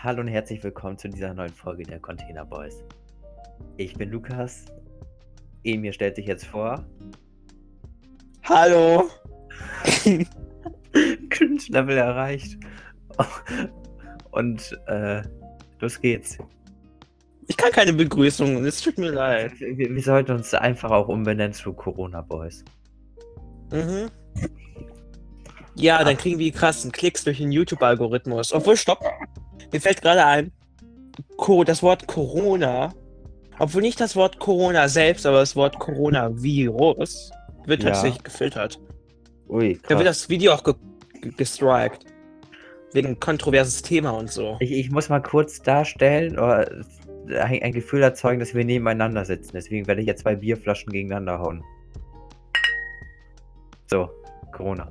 Hallo 0.00 0.20
und 0.20 0.28
herzlich 0.28 0.62
willkommen 0.62 0.96
zu 0.96 1.08
dieser 1.08 1.34
neuen 1.34 1.52
Folge 1.52 1.82
der 1.82 1.98
Container 1.98 2.44
Boys. 2.44 2.84
Ich 3.78 3.94
bin 3.94 4.12
Lukas. 4.12 4.66
Emir 5.64 5.92
stellt 5.92 6.14
sich 6.14 6.26
jetzt 6.26 6.46
vor. 6.46 6.86
Hallo. 8.44 9.10
Cringe-Level 11.30 11.96
erreicht. 11.96 12.58
Und 14.30 14.78
äh, 14.86 15.22
los 15.80 16.00
geht's. 16.00 16.38
Ich 17.48 17.56
kann 17.56 17.72
keine 17.72 17.92
Begrüßung, 17.92 18.64
es 18.64 18.80
tut 18.80 18.98
mir 18.98 19.10
leid. 19.10 19.58
Wir, 19.58 19.92
wir 19.92 20.02
sollten 20.02 20.30
uns 20.30 20.54
einfach 20.54 20.92
auch 20.92 21.08
umbenennen 21.08 21.54
zu 21.54 21.72
Corona 21.72 22.22
Boys. 22.22 22.64
Mhm. 23.72 24.08
Ja, 25.74 26.04
dann 26.04 26.16
kriegen 26.16 26.38
wir 26.38 26.46
die 26.46 26.56
krassen 26.56 26.92
Klicks 26.92 27.24
durch 27.24 27.38
den 27.38 27.50
YouTube-Algorithmus. 27.50 28.52
Obwohl, 28.52 28.76
stopp. 28.76 29.04
Mir 29.72 29.80
fällt 29.80 30.02
gerade 30.02 30.24
ein, 30.24 30.52
das 31.64 31.82
Wort 31.82 32.06
Corona, 32.06 32.92
obwohl 33.58 33.82
nicht 33.82 34.00
das 34.00 34.16
Wort 34.16 34.38
Corona 34.38 34.88
selbst, 34.88 35.26
aber 35.26 35.38
das 35.40 35.56
Wort 35.56 35.78
Coronavirus 35.78 37.30
wird 37.66 37.82
Ja. 37.82 37.90
tatsächlich 37.90 38.22
gefiltert. 38.22 38.80
Ui, 39.48 39.74
Da 39.82 39.90
wird 39.90 40.00
krass. 40.00 40.04
das 40.20 40.28
Video 40.28 40.52
auch 40.52 40.62
ge 40.64 40.74
ge 41.20 41.32
gestrikt. 41.36 42.04
Wegen 42.92 43.20
kontroverses 43.20 43.82
Thema 43.82 44.10
und 44.10 44.30
so. 44.30 44.56
Ich, 44.60 44.72
ich 44.72 44.90
muss 44.90 45.08
mal 45.10 45.20
kurz 45.20 45.60
darstellen 45.60 46.38
oder 46.38 46.70
ein, 47.38 47.62
ein 47.62 47.72
Gefühl 47.72 48.02
erzeugen, 48.02 48.40
dass 48.40 48.54
wir 48.54 48.64
nebeneinander 48.64 49.24
sitzen. 49.26 49.50
Deswegen 49.54 49.86
werde 49.86 50.00
ich 50.00 50.06
jetzt 50.06 50.22
zwei 50.22 50.36
Bierflaschen 50.36 50.90
gegeneinander 50.92 51.38
hauen. 51.38 51.62
So, 53.86 54.08
Corona. 54.52 54.90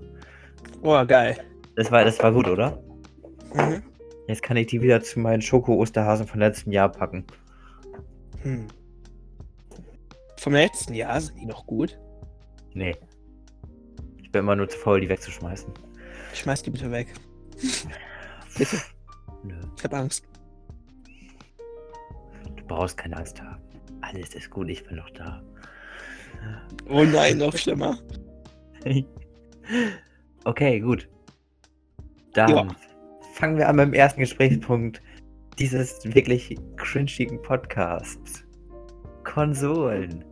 Oh, 0.84 1.04
geil. 1.06 1.38
Das 1.76 1.92
war, 1.92 2.04
das 2.04 2.22
war 2.22 2.32
gut, 2.32 2.48
oder? 2.48 2.78
Mhm. 3.56 3.82
Jetzt 4.28 4.44
kann 4.44 4.58
ich 4.58 4.68
die 4.68 4.82
wieder 4.82 5.02
zu 5.02 5.20
meinen 5.20 5.42
Schoko-Osterhasen 5.42 6.28
von 6.28 6.40
letztem 6.40 6.72
Jahr 6.74 6.90
packen. 6.92 7.26
Hm. 8.44 8.68
Vom 10.38 10.54
letzten 10.54 10.94
Jahr 10.94 11.20
sind 11.22 11.40
die 11.40 11.46
noch 11.46 11.66
gut. 11.66 11.98
Nee. 12.74 12.96
Ich 14.22 14.32
bin 14.32 14.40
immer 14.40 14.56
nur 14.56 14.68
zu 14.68 14.78
faul, 14.78 15.00
die 15.02 15.10
wegzuschmeißen. 15.10 15.74
Schmeiß 16.34 16.62
die 16.62 16.70
bitte 16.70 16.92
weg. 16.92 17.14
Bitte. 18.58 18.78
Nö, 19.44 19.56
Ich 19.78 19.84
hab 19.84 19.94
Angst. 19.94 20.24
du 22.56 22.64
brauchst 22.68 22.98
keine 22.98 23.18
Angst 23.18 23.42
haben. 23.42 23.62
Alles 24.02 24.36
ist 24.36 24.50
gut, 24.50 24.70
ich 24.70 24.84
bin 24.84 24.98
noch 24.98 25.10
da. 25.12 25.42
Oh 26.90 27.04
nein, 27.04 27.38
noch 27.38 27.56
schlimmer. 27.56 27.98
okay, 30.44 30.80
gut. 30.80 31.10
Dann 32.34 32.50
Ja. 32.50 32.68
Fangen 33.38 33.58
wir 33.58 33.70
an 33.70 33.76
mit 33.76 33.86
dem 33.86 33.94
ersten 33.94 34.20
Gesprächspunkt 34.20 35.02
dieses 35.60 36.00
wirklich 36.04 36.56
cringigen 36.76 37.42
Podcasts. 37.42 38.44
Konsolen. 39.24 40.24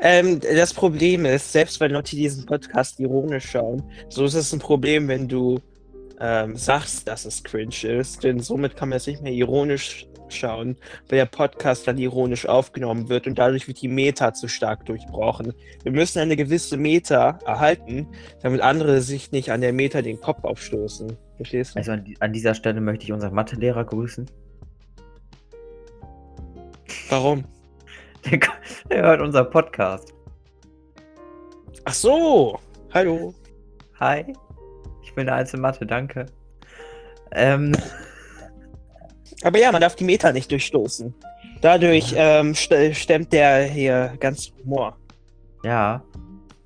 Ähm, 0.00 0.40
das 0.40 0.74
Problem 0.74 1.24
ist, 1.24 1.52
selbst 1.52 1.80
wenn 1.80 1.92
Leute 1.92 2.14
diesen 2.14 2.44
Podcast 2.44 3.00
ironisch 3.00 3.50
schauen, 3.50 3.82
so 4.10 4.24
ist 4.26 4.34
es 4.34 4.52
ein 4.52 4.58
Problem, 4.58 5.08
wenn 5.08 5.26
du 5.26 5.58
ähm, 6.20 6.56
sagst, 6.56 7.08
dass 7.08 7.24
es 7.24 7.42
cringe 7.42 7.84
ist, 7.84 8.22
denn 8.22 8.40
somit 8.40 8.76
kann 8.76 8.90
man 8.90 8.98
es 8.98 9.06
nicht 9.06 9.22
mehr 9.22 9.32
ironisch 9.32 10.06
schauen, 10.28 10.76
weil 11.08 11.18
der 11.18 11.26
Podcast 11.26 11.86
dann 11.86 11.98
ironisch 11.98 12.46
aufgenommen 12.46 13.08
wird 13.08 13.26
und 13.26 13.38
dadurch 13.38 13.68
wird 13.68 13.80
die 13.80 13.88
Meta 13.88 14.34
zu 14.34 14.48
stark 14.48 14.84
durchbrochen. 14.86 15.52
Wir 15.82 15.92
müssen 15.92 16.18
eine 16.18 16.36
gewisse 16.36 16.76
Meta 16.76 17.38
erhalten, 17.46 18.08
damit 18.42 18.60
andere 18.60 19.00
sich 19.00 19.32
nicht 19.32 19.50
an 19.50 19.60
der 19.60 19.72
Meta 19.72 20.02
den 20.02 20.20
Kopf 20.20 20.44
aufstoßen. 20.44 21.16
Verstehst 21.42 21.74
du? 21.74 21.78
Also 21.80 21.90
an, 21.92 22.04
an 22.20 22.32
dieser 22.32 22.54
Stelle 22.54 22.80
möchte 22.80 23.04
ich 23.04 23.12
unseren 23.12 23.34
Mathelehrer 23.34 23.84
grüßen. 23.84 24.30
Warum? 27.10 27.44
Der, 28.30 28.38
der 28.88 29.02
hört 29.02 29.20
unser 29.20 29.42
Podcast. 29.42 30.14
Ach 31.84 31.92
so! 31.92 32.56
Hallo! 32.94 33.34
Hi, 33.98 34.32
ich 35.02 35.12
bin 35.16 35.26
der 35.26 35.34
Einzel 35.34 35.58
Mathe, 35.58 35.84
danke. 35.84 36.26
Ähm, 37.32 37.74
Aber 39.42 39.58
ja, 39.58 39.72
man 39.72 39.80
darf 39.80 39.96
die 39.96 40.04
Meta 40.04 40.30
nicht 40.30 40.52
durchstoßen. 40.52 41.12
Dadurch 41.60 42.14
ähm, 42.16 42.54
st 42.54 42.72
stemmt 42.92 43.32
der 43.32 43.64
hier 43.64 44.12
ganz 44.20 44.52
Humor. 44.62 44.96
ja, 45.64 46.00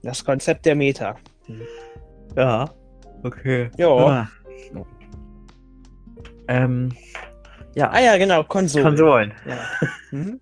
Das 0.02 0.22
Konzept 0.22 0.66
der 0.66 0.74
Meta. 0.74 1.16
ja, 2.36 2.68
okay. 3.22 3.70
Jo. 3.78 3.98
Ah. 4.08 4.28
Ähm, 6.48 6.92
ja, 7.74 7.90
Ah 7.90 8.00
ja, 8.00 8.16
genau, 8.16 8.44
Konsole. 8.44 8.84
Konsolen. 8.84 9.32
Ja. 9.46 9.58
Mhm. 10.12 10.40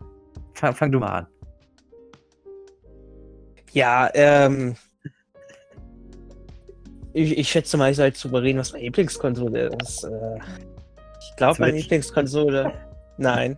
Fang, 0.52 0.74
fang 0.74 0.92
du 0.92 1.00
mal 1.00 1.18
an. 1.20 1.26
ja, 3.72 4.08
ähm. 4.14 4.76
Ich, 7.12 7.38
ich 7.38 7.48
schätze 7.48 7.76
mal, 7.76 7.90
ich 7.90 7.96
soll 7.96 8.06
jetzt 8.06 8.22
drüber 8.22 8.42
reden, 8.42 8.58
was 8.58 8.72
meine 8.72 8.84
Lieblingskonsole 8.84 9.70
ist. 9.82 10.04
Äh, 10.04 10.38
ich 11.20 11.36
glaube, 11.36 11.60
meine. 11.60 11.78
Lieblingskonsole. 11.78 12.72
Nein. 13.16 13.56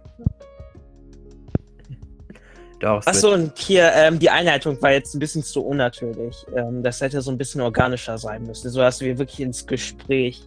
Doch, 2.80 3.04
Achso, 3.06 3.32
und 3.32 3.58
hier, 3.58 3.90
ähm, 3.94 4.18
die 4.18 4.28
Einleitung 4.28 4.80
war 4.82 4.92
jetzt 4.92 5.14
ein 5.14 5.18
bisschen 5.18 5.42
zu 5.42 5.64
unnatürlich. 5.64 6.36
Ähm, 6.54 6.82
das 6.82 7.00
hätte 7.00 7.20
so 7.22 7.30
ein 7.30 7.38
bisschen 7.38 7.62
organischer 7.62 8.18
sein 8.18 8.42
müssen, 8.42 8.70
so 8.70 8.80
dass 8.80 9.00
wir 9.00 9.18
wirklich 9.18 9.40
ins 9.40 9.66
Gespräch. 9.66 10.46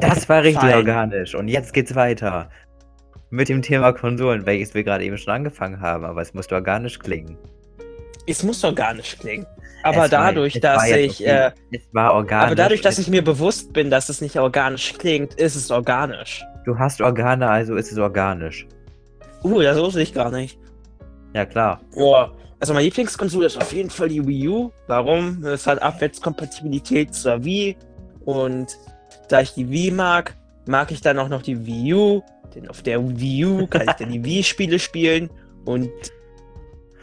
Das 0.00 0.28
war 0.28 0.42
richtig 0.42 0.62
Fein. 0.62 0.76
organisch. 0.76 1.34
Und 1.34 1.48
jetzt 1.48 1.72
geht's 1.72 1.94
weiter. 1.94 2.48
Mit 3.30 3.48
dem 3.48 3.60
Thema 3.62 3.92
Konsolen, 3.92 4.46
welches 4.46 4.72
wir 4.74 4.84
gerade 4.84 5.04
eben 5.04 5.18
schon 5.18 5.34
angefangen 5.34 5.80
haben, 5.80 6.04
aber 6.04 6.22
es 6.22 6.32
musste 6.32 6.54
organisch 6.54 6.98
klingen. 6.98 7.36
Es 8.26 8.42
muss 8.42 8.62
organisch 8.64 9.18
klingen. 9.18 9.46
Aber 9.82 10.04
Es 10.04 10.10
dadurch, 10.10 10.60
dass 10.60 10.78
war 10.78 10.88
jetzt 10.88 11.20
ich. 11.20 11.26
okay. 11.26 11.50
Äh, 11.70 11.76
es 11.76 11.82
war 11.92 12.14
organisch. 12.14 12.46
aber 12.46 12.54
dadurch, 12.54 12.80
dass 12.80 12.98
ich 12.98 13.08
mir 13.08 13.22
bewusst 13.22 13.72
bin, 13.72 13.90
dass 13.90 14.08
es 14.08 14.20
nicht 14.20 14.38
organisch 14.38 14.94
klingt, 14.98 15.34
ist 15.34 15.56
es 15.56 15.70
organisch. 15.70 16.42
Du 16.64 16.78
hast 16.78 17.00
Organe, 17.00 17.48
also 17.48 17.76
ist 17.76 17.90
es 17.92 17.98
organisch. 17.98 18.66
Uh, 19.42 19.62
das 19.62 19.78
wusste 19.78 20.02
ich 20.02 20.12
gar 20.12 20.30
nicht. 20.30 20.58
Ja, 21.34 21.44
klar. 21.46 21.80
Boah. 21.94 22.34
Also 22.60 22.72
meine 22.74 22.84
Lieblingskonsole 22.86 23.46
ist 23.46 23.56
auf 23.56 23.72
jeden 23.72 23.88
Fall 23.90 24.08
die 24.08 24.26
Wii 24.26 24.48
U. 24.48 24.70
Warum? 24.88 25.44
Es 25.44 25.66
hat 25.66 25.80
Abwärtskompatibilität 25.80 27.14
zur 27.14 27.44
Wii. 27.44 27.76
Und 28.24 28.76
da 29.28 29.40
ich 29.40 29.54
die 29.54 29.70
Wii 29.70 29.90
mag, 29.90 30.34
mag 30.66 30.90
ich 30.90 31.00
dann 31.00 31.18
auch 31.18 31.28
noch 31.28 31.42
die 31.42 31.66
Wii 31.66 31.94
U. 31.94 32.22
Denn 32.54 32.68
auf 32.68 32.82
der 32.82 33.00
Wii 33.02 33.44
U 33.44 33.66
kann 33.66 33.82
ich 33.88 33.94
dann 33.94 34.10
die 34.10 34.24
Wii-Spiele 34.24 34.78
spielen 34.78 35.30
und 35.64 35.90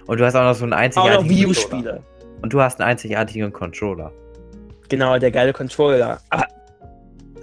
Und 0.07 0.19
du 0.19 0.25
hast 0.25 0.35
auch 0.35 0.43
noch 0.43 0.55
so 0.55 0.63
einen 0.63 0.73
auch 0.73 0.77
einzigartigen 0.79 1.23
noch 1.23 1.29
Wii 1.29 1.43
Controller. 1.43 1.93
U-Spiele. 1.93 2.03
Und 2.41 2.53
du 2.53 2.61
hast 2.61 2.79
einen 2.79 2.89
einzigartigen 2.89 3.53
Controller. 3.53 4.11
Genau, 4.89 5.17
der 5.17 5.31
geile 5.31 5.53
Controller. 5.53 6.19
Aber 6.29 6.45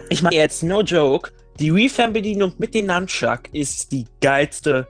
ich 0.08 0.22
meine 0.22 0.36
jetzt, 0.36 0.62
no 0.62 0.82
joke, 0.82 1.30
die 1.58 1.74
Wii-Fernbedienung 1.74 2.52
mit 2.58 2.74
dem 2.74 2.86
Nunchuck 2.86 3.52
ist 3.52 3.92
die 3.92 4.06
geilste 4.20 4.86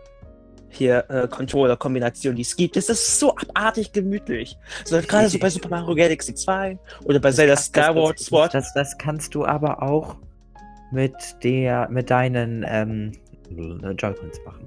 hier 0.73 1.05
äh, 1.09 1.29
Controller-Kombination, 1.29 2.35
die 2.35 2.43
es 2.43 2.57
gibt. 2.57 2.77
Es 2.77 2.89
ist 2.89 3.19
so 3.21 3.35
abartig 3.37 3.93
gemütlich. 3.93 4.57
So, 4.85 5.01
gerade 5.01 5.29
so 5.29 5.39
bei 5.39 5.51
Super 5.51 5.69
Mario 5.69 5.95
Galaxy 5.95 6.35
2 6.35 6.79
oder 7.05 7.19
bei 7.21 7.31
Zelda 7.31 7.55
Das- 7.55 7.71
das- 7.71 7.85
Skyward 7.87 8.19
Sword. 8.19 8.55
Das, 8.55 8.73
das 8.75 8.97
kannst 8.99 9.35
du 9.35 9.45
aber 9.45 9.83
auch 9.83 10.17
mit 10.91 11.15
der, 11.43 11.89
mit 11.91 12.11
deinen 12.11 12.65
ähm, 12.69 13.13
Joy-Cons 13.51 14.41
machen. 14.45 14.67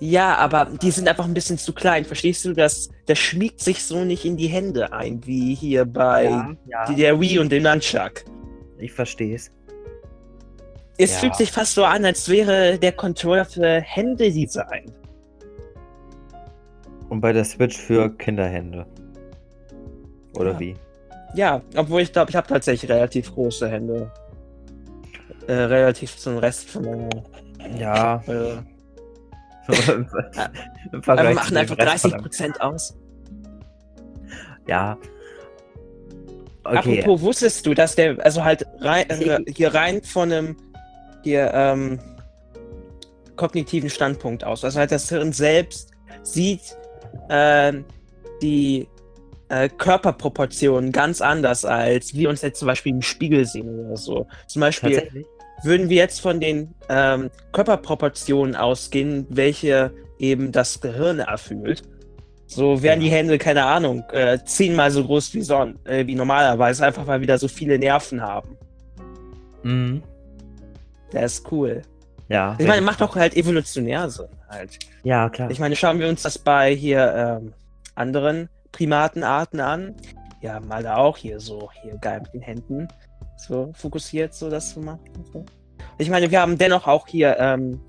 Ja, 0.00 0.34
aber 0.36 0.66
die 0.80 0.90
sind 0.90 1.08
einfach 1.08 1.24
ein 1.24 1.34
bisschen 1.34 1.58
zu 1.58 1.72
klein. 1.72 2.04
Verstehst 2.04 2.44
du? 2.44 2.52
Das, 2.54 2.90
das 3.06 3.18
schmiegt 3.18 3.60
sich 3.60 3.84
so 3.84 4.04
nicht 4.04 4.24
in 4.24 4.36
die 4.36 4.48
Hände 4.48 4.92
ein, 4.92 5.24
wie 5.26 5.54
hier 5.54 5.84
bei 5.84 6.24
ja. 6.66 6.84
die- 6.88 6.96
der 6.96 7.20
Wii 7.20 7.38
und 7.38 7.52
dem 7.52 7.62
Nunchuck. 7.62 8.24
Ich 8.78 8.92
verstehe 8.92 9.36
es. 9.36 9.52
Es 10.98 11.12
Ja. 11.12 11.18
fühlt 11.18 11.36
sich 11.36 11.50
fast 11.50 11.74
so 11.74 11.84
an, 11.84 12.04
als 12.04 12.28
wäre 12.28 12.78
der 12.78 12.92
Controller 12.92 13.44
für 13.44 13.80
Hände 13.80 14.30
designt. 14.30 14.92
Und 17.08 17.20
bei 17.20 17.32
der 17.32 17.44
Switch 17.44 17.76
für 17.76 18.10
Kinderhände. 18.16 18.86
Oder 20.34 20.52
Ja. 20.52 20.60
wie? 20.60 20.76
Ja, 21.34 21.62
obwohl 21.76 22.02
ich 22.02 22.12
glaube, 22.12 22.30
ich 22.30 22.36
habe 22.36 22.46
tatsächlich 22.46 22.90
relativ 22.90 23.32
große 23.34 23.68
Hände. 23.68 24.10
Äh, 25.46 25.52
relativ 25.54 26.16
zum 26.18 26.38
Rest 26.38 26.68
von 26.70 26.84
meiner. 26.84 27.08
Ja. 27.78 28.22
Äh, 28.26 28.56
wir 29.68 31.34
machen 31.34 31.56
einfach 31.56 31.78
Rest 31.78 32.02
von 32.02 32.10
30% 32.12 32.60
aus. 32.60 32.92
einem- 32.92 34.62
Ja. 34.66 34.98
Okay. 36.64 37.00
Apropos, 37.00 37.20
wusstest 37.22 37.66
du, 37.66 37.74
dass 37.74 37.94
der, 37.96 38.24
also 38.24 38.44
halt 38.44 38.64
rein, 38.80 39.04
äh, 39.10 39.40
hier 39.52 39.74
rein 39.74 40.02
von 40.02 40.32
einem 40.32 40.56
hier, 41.22 41.50
ähm, 41.54 41.98
kognitiven 43.36 43.90
Standpunkt 43.90 44.44
aus. 44.44 44.64
Also 44.64 44.78
halt 44.78 44.92
das 44.92 45.08
Hirn 45.08 45.32
selbst 45.32 45.90
sieht 46.22 46.76
ähm, 47.28 47.84
die 48.40 48.88
äh, 49.48 49.68
Körperproportionen 49.68 50.92
ganz 50.92 51.20
anders, 51.20 51.64
als 51.64 52.14
wir 52.14 52.28
uns 52.28 52.42
jetzt 52.42 52.58
zum 52.58 52.66
Beispiel 52.66 52.92
im 52.92 53.02
Spiegel 53.02 53.44
sehen 53.44 53.86
oder 53.86 53.96
so. 53.96 54.26
Zum 54.46 54.60
Beispiel, 54.60 55.26
würden 55.62 55.88
wir 55.88 55.96
jetzt 55.96 56.20
von 56.20 56.40
den 56.40 56.74
ähm, 56.88 57.30
Körperproportionen 57.52 58.56
ausgehen, 58.56 59.26
welche 59.28 59.92
eben 60.18 60.52
das 60.52 60.80
Gehirn 60.80 61.18
erfüllt, 61.18 61.82
so 62.46 62.82
wären 62.82 63.00
die 63.00 63.10
Hände, 63.10 63.38
keine 63.38 63.64
Ahnung, 63.64 64.04
äh, 64.12 64.38
zehnmal 64.44 64.90
so 64.90 65.04
groß 65.04 65.32
wie, 65.34 65.40
son 65.40 65.78
äh, 65.84 66.06
wie 66.06 66.14
normalerweise, 66.14 66.84
einfach 66.84 67.06
weil 67.06 67.20
wir 67.20 67.26
da 67.26 67.38
so 67.38 67.48
viele 67.48 67.78
Nerven 67.78 68.20
haben. 68.20 68.56
Mhm. 69.62 70.02
Das 71.12 71.34
ist 71.34 71.52
cool. 71.52 71.82
Ja. 72.28 72.56
Ich 72.58 72.66
meine, 72.66 72.80
macht 72.82 73.00
doch 73.00 73.14
halt 73.14 73.36
evolutionär 73.36 74.08
Sinn 74.08 74.28
halt. 74.48 74.78
Ja, 75.02 75.28
klar. 75.28 75.50
Ich 75.50 75.58
meine, 75.58 75.76
schauen 75.76 75.98
wir 75.98 76.08
uns 76.08 76.22
das 76.22 76.38
bei 76.38 76.74
hier 76.74 77.40
ähm, 77.42 77.52
anderen 77.94 78.48
Primatenarten 78.72 79.60
an. 79.60 79.94
Ja, 80.40 80.60
mal 80.60 80.82
da 80.82 80.96
auch 80.96 81.16
hier 81.16 81.38
so, 81.40 81.70
hier 81.82 81.96
geil 81.98 82.20
mit 82.22 82.34
den 82.34 82.42
Händen. 82.42 82.88
So 83.36 83.72
fokussiert, 83.74 84.34
so 84.34 84.50
das 84.50 84.72
zu 84.72 84.80
machen. 84.80 85.00
So. 85.32 85.44
Ich 85.98 86.10
meine, 86.10 86.30
wir 86.30 86.40
haben 86.40 86.58
dennoch 86.58 86.86
auch 86.86 87.06
hier, 87.06 87.36
ähm, 87.38 87.80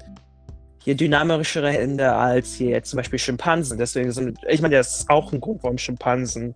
hier 0.83 0.95
dynamischere 0.95 1.71
Hände 1.71 2.11
als 2.11 2.55
hier 2.55 2.71
jetzt 2.71 2.89
zum 2.89 2.97
Beispiel 2.97 3.19
Schimpansen. 3.19 3.77
Deswegen 3.77 4.11
sind, 4.11 4.39
ich 4.47 4.61
meine, 4.61 4.75
das 4.75 4.99
ist 4.99 5.09
auch 5.09 5.31
ein 5.31 5.39
Grund, 5.39 5.63
warum 5.63 5.77
Schimpansen 5.77 6.53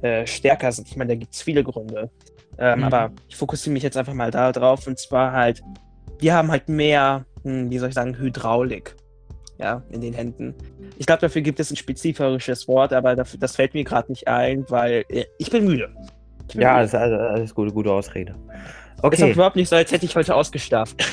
äh, 0.00 0.26
stärker 0.26 0.72
sind. 0.72 0.88
Ich 0.88 0.96
meine, 0.96 1.12
da 1.12 1.14
gibt 1.16 1.34
es 1.34 1.42
viele 1.42 1.62
Gründe. 1.62 2.10
Ähm, 2.58 2.78
Mhm. 2.80 2.84
Aber 2.84 3.10
ich 3.28 3.36
fokussiere 3.36 3.72
mich 3.72 3.82
jetzt 3.82 3.96
einfach 3.96 4.14
mal 4.14 4.30
da 4.30 4.52
drauf. 4.52 4.86
Und 4.86 4.98
zwar 4.98 5.32
halt, 5.32 5.62
wir 6.18 6.34
haben 6.34 6.50
halt 6.50 6.68
mehr, 6.68 7.24
hm, 7.42 7.70
wie 7.70 7.78
soll 7.78 7.88
ich 7.88 7.94
sagen, 7.94 8.16
Hydraulik. 8.18 8.94
Ja, 9.58 9.82
in 9.90 10.00
den 10.00 10.12
Händen. 10.14 10.54
Ich 10.98 11.06
glaube, 11.06 11.20
dafür 11.20 11.40
gibt 11.42 11.60
es 11.60 11.70
ein 11.70 11.76
spezifisches 11.76 12.66
Wort, 12.66 12.92
aber 12.92 13.14
dafür, 13.14 13.38
das 13.38 13.54
fällt 13.54 13.74
mir 13.74 13.84
gerade 13.84 14.10
nicht 14.10 14.26
ein, 14.26 14.64
weil 14.70 15.04
äh, 15.08 15.24
ich 15.38 15.50
bin 15.50 15.64
müde. 15.64 15.88
Ich 16.48 16.54
bin 16.54 16.62
Ja, 16.62 16.78
müde. 16.78 16.78
alles, 16.78 16.94
alles, 16.94 17.54
gute, 17.54 17.72
gute 17.72 17.92
Ausrede. 17.92 18.32
Ist 18.32 19.00
auch 19.00 19.04
Okay. 19.04 19.30
überhaupt 19.32 19.54
nicht 19.56 19.68
so, 19.68 19.76
als 19.76 19.92
hätte 19.92 20.04
ich 20.04 20.16
heute 20.16 20.34
ausgeschlafen. 20.34 20.96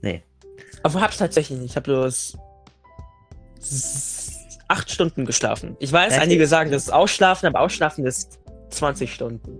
Nee. 0.00 0.22
Aber 0.84 1.00
hab's 1.00 1.16
tatsächlich 1.18 1.58
nicht. 1.58 1.70
Ich 1.70 1.76
habe 1.76 1.84
bloß 1.84 2.38
acht 4.68 4.90
Stunden 4.90 5.24
geschlafen. 5.24 5.76
Ich 5.80 5.92
weiß, 5.92 6.12
Echt? 6.12 6.22
einige 6.22 6.46
sagen, 6.46 6.70
das 6.70 6.84
ist 6.84 6.90
Ausschlafen, 6.92 7.46
aber 7.46 7.60
Ausschlafen 7.60 8.04
ist 8.06 8.38
20 8.70 9.12
Stunden. 9.12 9.58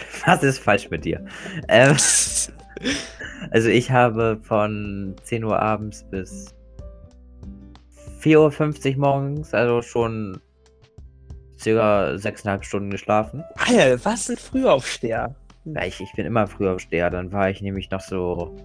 Was 0.26 0.42
ist 0.42 0.58
falsch 0.58 0.90
mit 0.90 1.04
dir? 1.04 1.24
Ähm, 1.68 1.96
also 3.50 3.68
ich 3.68 3.90
habe 3.90 4.38
von 4.42 5.16
10 5.22 5.44
Uhr 5.44 5.60
abends 5.60 6.04
bis 6.10 6.54
4.50 8.20 8.94
Uhr 8.94 8.98
morgens, 8.98 9.54
also 9.54 9.82
schon 9.82 10.40
circa 11.58 12.10
6,5 12.10 12.62
Stunden 12.62 12.90
geschlafen. 12.90 13.44
Alter, 13.56 14.04
was 14.04 14.28
ein 14.28 14.36
Frühaufsteher. 14.36 15.34
Ja, 15.64 15.84
ich, 15.84 16.00
ich 16.00 16.12
bin 16.12 16.26
immer 16.26 16.46
früher 16.46 16.74
aufsteher. 16.74 17.10
Dann 17.10 17.32
war 17.32 17.50
ich 17.50 17.60
nämlich 17.60 17.90
noch 17.90 18.00
so 18.00 18.56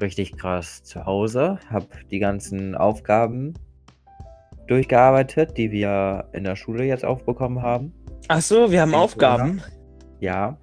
richtig 0.00 0.36
krass 0.36 0.82
zu 0.82 1.04
Hause, 1.04 1.58
habe 1.70 1.86
die 2.10 2.18
ganzen 2.18 2.74
Aufgaben 2.74 3.54
durchgearbeitet, 4.66 5.56
die 5.56 5.70
wir 5.70 6.28
in 6.32 6.44
der 6.44 6.56
Schule 6.56 6.84
jetzt 6.84 7.04
aufbekommen 7.04 7.62
haben. 7.62 7.92
Ach 8.28 8.40
so, 8.40 8.70
wir 8.70 8.80
haben 8.80 8.94
Aufgaben. 8.94 9.60
Ja. 10.22 10.56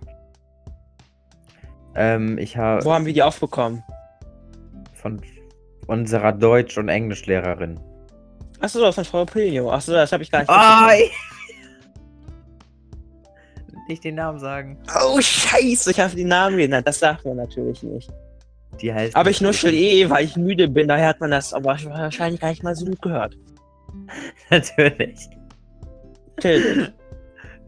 Ähm, 1.96 2.38
ich 2.38 2.56
habe 2.56 2.84
Wo 2.86 2.94
haben 2.94 3.06
wir 3.06 3.14
die 3.14 3.24
aufbekommen? 3.24 3.84
von 4.94 5.22
unserer 5.88 6.32
Deutsch- 6.32 6.78
und 6.78 6.88
Englischlehrerin. 6.88 7.80
Ach 8.62 8.70
so, 8.70 8.90
von 8.92 9.06
Frau 9.06 9.26
Pilio. 9.26 9.72
Ach 9.72 9.82
so, 9.82 9.94
das 9.94 10.12
habe 10.12 10.24
ich 10.24 10.32
gar 10.32 10.40
nicht 10.40 10.50
Ah, 10.50 10.92
ich... 10.98 11.12
Nicht 13.90 14.04
den 14.04 14.16
Namen 14.16 14.40
sagen. 14.40 14.78
Oh, 15.04 15.20
scheiße, 15.20 15.92
ich 15.92 16.00
habe 16.00 16.16
die 16.16 16.24
Namen 16.24 16.58
genannt. 16.58 16.88
Das 16.88 17.00
sagt 17.00 17.26
man 17.26 17.38
natürlich 17.38 17.84
nicht. 17.84 18.10
Die 18.80 18.94
heißt. 18.94 19.16
Aber 19.16 19.30
ich 19.30 19.42
nuschel 19.42 19.74
eh, 19.74 20.10
weil 20.10 20.26
ich 20.26 20.38
müde 20.38 20.70
bin. 20.70 20.88
Daher 20.88 21.08
hat 21.08 21.20
man 21.20 21.32
das 21.32 21.54
aber 21.54 21.78
wahrscheinlich 21.84 22.40
gar 22.40 22.50
nicht 22.50 22.64
mal 22.64 22.76
so 22.76 22.86
gut 22.86 23.02
gehört. 23.02 23.36
Natürlich. 24.50 25.28
Natürlich. 26.38 26.92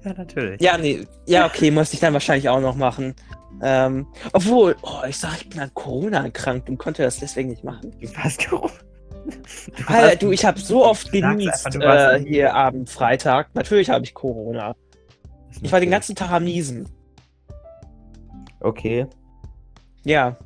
Ja, 0.03 0.13
natürlich. 0.13 0.61
Ja, 0.61 0.77
nee. 0.77 1.05
Ja, 1.27 1.45
okay, 1.45 1.71
muss 1.71 1.93
ich 1.93 1.99
dann 1.99 2.13
wahrscheinlich 2.13 2.49
auch 2.49 2.61
noch 2.61 2.75
machen. 2.75 3.15
Ähm, 3.61 4.07
obwohl, 4.33 4.75
oh, 4.81 5.05
ich 5.07 5.17
sag, 5.17 5.41
ich 5.41 5.49
bin 5.49 5.59
an 5.59 5.71
Corona 5.73 6.23
erkrankt 6.23 6.69
und 6.69 6.77
konnte 6.77 7.03
das 7.03 7.19
deswegen 7.19 7.49
nicht 7.49 7.63
machen. 7.63 7.91
Du 7.99 8.07
warst 8.15 8.39
gerufen. 8.49 8.79
Du 9.77 9.83
Alter, 9.85 10.15
du, 10.15 10.31
ich 10.31 10.43
habe 10.45 10.59
so 10.59 10.83
oft 10.83 11.11
genießt 11.11 11.75
äh, 11.75 12.19
hier 12.19 12.55
Abend, 12.55 12.89
Freitag. 12.89 13.53
Natürlich 13.53 13.89
habe 13.89 14.03
ich 14.03 14.15
Corona. 14.15 14.75
Ich 15.61 15.71
war 15.71 15.79
den 15.79 15.91
ganzen 15.91 16.15
Tag 16.15 16.31
am 16.31 16.43
Niesen. 16.43 16.89
Okay. 18.61 19.05
Ja. 20.03 20.37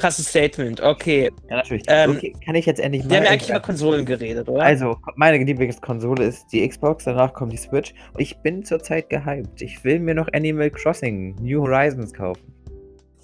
Krasses 0.00 0.28
Statement. 0.28 0.80
Okay. 0.80 1.30
Ja, 1.48 1.56
natürlich. 1.56 1.84
Ähm, 1.88 2.10
okay, 2.12 2.32
kann 2.44 2.54
ich 2.54 2.66
jetzt 2.66 2.80
endlich 2.80 3.04
mal. 3.04 3.10
Wir 3.10 3.16
haben 3.18 3.24
ja 3.24 3.30
eigentlich 3.30 3.42
Ich- 3.44 3.50
über 3.50 3.60
Konsolen 3.60 4.04
geredet, 4.04 4.48
oder? 4.48 4.62
Also, 4.62 4.96
meine 5.16 5.42
Lieblingskonsole 5.44 6.24
ist 6.24 6.46
die 6.52 6.66
Xbox, 6.66 7.04
danach 7.04 7.32
kommt 7.34 7.52
die 7.52 7.56
Switch. 7.58 7.94
Ich 8.16 8.36
bin 8.38 8.64
zurzeit 8.64 9.08
gehypt. 9.10 9.60
Ich 9.62 9.84
will 9.84 10.00
mir 10.00 10.14
noch 10.14 10.28
Animal 10.32 10.70
Crossing 10.70 11.34
New 11.40 11.62
Horizons 11.62 12.12
kaufen. 12.12 12.54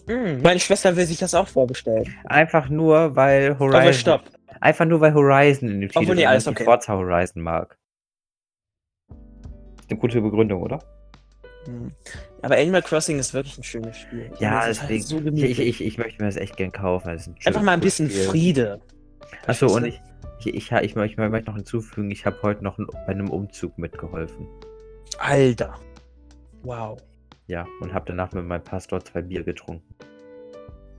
Hm, 0.08 0.40
meine 0.42 0.60
Schwester 0.60 0.94
will 0.96 1.06
sich 1.06 1.18
das 1.18 1.34
auch 1.34 1.48
vorbestellen. 1.48 2.14
Einfach 2.26 2.68
nur, 2.68 3.16
weil 3.16 3.58
Horizon. 3.58 3.80
Aber 3.82 3.92
stopp. 3.92 4.22
Einfach 4.60 4.84
nur, 4.84 5.00
weil 5.00 5.12
Horizon 5.14 5.68
in 5.68 5.80
dem 5.80 5.88
Titel 5.88 5.98
Obwohl, 6.04 6.14
nee, 6.14 6.22
ist 6.22 6.28
alles 6.28 6.46
okay. 6.48 6.64
Forza 6.64 6.94
Horizon 6.94 7.42
mag. 7.42 7.76
Eine 9.88 9.98
gute 9.98 10.20
Begründung, 10.20 10.62
oder? 10.62 10.78
Aber 12.46 12.56
Animal 12.56 12.80
Crossing 12.82 13.18
ist 13.18 13.34
wirklich 13.34 13.58
ein 13.58 13.64
schönes 13.64 13.96
Spiel. 13.96 14.30
Ich 14.32 14.40
Ja, 14.40 14.66
deswegen. 14.66 15.02
so 15.02 15.18
ich, 15.18 15.24
gemütlich. 15.24 15.58
ich, 15.58 15.80
ich, 15.84 15.98
möchte 15.98 16.22
mir 16.22 16.28
das 16.28 16.36
echt 16.36 16.56
gern 16.56 16.70
kaufen. 16.70 17.08
Das 17.08 17.26
ein 17.26 17.34
Einfach 17.44 17.60
mal 17.62 17.72
ein 17.72 17.80
bisschen 17.80 18.08
Spiel. 18.08 18.22
Friede. 18.24 18.80
Achso, 19.48 19.66
und 19.66 19.84
ich, 19.86 20.00
ich, 20.44 20.54
ich, 20.54 20.70
ich, 20.72 20.96
ich, 20.96 21.16
möchte 21.16 21.50
noch 21.50 21.56
hinzufügen, 21.56 22.08
ich 22.12 22.24
habe 22.24 22.38
heute 22.42 22.62
noch 22.62 22.76
bei 22.78 23.08
einem 23.08 23.30
Umzug 23.30 23.76
mitgeholfen. 23.78 24.46
Alter. 25.18 25.74
Wow. 26.62 26.98
Ja, 27.48 27.66
und 27.80 27.92
habe 27.92 28.04
danach 28.06 28.30
mit 28.32 28.44
meinem 28.44 28.62
Pastor 28.62 29.04
zwei 29.04 29.22
Bier 29.22 29.42
getrunken. 29.42 29.92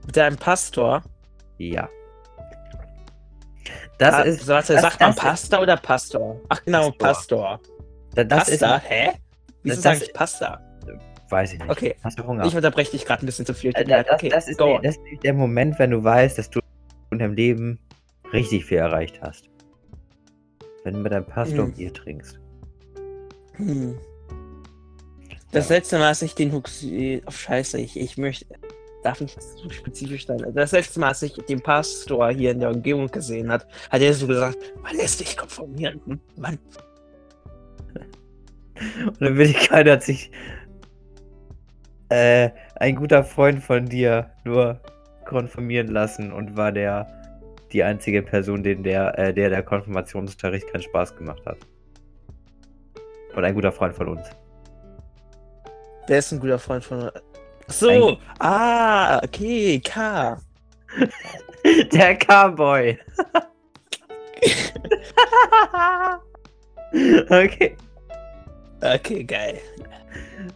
Mit 0.04 0.16
deinem 0.18 0.36
Pastor. 0.36 1.02
Ja. 1.56 1.88
Das 3.98 4.14
Pa 4.14 4.20
ist. 4.22 4.46
Warte, 4.46 4.74
das- 4.74 4.82
sagt 4.82 5.00
man 5.00 5.10
das 5.10 5.16
ist- 5.16 5.22
Pasta 5.22 5.60
oder 5.62 5.76
Pastor? 5.78 6.40
Ach 6.50 6.62
genau, 6.62 6.90
Pastor. 6.90 7.58
Pastor. 7.58 7.60
da- 8.14 8.24
Das 8.24 8.50
Pasta? 8.50 8.76
ist. 8.76 8.88
Hä? 8.90 9.10
Wieso 9.62 9.76
das- 9.76 9.82
sage 9.82 10.04
ich 10.04 10.12
Pasta? 10.12 10.60
Weiß 11.30 11.52
ich 11.52 11.58
nicht. 11.58 11.70
Okay. 11.70 11.94
Hast 12.02 12.18
du 12.18 12.26
Hunger? 12.26 12.44
Ich 12.46 12.56
unterbreche 12.56 12.92
dich 12.92 13.04
gerade 13.04 13.24
ein 13.24 13.26
bisschen 13.26 13.44
zu 13.46 13.54
viel. 13.54 13.72
Äh, 13.74 13.84
das, 13.84 14.06
okay, 14.10 14.28
das, 14.28 14.48
ist, 14.48 14.58
das 14.60 14.96
ist 14.96 15.22
der 15.22 15.34
Moment, 15.34 15.78
wenn 15.78 15.90
du 15.90 16.02
weißt, 16.02 16.38
dass 16.38 16.48
du 16.50 16.60
in 17.10 17.18
deinem 17.18 17.34
Leben 17.34 17.78
richtig 18.32 18.64
viel 18.64 18.78
erreicht 18.78 19.20
hast. 19.22 19.48
Wenn 20.84 20.94
du 20.94 21.00
mit 21.00 21.12
deinem 21.12 21.26
Pastor 21.26 21.66
Mhm. 21.66 21.74
Bier 21.74 21.92
trinkst. 21.92 22.38
Hm. 23.56 23.98
Das 25.52 25.68
Ja. 25.68 25.76
letzte 25.76 25.98
Mal, 25.98 26.08
als 26.08 26.22
ich 26.22 26.34
den 26.34 26.52
Hux... 26.52 26.84
Oh, 26.84 27.30
scheiße, 27.30 27.78
ich, 27.80 27.98
ich 27.98 28.16
möchte... 28.18 28.46
Darf 29.04 29.20
nicht 29.20 29.40
so 29.40 29.70
spezifisch 29.70 30.26
sein. 30.26 30.44
Das 30.54 30.72
letzte 30.72 30.98
Mal, 30.98 31.08
als 31.08 31.22
ich 31.22 31.32
den 31.32 31.60
Pastor 31.60 32.30
hier 32.30 32.50
in 32.50 32.58
der 32.60 32.70
Umgebung 32.70 33.06
gesehen 33.06 33.50
hat, 33.50 33.66
hat 33.90 34.00
er 34.00 34.12
so 34.12 34.26
gesagt, 34.26 34.58
man 34.82 34.96
lässt 34.96 35.20
dich 35.20 35.36
konformieren. 35.36 36.00
Hm? 36.04 36.20
Mann. 36.36 36.58
Und 39.06 39.20
dann 39.20 39.36
will 39.36 39.50
ich 39.50 39.68
gerade, 39.68 39.92
hat 39.92 40.02
sich 40.02 40.30
äh, 42.08 42.50
ein 42.76 42.96
guter 42.96 43.24
Freund 43.24 43.62
von 43.62 43.86
dir 43.86 44.30
nur 44.44 44.80
konfirmieren 45.24 45.88
lassen 45.88 46.32
und 46.32 46.56
war 46.56 46.72
der 46.72 47.06
die 47.72 47.82
einzige 47.82 48.22
Person, 48.22 48.62
den 48.62 48.82
der, 48.82 49.18
äh, 49.18 49.34
der 49.34 49.50
der 49.50 49.62
Konfirmationsunterricht 49.62 50.70
keinen 50.72 50.82
Spaß 50.82 51.16
gemacht 51.16 51.44
hat. 51.44 51.58
Und 53.34 53.44
ein 53.44 53.54
guter 53.54 53.72
Freund 53.72 53.94
von 53.94 54.08
uns. 54.08 54.26
Der 56.08 56.18
ist 56.18 56.32
ein 56.32 56.40
guter 56.40 56.58
Freund 56.58 56.82
von... 56.82 57.10
So, 57.66 57.88
Ein- 57.90 58.16
ah, 58.38 59.18
okay, 59.22 59.78
K. 59.80 60.38
Der 61.92 62.16
Cowboy. 62.16 62.98
okay. 67.28 67.76
Okay, 68.80 69.24
geil. 69.24 69.58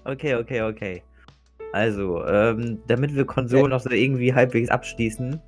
Okay, 0.04 0.34
okay, 0.36 0.62
okay. 0.62 1.02
Also, 1.72 2.24
ähm, 2.26 2.80
damit 2.86 3.14
wir 3.14 3.24
Konsolen 3.24 3.70
noch 3.70 3.80
so 3.80 3.90
irgendwie 3.90 4.34
halbwegs 4.34 4.68
abschließen. 4.70 5.40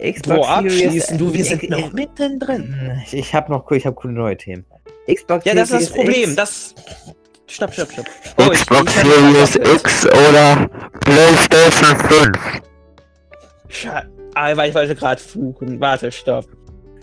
Xbox 0.00 0.38
Wo 0.38 0.42
Series- 0.44 0.86
abschließen? 0.86 1.18
Du, 1.18 1.32
wir 1.32 1.40
Ich- 1.40 1.48
sind 1.48 1.62
ich- 1.62 1.70
noch 1.70 1.92
mittendrin. 1.92 2.74
Ich, 3.06 3.14
ich 3.14 3.34
habe 3.34 3.50
noch 3.52 3.70
ich 3.70 3.86
hab 3.86 3.96
coole 3.96 4.12
neue 4.14 4.36
Themen. 4.36 4.64
Xbox 5.12 5.44
Ja, 5.44 5.54
das 5.54 5.70
ist 5.70 5.90
das 5.90 5.90
Problem. 5.90 6.30
X, 6.30 6.36
Das. 6.36 6.74
Stopp, 7.46 7.72
stopp, 7.74 7.92
stopp. 7.92 8.06
Oh, 8.38 8.50
ich- 8.52 8.60
Xbox 8.60 8.92
ich 8.96 9.02
hab- 9.02 9.06
Series 9.06 9.56
X 9.56 10.06
oder 10.06 10.68
PlayStation 11.00 11.96
5. 11.98 12.62
Sche 13.68 14.08
ah, 14.34 14.56
weil 14.56 14.68
ich 14.70 14.74
wollte 14.74 14.94
gerade 14.94 15.20
fluchen. 15.20 15.80
Warte, 15.80 16.10
stopp. 16.10 16.46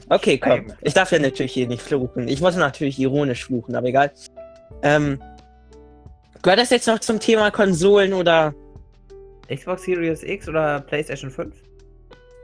Okay, 0.10 0.38
komm. 0.38 0.74
Ich 0.81 0.93
darf 0.93 1.12
ja 1.12 1.20
natürlich 1.20 1.53
hier 1.53 1.67
nicht 1.67 1.81
fluchen. 1.81 2.27
Ich 2.27 2.41
wollte 2.41 2.60
natürlich 2.60 3.00
ironisch 3.00 3.46
fluchen, 3.46 3.75
aber 3.75 3.88
egal. 3.88 4.12
Ähm, 4.84 5.22
gehört 6.41 6.60
das 6.60 6.69
jetzt 6.69 6.88
noch 6.88 7.00
zum 7.00 7.19
Thema 7.19 7.51
Konsolen 7.51 8.13
oder 8.13 8.53
Xbox 9.53 9.83
Series 9.83 10.24
X 10.24 10.48
oder 10.48 10.81
PlayStation 10.81 11.29
5? 11.29 11.53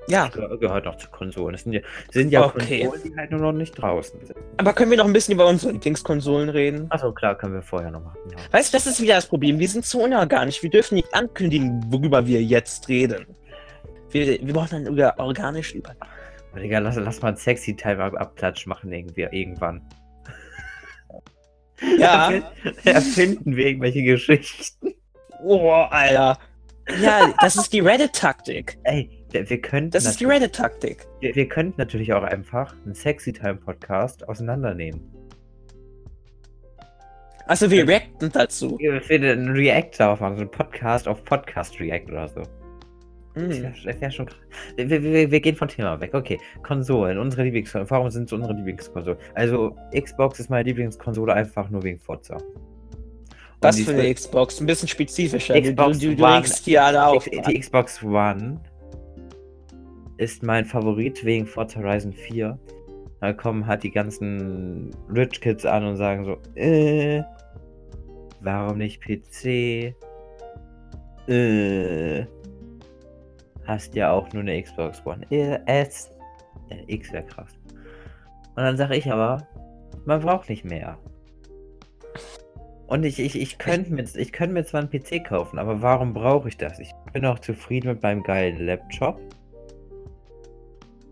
Ja, 0.10 0.30
Ge 0.30 0.58
gehört 0.58 0.86
noch 0.86 0.98
zu 0.98 1.10
Konsolen. 1.10 1.54
Das 1.54 1.64
sind 1.64 1.74
ja, 1.74 1.82
sind 2.12 2.32
ja 2.32 2.46
Okay. 2.46 2.86
Konsolen, 2.86 3.02
die 3.04 3.16
halt 3.18 3.32
nur 3.32 3.42
noch 3.42 3.52
nicht 3.52 3.74
draußen 3.74 4.26
sind. 4.26 4.38
aber 4.56 4.72
können 4.74 4.90
wir 4.92 4.98
noch 4.98 5.06
ein 5.06 5.12
bisschen 5.12 5.34
über 5.34 5.48
unsere 5.48 5.74
Lieblingskonsolen 5.74 6.48
reden? 6.50 6.88
Achso, 6.90 7.12
klar, 7.12 7.38
können 7.38 7.54
wir 7.56 7.62
vorher 7.62 7.92
noch 7.92 8.04
machen. 8.04 8.18
Ja. 8.32 8.38
Weißt 8.52 8.74
du, 8.74 8.78
das 8.78 8.88
ist 8.88 9.02
wieder 9.02 9.16
das 9.16 9.28
Problem. 9.28 9.60
Wir 9.60 9.68
sind 9.68 9.86
so 9.86 10.04
unorganisch. 10.04 10.64
Wir 10.64 10.70
dürfen 10.70 10.96
nicht 10.96 11.14
ankündigen, 11.14 11.84
worüber 11.90 12.26
wir 12.26 12.42
jetzt 12.42 12.88
reden. 12.88 13.26
Wir, 14.12 14.40
wir 14.42 14.54
brauchen 14.54 14.84
dann 14.84 14.94
über 14.94 15.14
organisch 15.18 15.74
über. 15.74 15.94
Digga, 16.56 16.80
lass, 16.80 16.96
lass 16.96 17.22
mal 17.22 17.30
einen 17.30 17.38
sexy 17.38 17.76
ab 17.84 18.14
Abklatsch 18.16 18.66
machen 18.66 18.92
irgendwie 18.92 19.28
irgendwann. 19.30 19.82
Ja. 21.98 22.32
Erfinden 22.86 23.56
wir 23.56 23.68
irgendwelche 23.68 24.04
Geschichten. 24.04 24.94
Oh, 25.44 25.70
Alter. 25.72 26.38
Ja, 27.02 27.34
das 27.42 27.56
ist 27.58 27.74
die 27.74 27.82
Reddit-Taktik. 27.82 28.78
Ey, 28.84 29.10
wir, 29.32 29.50
wir 29.50 29.62
könnten 29.62 29.92
Das 29.92 30.06
ist 30.06 30.20
die 30.20 30.24
natürlich- 30.26 30.42
Reddit-Taktik. 30.44 31.06
wir, 31.20 31.36
wir 31.36 31.48
könnten 31.50 31.76
natürlich 31.78 32.14
auch 32.14 32.24
einfach 32.24 32.74
einen 32.86 32.96
Sexy 32.96 33.34
Time 33.34 33.56
Podcast 33.56 34.28
auseinandernehmen. 34.28 35.02
Also 37.46 37.70
wir 37.72 37.88
reacten 37.88 38.30
dazu. 38.32 38.78
Ich 38.80 39.10
würde 39.10 39.32
einen 39.32 39.50
React 39.52 39.92
darauf 40.00 40.20
machen, 40.20 40.36
so 40.36 40.42
einen 40.42 40.52
Podcast 40.52 41.08
auf 41.08 41.24
Podcast 41.24 41.80
React 41.80 42.08
oder 42.12 42.28
so. 42.28 42.42
Hm. 43.38 43.50
wäre 43.50 43.74
das 43.86 44.02
wär 44.02 44.12
schon 44.12 44.26
krass. 44.26 44.40
Wir, 44.76 44.90
wir, 44.90 45.32
wir, 45.32 45.40
gehen 45.40 45.56
von 45.56 45.68
Thema 45.68 46.00
weg. 46.00 46.14
Okay, 46.14 46.40
Konsolen, 46.64 47.18
unsere 47.18 47.44
Lieblingskonsolen. 47.44 47.90
Warum 47.90 48.10
sind 48.10 48.26
es 48.26 48.34
unsere 48.34 48.54
Lieblingskonsolen? 48.54 49.20
Also, 49.36 49.76
Xbox 49.96 50.40
ist 50.40 50.50
meine 50.50 50.64
Lieblingskonsole 50.64 51.34
einfach 51.34 51.70
nur 51.70 51.84
wegen 51.84 52.00
Forza. 52.00 52.36
Und 52.36 52.44
Was 53.62 53.80
für 53.80 53.92
eine 53.92 54.14
Xbox? 54.14 54.60
Ein 54.60 54.66
bisschen 54.66 54.88
spezifischer. 54.88 55.60
Xbox 55.60 56.00
du, 56.00 56.10
du, 56.10 56.16
du 56.16 56.24
One. 56.24 56.44
hier 56.64 56.84
alle 56.84 57.06
auf. 57.06 57.26
Die, 57.26 57.42
die 57.42 57.60
Xbox 57.60 58.04
One 58.04 58.60
ist 60.18 60.44
mein 60.44 60.66
Favorit 60.66 61.24
wegen 61.24 61.46
Forza 61.46 61.80
Horizon 61.80 62.14
4. 62.14 62.58
Da 63.20 63.34
kommen 63.34 63.66
halt 63.66 63.84
die 63.84 63.92
ganzen 63.92 64.92
Rich 65.10 65.42
Kids 65.42 65.66
an 65.66 65.86
und 65.86 65.98
sagen 65.98 66.26
so, 66.26 66.38
äh, 66.56 67.24
warum 68.42 68.78
nicht 68.78 69.02
PC? 69.02 69.96
Äh, 71.28 72.26
hast 73.68 73.96
ja 73.96 74.12
auch 74.12 74.32
nur 74.34 74.42
eine 74.42 74.62
Xbox 74.62 75.06
One 75.06 75.26
S. 75.30 76.10
Äh, 76.70 76.84
X 76.88 77.12
wäre 77.12 77.26
krass. 77.26 77.52
Und 78.56 78.64
dann 78.64 78.78
sage 78.78 78.96
ich 78.96 79.12
aber, 79.12 79.48
man 80.06 80.22
braucht 80.22 80.50
nicht 80.50 80.66
mehr. 80.66 80.98
Und 82.88 83.04
ich, 83.04 83.20
ich, 83.20 83.40
ich 83.40 83.58
könnte 83.58 83.94
mir, 83.94 84.06
ich 84.16 84.32
könnte 84.32 84.54
mir 84.54 84.64
zwar 84.64 84.80
einen 84.80 84.90
PC 84.90 85.26
kaufen, 85.26 85.60
aber 85.60 85.82
warum 85.82 86.14
brauche 86.14 86.48
ich 86.48 86.58
das? 86.58 86.80
Ich 86.80 86.92
bin 87.12 87.26
auch 87.26 87.40
zufrieden 87.40 87.90
mit 87.90 88.02
meinem 88.02 88.24
geilen 88.24 88.66
Laptop, 88.66 89.20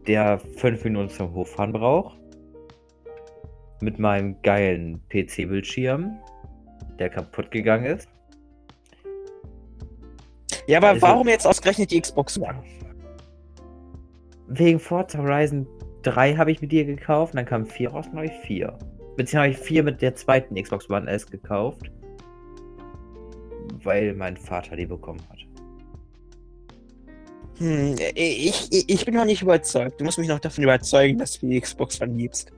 der 0.07 0.39
fünf 0.39 0.83
Minuten 0.85 1.09
zum 1.09 1.33
Hochfahren 1.33 1.73
braucht. 1.73 2.17
Mit 3.81 3.99
meinem 3.99 4.41
geilen 4.41 5.01
PC-Bildschirm, 5.09 6.17
der 6.97 7.09
kaputt 7.09 7.51
gegangen 7.51 7.85
ist. 7.85 8.09
Ja, 10.67 10.77
aber 10.79 10.89
Also- 10.89 11.01
warum 11.01 11.27
jetzt 11.27 11.45
ausgerechnet 11.47 11.91
die 11.91 12.01
Xbox 12.01 12.37
One? 12.39 12.63
Wegen 14.47 14.79
Forza 14.79 15.17
Horizon 15.19 15.67
3 16.03 16.35
habe 16.35 16.51
ich 16.51 16.61
mit 16.61 16.71
dir 16.71 16.85
gekauft, 16.85 17.33
und 17.33 17.37
dann 17.37 17.45
kam 17.45 17.65
4 17.65 17.89
raus, 17.89 18.05
dann 18.07 18.17
habe 18.17 18.27
ich 18.27 18.33
4. 18.45 18.77
Beziehungsweise 19.15 19.37
habe 19.39 19.49
ich 19.51 19.57
4 19.57 19.83
mit 19.83 20.01
der 20.01 20.15
zweiten 20.15 20.55
Xbox 20.55 20.89
One 20.89 21.09
S 21.09 21.25
gekauft. 21.25 21.91
Weil 23.83 24.13
mein 24.13 24.37
Vater 24.37 24.75
die 24.75 24.85
bekommen 24.85 25.21
hat. 25.29 25.39
Hm, 27.57 27.95
ich, 28.15 28.67
ich, 28.71 28.89
ich 28.89 29.05
bin 29.05 29.13
noch 29.15 29.25
nicht 29.25 29.41
überzeugt. 29.41 29.99
Du 29.99 30.03
musst 30.05 30.17
mich 30.19 30.27
noch 30.27 30.39
davon 30.39 30.63
überzeugen, 30.63 31.17
dass 31.17 31.39
du 31.39 31.47
die 31.47 31.59
Xbox 31.59 32.01
One 32.01 32.13
liebst. 32.13 32.51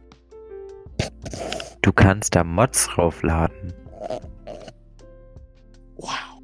Du 1.81 1.93
kannst 1.93 2.35
da 2.35 2.43
Mods 2.43 2.87
draufladen. 2.87 3.73
Wow. 5.97 6.41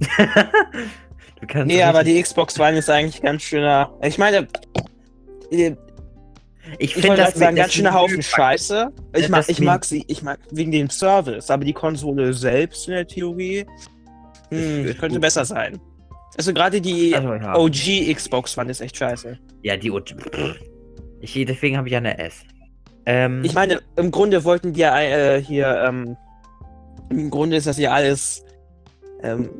kannst 1.52 1.68
Nee, 1.68 1.82
aber 1.82 2.02
die 2.02 2.20
Xbox 2.20 2.58
One 2.58 2.78
ist 2.78 2.90
eigentlich 2.90 3.22
ganz 3.22 3.42
schöner. 3.42 3.92
Ich 4.02 4.18
meine, 4.18 4.48
äh, 5.50 5.74
ich 6.78 6.96
ich 6.96 7.08
wollte 7.08 7.22
das 7.22 7.34
das 7.34 7.54
ganz 7.54 7.72
schöner 7.72 7.92
Haufen 7.92 8.22
Scheiße. 8.22 8.90
Ich 9.16 9.28
mag, 9.28 9.48
ich 9.48 9.60
mag 9.60 9.84
sie, 9.84 10.04
ich 10.06 10.22
mag 10.22 10.38
wegen 10.50 10.72
dem 10.72 10.90
Service, 10.90 11.50
aber 11.50 11.64
die 11.64 11.72
Konsole 11.72 12.32
selbst 12.32 12.88
in 12.88 12.94
der 12.94 13.06
Theorie 13.06 13.66
hm, 14.50 14.84
könnte 14.98 15.16
gut. 15.16 15.20
besser 15.20 15.44
sein. 15.44 15.78
Also 16.36 16.54
gerade 16.54 16.80
die 16.80 17.14
Also, 17.14 17.34
ja. 17.34 17.56
OG 17.56 18.14
Xbox 18.14 18.56
One 18.56 18.70
ist 18.70 18.80
echt 18.80 18.96
scheiße. 18.96 19.38
ja, 19.62 19.76
die 19.76 19.90
OG. 19.90 20.14
Ich, 21.20 21.34
deswegen 21.34 21.76
habe 21.76 21.88
ich 21.88 21.92
ja 21.92 21.98
eine 21.98 22.18
S. 22.18 22.42
Ähm, 23.06 23.44
Ich 23.44 23.54
meine, 23.54 23.80
im 23.96 24.10
Grunde 24.10 24.44
wollten 24.44 24.72
die 24.72 24.80
ja 24.80 24.98
äh, 25.00 25.42
hier, 25.42 25.84
ähm, 25.86 26.16
im 27.10 27.30
Grunde 27.30 27.56
ist 27.56 27.66
das 27.66 27.78
ja 27.78 27.92
alles, 27.92 28.44
ähm, 29.22 29.50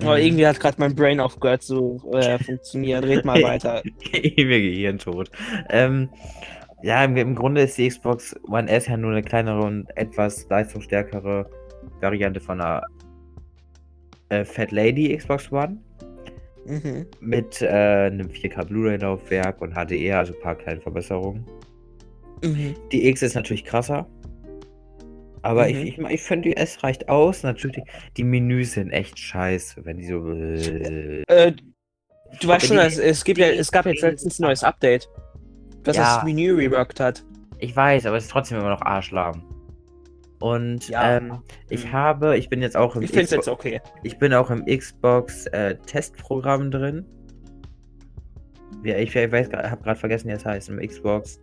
aber 0.00 0.16
Mhm. 0.16 0.22
irgendwie 0.24 0.46
hat 0.46 0.60
gerade 0.60 0.76
mein 0.78 0.94
Brain 0.94 1.20
aufgehört 1.20 1.62
zu 1.62 2.00
äh, 2.12 2.38
funktionieren. 2.38 3.04
Red 3.04 3.24
mal 3.24 3.42
weiter. 3.42 3.82
Ewige 4.12 4.70
Gehirntod. 4.70 5.30
Ähm, 5.70 6.08
ja, 6.82 7.04
im, 7.04 7.16
im 7.16 7.34
Grunde 7.34 7.62
ist 7.62 7.76
die 7.78 7.88
Xbox 7.88 8.36
One 8.48 8.70
S 8.70 8.86
ja 8.86 8.96
nur 8.96 9.10
eine 9.10 9.22
kleinere 9.22 9.62
und 9.62 9.86
etwas 9.96 10.46
leistungsstärkere 10.48 11.50
Variante 12.00 12.38
von 12.40 12.60
einer 12.60 12.82
äh, 14.28 14.44
Fat 14.44 14.70
Lady 14.70 15.16
Xbox 15.16 15.50
One. 15.50 15.78
Mhm. 16.66 17.06
Mit 17.20 17.62
äh, 17.62 17.66
einem 17.66 18.28
4K 18.28 18.66
Blu-ray-Laufwerk 18.66 19.60
und 19.62 19.72
HDR, 19.74 20.18
also 20.18 20.34
ein 20.34 20.40
paar 20.40 20.54
kleine 20.54 20.80
Verbesserungen. 20.80 21.44
Mhm. 22.44 22.74
Die 22.92 23.08
X 23.08 23.22
ist 23.22 23.34
natürlich 23.34 23.64
krasser. 23.64 24.06
Aber 25.42 25.64
Mhm. 25.64 25.68
ich, 25.70 25.98
ich, 25.98 25.98
ich 25.98 26.22
finde, 26.22 26.48
die 26.50 26.56
S 26.56 26.82
reicht 26.82 27.08
aus. 27.08 27.42
Natürlich, 27.42 27.82
die 28.16 28.24
Menüs 28.24 28.72
sind 28.72 28.90
echt 28.90 29.18
scheiße, 29.18 29.84
wenn 29.84 29.98
die 29.98 30.06
so. 30.06 30.30
Äh, 30.32 31.22
Äh, 31.28 31.52
du 32.40 32.48
weißt 32.48 32.62
Die- 32.64 32.66
schon, 32.68 32.78
es, 32.78 32.98
es, 32.98 33.24
gibt 33.24 33.38
ja, 33.38 33.46
es 33.48 33.70
gab 33.70 33.86
jetzt 33.86 34.02
letztens 34.02 34.38
ein 34.38 34.42
neues 34.42 34.64
Update, 34.64 35.08
das 35.84 35.96
Ja. 35.96 36.16
das 36.16 36.24
Menü 36.24 36.54
reworked 36.54 37.00
hat. 37.00 37.24
Ich 37.58 37.74
weiß, 37.74 38.06
aber 38.06 38.16
es 38.16 38.24
ist 38.24 38.30
trotzdem 38.30 38.58
immer 38.58 38.70
noch 38.70 38.82
arschlahm. 38.82 39.42
Und 40.40 40.88
Ja. 40.88 41.16
ähm, 41.16 41.42
ich 41.68 41.84
Hm. 41.84 41.92
habe, 41.92 42.38
ich 42.38 42.48
bin 42.48 42.62
jetzt 42.62 42.76
auch 42.76 42.94
im 42.94 43.02
Ich 43.02 43.10
es 43.10 43.16
Xbox, 43.26 43.32
jetzt 43.32 43.48
okay. 43.48 43.80
ich 44.04 44.18
bin 44.18 44.32
auch 44.34 44.50
im 44.50 44.64
Xbox 44.66 45.46
äh, 45.46 45.76
Testprogramm 45.86 46.70
drin. 46.70 47.04
Ja, 48.84 48.96
ich, 48.96 49.16
ich 49.16 49.32
weiß, 49.32 49.50
habe 49.52 49.82
gerade 49.82 49.98
vergessen, 49.98 50.28
wie 50.28 50.32
es 50.32 50.44
heißt 50.44 50.68
im 50.68 50.78
Xbox. 50.78 51.40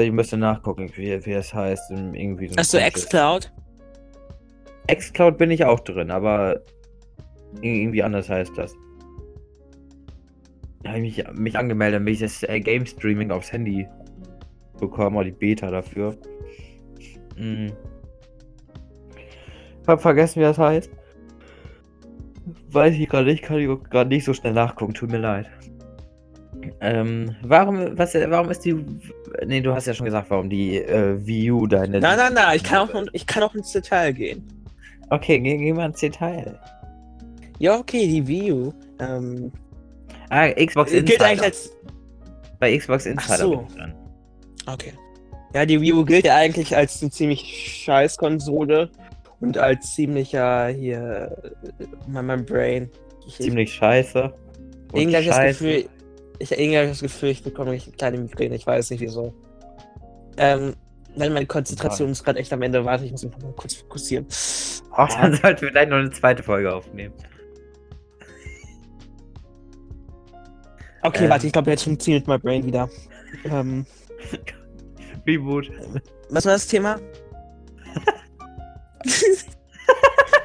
Ich 0.00 0.08
ein 0.08 0.16
bisschen 0.16 0.40
nachgucken, 0.40 0.90
wie, 0.96 1.24
wie 1.26 1.32
es 1.32 1.52
heißt. 1.52 1.90
Irgendwie 1.90 2.48
so 2.48 2.56
Hast 2.56 2.72
du 2.72 2.78
xCloud? 2.78 3.52
Xcloud 4.90 5.36
bin 5.36 5.50
ich 5.50 5.64
auch 5.64 5.80
drin, 5.80 6.10
aber 6.10 6.56
ir- 7.60 7.82
irgendwie 7.82 8.02
anders 8.02 8.28
heißt 8.30 8.56
das. 8.56 8.74
Da 10.82 10.90
habe 10.90 11.00
ich 11.00 11.18
mich, 11.18 11.32
mich 11.34 11.58
angemeldet, 11.58 12.00
damit 12.00 12.14
ich 12.14 12.20
das 12.20 12.42
äh, 12.44 12.58
Game 12.60 12.86
Streaming 12.86 13.30
aufs 13.30 13.52
Handy 13.52 13.86
bekommen, 14.80 15.16
oder 15.16 15.26
die 15.26 15.32
Beta 15.32 15.70
dafür. 15.70 16.16
Mhm. 17.36 17.72
Hab 19.86 20.00
vergessen, 20.00 20.40
wie 20.40 20.44
das 20.44 20.58
heißt. 20.58 20.90
Weiß 22.70 22.94
ich 22.94 23.08
gerade 23.08 23.26
nicht, 23.26 23.42
kann 23.42 23.58
ich 23.58 23.68
gerade 23.90 24.08
nicht 24.08 24.24
so 24.24 24.32
schnell 24.32 24.54
nachgucken, 24.54 24.94
tut 24.94 25.10
mir 25.10 25.18
leid. 25.18 25.50
Ähm, 26.80 27.34
warum, 27.42 27.96
was, 27.98 28.14
warum 28.14 28.50
ist 28.50 28.64
die. 28.64 28.74
Nee, 29.46 29.60
du 29.60 29.74
hast 29.74 29.86
ja 29.86 29.94
schon 29.94 30.06
gesagt, 30.06 30.30
warum 30.30 30.48
die 30.50 30.78
äh, 30.78 31.16
Wii 31.24 31.50
U 31.50 31.66
deine. 31.66 32.00
Nein, 32.00 32.16
nein, 32.16 32.34
nein, 32.34 32.56
ich 32.56 32.62
kann 32.64 32.88
auch, 32.88 33.04
ich 33.12 33.26
kann 33.26 33.42
auch 33.42 33.54
ins 33.54 33.72
Detail 33.72 34.12
gehen. 34.12 34.46
Okay, 35.10 35.38
gehen 35.40 35.60
geh 35.60 35.72
mal 35.72 35.86
ins 35.86 36.00
Detail. 36.00 36.58
Ja, 37.58 37.78
okay, 37.78 38.06
die 38.06 38.26
Wii 38.26 38.52
U. 38.52 38.72
Ähm, 39.00 39.52
Ah, 40.30 40.48
Xbox 40.48 40.90
gilt 40.90 41.02
Insider. 41.10 41.24
eigentlich 41.26 41.42
als. 41.42 41.70
Bei 42.58 42.76
Xbox 42.76 43.04
Insider 43.06 43.36
so. 43.36 43.56
bin 43.56 43.66
ich 43.68 43.74
dran. 43.74 43.94
Okay. 44.66 44.92
Ja, 45.54 45.66
die 45.66 45.80
Wii 45.80 45.92
U 45.92 46.04
gilt 46.04 46.24
ja 46.24 46.36
eigentlich 46.36 46.74
als 46.74 47.02
eine 47.02 47.10
ziemlich 47.10 47.82
scheiß 47.84 48.16
Konsole 48.16 48.88
und 49.40 49.58
als 49.58 49.94
ziemlicher 49.94 50.68
hier. 50.68 51.36
äh, 51.78 51.84
Mein, 52.08 52.26
mein 52.26 52.44
Brain. 52.46 52.88
Ich, 53.26 53.36
Ziemlich 53.36 53.74
scheiße. 53.74 54.32
Irgendwie 54.94 55.14
habe 55.16 55.24
ich 55.24 55.30
das. 55.30 55.58
Gefühl, 55.58 55.84
ich 56.38 56.50
irgendwie 56.52 56.76
habe 56.76 56.86
ich 56.86 56.92
das 56.92 57.00
Gefühl, 57.02 57.30
ich 57.30 57.42
bekomme 57.42 57.70
eine 57.72 57.80
kleine 57.80 58.18
Migräne, 58.18 58.54
ich 58.56 58.66
weiß 58.66 58.90
nicht 58.90 59.00
wieso. 59.00 59.34
Ähm, 60.36 60.74
weil 61.16 61.30
meine 61.30 61.46
Konzentration 61.46 62.10
ist 62.10 62.24
gerade 62.24 62.38
echt 62.38 62.52
am 62.52 62.62
Ende. 62.62 62.84
Warte, 62.84 63.04
ich 63.04 63.10
muss 63.12 63.22
mich 63.22 63.36
mal 63.38 63.52
kurz 63.52 63.74
fokussieren. 63.74 64.26
Ach, 64.92 65.08
dann 65.20 65.34
sollten 65.34 65.62
wir 65.62 65.70
gleich 65.70 65.88
noch 65.88 65.98
eine 65.98 66.10
zweite 66.10 66.42
Folge 66.42 66.74
aufnehmen. 66.74 67.14
Okay, 71.02 71.24
Ähm. 71.24 71.30
warte, 71.30 71.46
ich 71.46 71.52
glaube, 71.52 71.70
jetzt 71.70 71.84
funktioniert 71.84 72.26
mein 72.26 72.40
Brain 72.40 72.64
wieder. 72.64 72.88
Ähm, 73.44 73.84
Reboot. 75.26 75.70
was 76.30 76.44
war 76.46 76.52
das 76.52 76.66
Thema? 76.66 76.98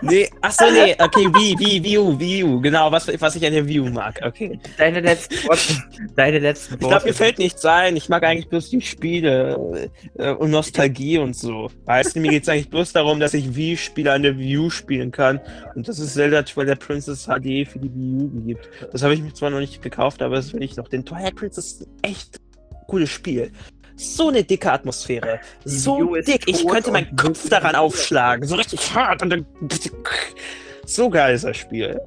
Nee, 0.09 0.29
achso, 0.41 0.65
nee, 0.71 0.95
okay, 0.99 1.25
Wii 1.27 1.97
U, 1.97 2.19
Wii 2.19 2.43
U, 2.43 2.61
genau, 2.61 2.91
was, 2.91 3.07
was 3.19 3.35
ich 3.35 3.45
an 3.45 3.53
der 3.53 3.63
U 3.81 3.89
mag, 3.89 4.19
okay. 4.23 4.59
Deine 4.77 5.01
letzten 5.01 5.35
Worte. 5.47 5.83
Deine 6.15 6.39
letzten 6.39 6.75
Ich 6.75 6.79
glaube, 6.79 7.05
mir 7.05 7.13
fällt 7.13 7.39
nichts 7.39 7.65
ein, 7.65 7.95
ich 7.95 8.09
mag 8.09 8.23
eigentlich 8.23 8.47
bloß 8.47 8.69
die 8.69 8.81
Spiele 8.81 9.89
äh, 10.17 10.31
und 10.31 10.51
Nostalgie 10.51 11.17
und 11.17 11.35
so. 11.35 11.69
Weißt 11.85 12.15
du, 12.15 12.19
mir 12.19 12.31
geht 12.31 12.43
es 12.43 12.49
eigentlich 12.49 12.69
bloß 12.69 12.93
darum, 12.93 13.19
dass 13.19 13.33
ich 13.33 13.55
Wii-Spiele 13.55 14.11
an 14.11 14.23
der 14.23 14.37
Wii 14.37 14.57
U 14.57 14.69
spielen 14.69 15.11
kann 15.11 15.39
und 15.75 15.87
dass 15.87 15.99
es 15.99 16.13
Zelda 16.13 16.43
Twilight 16.43 16.79
Princess 16.79 17.25
HD 17.25 17.67
für 17.67 17.79
die 17.79 17.91
Wii 17.93 18.23
U 18.23 18.41
gibt. 18.45 18.69
Das 18.91 19.03
habe 19.03 19.13
ich 19.13 19.21
mir 19.21 19.33
zwar 19.33 19.49
noch 19.49 19.59
nicht 19.59 19.81
gekauft, 19.81 20.21
aber 20.21 20.35
das 20.35 20.53
will 20.53 20.63
ich 20.63 20.75
noch. 20.77 20.87
Denn 20.87 21.05
Twilight 21.05 21.35
Princess 21.35 21.73
ist 21.73 21.81
ein 21.81 21.87
echt 22.03 22.39
cooles 22.87 23.09
Spiel. 23.09 23.51
So 23.97 24.29
eine 24.29 24.43
dicke 24.43 24.71
Atmosphäre. 24.71 25.39
Die 25.65 25.69
So 25.69 26.15
ist 26.15 26.27
dick. 26.27 26.43
Ich 26.47 26.65
könnte 26.67 26.91
meinen 26.91 27.15
Kopf 27.15 27.49
daran 27.49 27.75
aufschlagen. 27.75 28.47
So 28.47 28.55
richtig 28.55 28.93
hart. 28.93 29.23
Und 29.23 29.31
dann. 29.31 29.45
So 30.85 31.09
geil 31.09 31.33
ist 31.35 31.43
das 31.43 31.57
Spiel. 31.57 31.99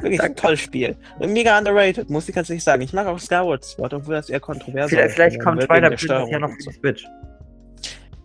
Wirklich 0.00 0.20
ein 0.20 0.36
tolles 0.36 0.60
Spiel. 0.60 0.96
Mega 1.20 1.56
underrated, 1.56 2.10
muss 2.10 2.28
ich 2.28 2.34
ganz 2.34 2.50
ehrlich 2.50 2.64
sagen. 2.64 2.82
Ich 2.82 2.92
mag 2.92 3.06
auch 3.06 3.18
Skyward 3.18 3.64
Sword, 3.64 3.94
obwohl 3.94 4.16
das 4.16 4.28
eher 4.28 4.40
kontrovers 4.40 4.90
Vielleicht, 4.90 5.14
vielleicht 5.14 5.40
kommt 5.40 5.62
der 5.62 5.66
Princess 5.68 6.30
ja 6.30 6.38
noch 6.38 6.50
für 6.50 6.70
die 6.70 6.78
Switch. 6.78 7.04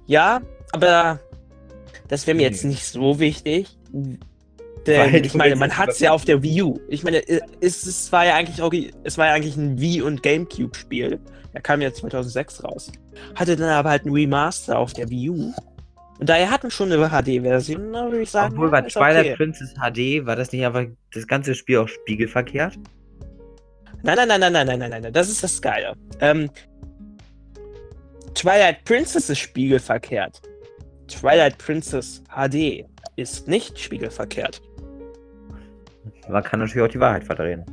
Ja, 0.07 0.41
aber 0.71 1.19
das 2.07 2.25
wäre 2.27 2.35
mir 2.35 2.47
Hm. 2.47 2.51
jetzt 2.51 2.65
nicht 2.65 2.85
so 2.85 3.19
wichtig. 3.19 3.77
Denn 3.93 5.13
Weil 5.13 5.25
ich 5.25 5.33
meine, 5.35 5.55
man 5.55 5.77
hat 5.77 5.89
es 5.89 5.99
ja 5.99 6.11
auf 6.11 6.25
der 6.25 6.41
Wii 6.41 6.63
U. 6.63 6.79
Ich 6.89 7.03
meine, 7.03 7.21
es, 7.61 7.85
es 7.85 8.11
war 8.11 8.25
ja 8.25 8.35
eigentlich 8.35 8.91
es 9.03 9.17
war 9.17 9.27
ja 9.27 9.33
eigentlich 9.33 9.55
ein 9.55 9.79
Wii 9.79 10.01
und 10.01 10.23
Gamecube 10.23 11.19
Der 11.59 11.63
kam 11.63 11.81
ja 11.81 11.93
2006 11.93 12.63
raus. 12.63 12.89
Hatte 13.35 13.57
dann 13.57 13.67
aber 13.67 13.89
halt 13.89 14.05
ein 14.05 14.13
Remaster 14.13 14.79
auf 14.79 14.93
der 14.93 15.09
Wii 15.09 15.29
U. 15.29 15.53
Und 16.17 16.29
daher 16.29 16.49
hatten 16.49 16.71
schon 16.71 16.89
eine 16.89 17.09
HD-Version, 17.09 17.91
würde 17.91 18.21
ich 18.21 18.31
sagen. 18.31 18.53
Obwohl 18.53 18.69
bei 18.71 18.83
Twilight 18.83 19.25
okay. 19.25 19.35
Princess 19.35 19.73
HD 19.73 20.25
war 20.25 20.37
das 20.37 20.53
nicht 20.53 20.65
einfach 20.65 20.85
das 21.13 21.27
ganze 21.27 21.53
Spiel 21.55 21.79
auch 21.79 21.89
spiegelverkehrt? 21.89 22.77
Nein, 24.03 24.15
nein, 24.15 24.27
nein, 24.29 24.39
nein, 24.39 24.53
nein, 24.53 24.67
nein, 24.67 24.89
nein, 24.89 25.01
nein, 25.01 25.11
das 25.11 25.27
ist 25.27 25.43
das 25.43 25.61
Geile. 25.61 25.97
Ähm, 26.21 26.49
Twilight 28.35 28.85
Princess 28.85 29.29
ist 29.29 29.39
spiegelverkehrt. 29.39 30.41
Twilight 31.09 31.57
Princess 31.57 32.23
HD 32.33 32.85
ist 33.17 33.49
nicht 33.49 33.77
spiegelverkehrt. 33.77 34.61
Man 36.29 36.41
kann 36.41 36.61
natürlich 36.61 36.83
auch 36.83 36.91
die 36.91 37.01
Wahrheit 37.01 37.25
verdrehen. 37.25 37.65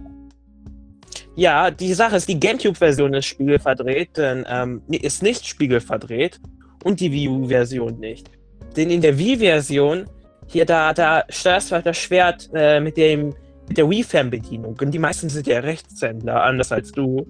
Ja, 1.37 1.71
die 1.71 1.93
Sache 1.93 2.16
ist, 2.16 2.28
die 2.28 2.40
GameCube-Version 2.40 3.12
ist 3.14 3.26
spiegelverdreht, 3.26 4.16
denn 4.16 4.45
ähm, 4.49 4.83
nee, 4.88 4.97
ist 4.97 5.23
nicht 5.23 5.47
spiegelverdreht 5.47 6.40
und 6.83 6.99
die 6.99 7.12
Wii 7.12 7.28
U-Version 7.28 8.00
nicht. 8.00 8.31
Denn 8.75 8.90
in 8.90 9.02
der 9.02 9.19
Wii-Version, 9.19 10.07
hier 10.47 10.64
da, 10.64 10.95
da 10.95 11.25
steuerst 11.28 11.71
du 11.71 11.75
halt 11.75 11.87
das 11.87 11.99
Schwert 11.99 12.49
äh, 12.55 12.81
mit 12.81 12.97
dem 12.97 13.35
mit 13.69 13.78
der 13.78 13.90
Wii-Fernbedienung 13.90 14.76
und 14.81 14.93
die 14.93 14.99
meisten 14.99 15.28
sind 15.28 15.47
ja 15.47 15.59
Rechtshändler, 15.59 16.43
anders 16.43 16.73
als 16.73 16.93
du. 16.93 17.26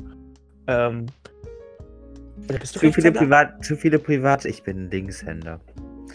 Ähm, 0.68 1.06
oder 2.48 2.58
bist 2.58 2.76
du 2.76 2.80
Zu 2.80 2.92
viele, 2.92 3.08
Rechtshänder? 3.08 3.20
Privat, 3.20 3.64
zu 3.64 3.76
viele 3.76 3.98
Privat, 3.98 4.44
ich 4.44 4.62
bin 4.62 4.90
Linkshänder. 4.90 5.60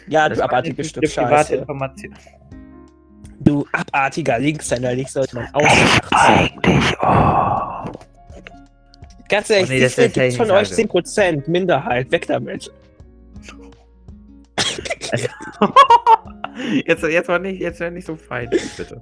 Ja, 0.07 0.29
Das 0.29 0.37
du 0.37 0.43
abartiges 0.43 0.77
eine 0.77 1.07
Stück 1.07 1.07
Scheiße. 1.09 1.55
Information. 1.55 2.13
Du 3.39 3.65
abartiger 3.71 4.37
Linkshänder, 4.37 4.95
dich 4.95 5.09
sollte 5.09 5.35
man 5.35 5.47
ausgelacht 5.53 6.13
Eigentlich, 6.13 6.95
oh. 7.01 7.70
Ganz 9.31 9.49
ehrlich, 9.49 9.69
Oh 9.69 9.73
nee, 9.73 9.79
das 9.79 9.97
ich 9.97 10.13
gibt's 10.13 10.35
von 10.35 10.51
euch 10.51 10.67
sagen 10.67 10.89
10% 10.89 11.49
Minderheit? 11.49 12.11
Weg 12.11 12.27
damit. 12.27 12.69
jetzt, 16.85 17.03
jetzt 17.03 17.27
war 17.29 17.39
nicht, 17.39 17.61
jetzt 17.61 17.79
war 17.79 17.89
nicht 17.89 18.05
so 18.05 18.15
fein, 18.15 18.49
bitte. 18.77 19.01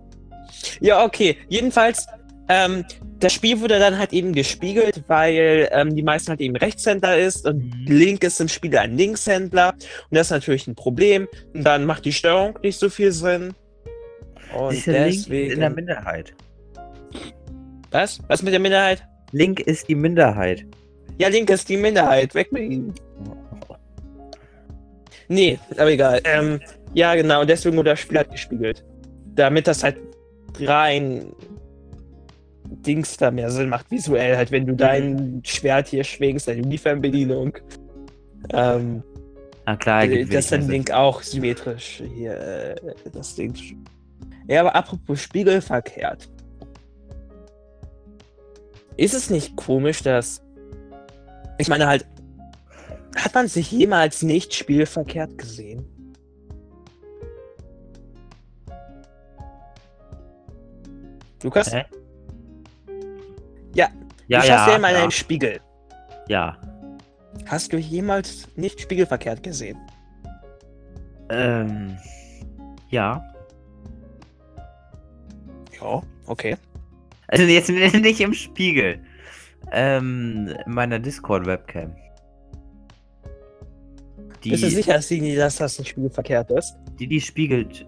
Ja, 0.79 1.03
okay. 1.03 1.37
Jedenfalls, 1.47 2.05
ähm, 2.47 2.85
das 3.19 3.33
Spiel 3.33 3.59
wurde 3.59 3.79
dann 3.79 3.97
halt 3.97 4.13
eben 4.13 4.33
gespiegelt, 4.33 5.03
weil 5.07 5.67
ähm, 5.71 5.95
die 5.95 6.03
meisten 6.03 6.29
halt 6.29 6.41
eben 6.41 6.55
Rechtshänder 6.55 7.17
ist 7.17 7.47
und 7.47 7.63
Mhm. 7.63 7.85
Link 7.87 8.23
ist 8.23 8.39
im 8.39 8.47
Spiel 8.47 8.77
ein 8.77 8.95
Linkshändler. 8.97 9.73
Und 9.73 10.15
das 10.15 10.27
ist 10.27 10.31
natürlich 10.31 10.67
ein 10.67 10.75
Problem. 10.75 11.27
Und 11.53 11.63
dann 11.63 11.85
macht 11.85 12.05
die 12.05 12.13
Steuerung 12.13 12.57
nicht 12.61 12.79
so 12.79 12.89
viel 12.89 13.11
Sinn. 13.11 13.53
Und 14.55 14.85
Link 14.85 15.07
ist 15.07 15.27
deswegen. 15.27 15.51
in 15.53 15.59
der 15.59 15.69
Minderheit. 15.71 16.33
Was? 17.91 18.19
Was 18.27 18.43
mit 18.43 18.53
der 18.53 18.59
Minderheit? 18.59 19.03
Link 19.31 19.59
ist 19.61 19.87
die 19.87 19.95
Minderheit. 19.95 20.65
Ja, 21.17 21.27
Link 21.27 21.49
ist 21.49 21.69
die 21.69 21.77
Minderheit. 21.77 22.33
Weg 22.33 22.51
mit 22.51 22.71
ihm. 22.71 22.93
Nee, 25.27 25.59
aber 25.71 25.91
egal. 25.91 26.21
Ähm, 26.23 26.59
ja, 26.93 27.13
genau. 27.15 27.45
Deswegen 27.45 27.77
wurde 27.77 27.91
das 27.91 27.99
Spiel 27.99 28.17
halt 28.17 28.31
gespiegelt. 28.31 28.83
Damit 29.35 29.67
das 29.67 29.83
halt 29.83 29.97
rein 30.59 31.31
Dings 32.65 33.17
da 33.17 33.31
mehr 33.31 33.51
Sinn 33.51 33.69
macht, 33.69 33.89
visuell 33.91 34.37
halt, 34.37 34.51
wenn 34.51 34.65
du 34.65 34.75
dein 34.75 35.41
Schwert 35.43 35.87
hier 35.87 36.03
schwingst, 36.03 36.47
deine 36.47 36.63
Wii-Fernbedienung. 36.69 37.53
Ähm, 38.53 39.03
Na 39.65 39.75
klar, 39.75 40.01
ergibt 40.01 40.33
dass 40.33 40.51
wenig 40.51 40.65
dann. 40.65 40.71
Link 40.71 40.91
auch 40.91 41.21
symmetrisch 41.21 42.01
hier 42.15 42.37
äh, 42.37 42.75
das 43.11 43.35
Ding. 43.35 43.53
Ja, 44.47 44.61
aber 44.61 44.75
apropos 44.75 45.21
spiegelverkehrt. 45.21 46.29
Ist 48.99 49.13
es 49.13 49.29
nicht 49.29 49.55
komisch, 49.55 50.03
dass. 50.03 50.41
Ich 51.57 51.69
meine 51.69 51.87
halt. 51.87 52.05
Hat 53.15 53.33
man 53.33 53.47
sich 53.47 53.71
jemals 53.71 54.23
nicht 54.23 54.53
spiegelverkehrt 54.53 55.37
gesehen? 55.37 55.85
Lukas? 61.41 61.71
Hä? 61.71 61.85
Ja. 63.73 63.87
Ja, 64.27 64.41
du 64.41 64.47
schaust 64.47 64.49
ja, 64.49 64.67
ja 64.67 64.75
immer 64.75 64.89
in 64.89 64.95
ja, 64.95 65.01
einen 65.03 65.11
Spiegel. 65.11 65.61
ja. 66.27 66.57
Hast 67.45 67.71
du 67.71 67.77
jemals 67.77 68.49
nicht 68.57 68.81
spiegelverkehrt 68.81 69.41
gesehen? 69.41 69.77
Ähm, 71.29 71.97
ja. 72.89 73.23
Ja, 75.79 76.01
okay. 76.25 76.57
Also 77.29 77.43
jetzt 77.45 77.69
nicht 78.01 78.21
im 78.21 78.33
Spiegel. 78.33 78.99
Ähm, 79.71 80.53
in 80.65 80.73
meiner 80.73 80.99
Discord-Webcam. 80.99 81.95
Die, 84.43 84.51
Bist 84.51 84.63
du 84.63 84.69
sicher, 84.69 84.93
dass, 84.93 85.55
das 85.57 85.79
nicht 85.79 85.89
spiegelverkehrt 85.89 86.49
ist? 86.51 86.75
die, 86.99 87.07
die 87.07 87.21
spiegelt. 87.21 87.85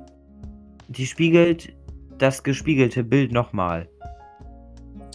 Die 0.89 1.05
spiegelt 1.05 1.73
das 2.17 2.43
gespiegelte 2.43 3.03
Bild 3.03 3.31
nochmal. 3.31 3.87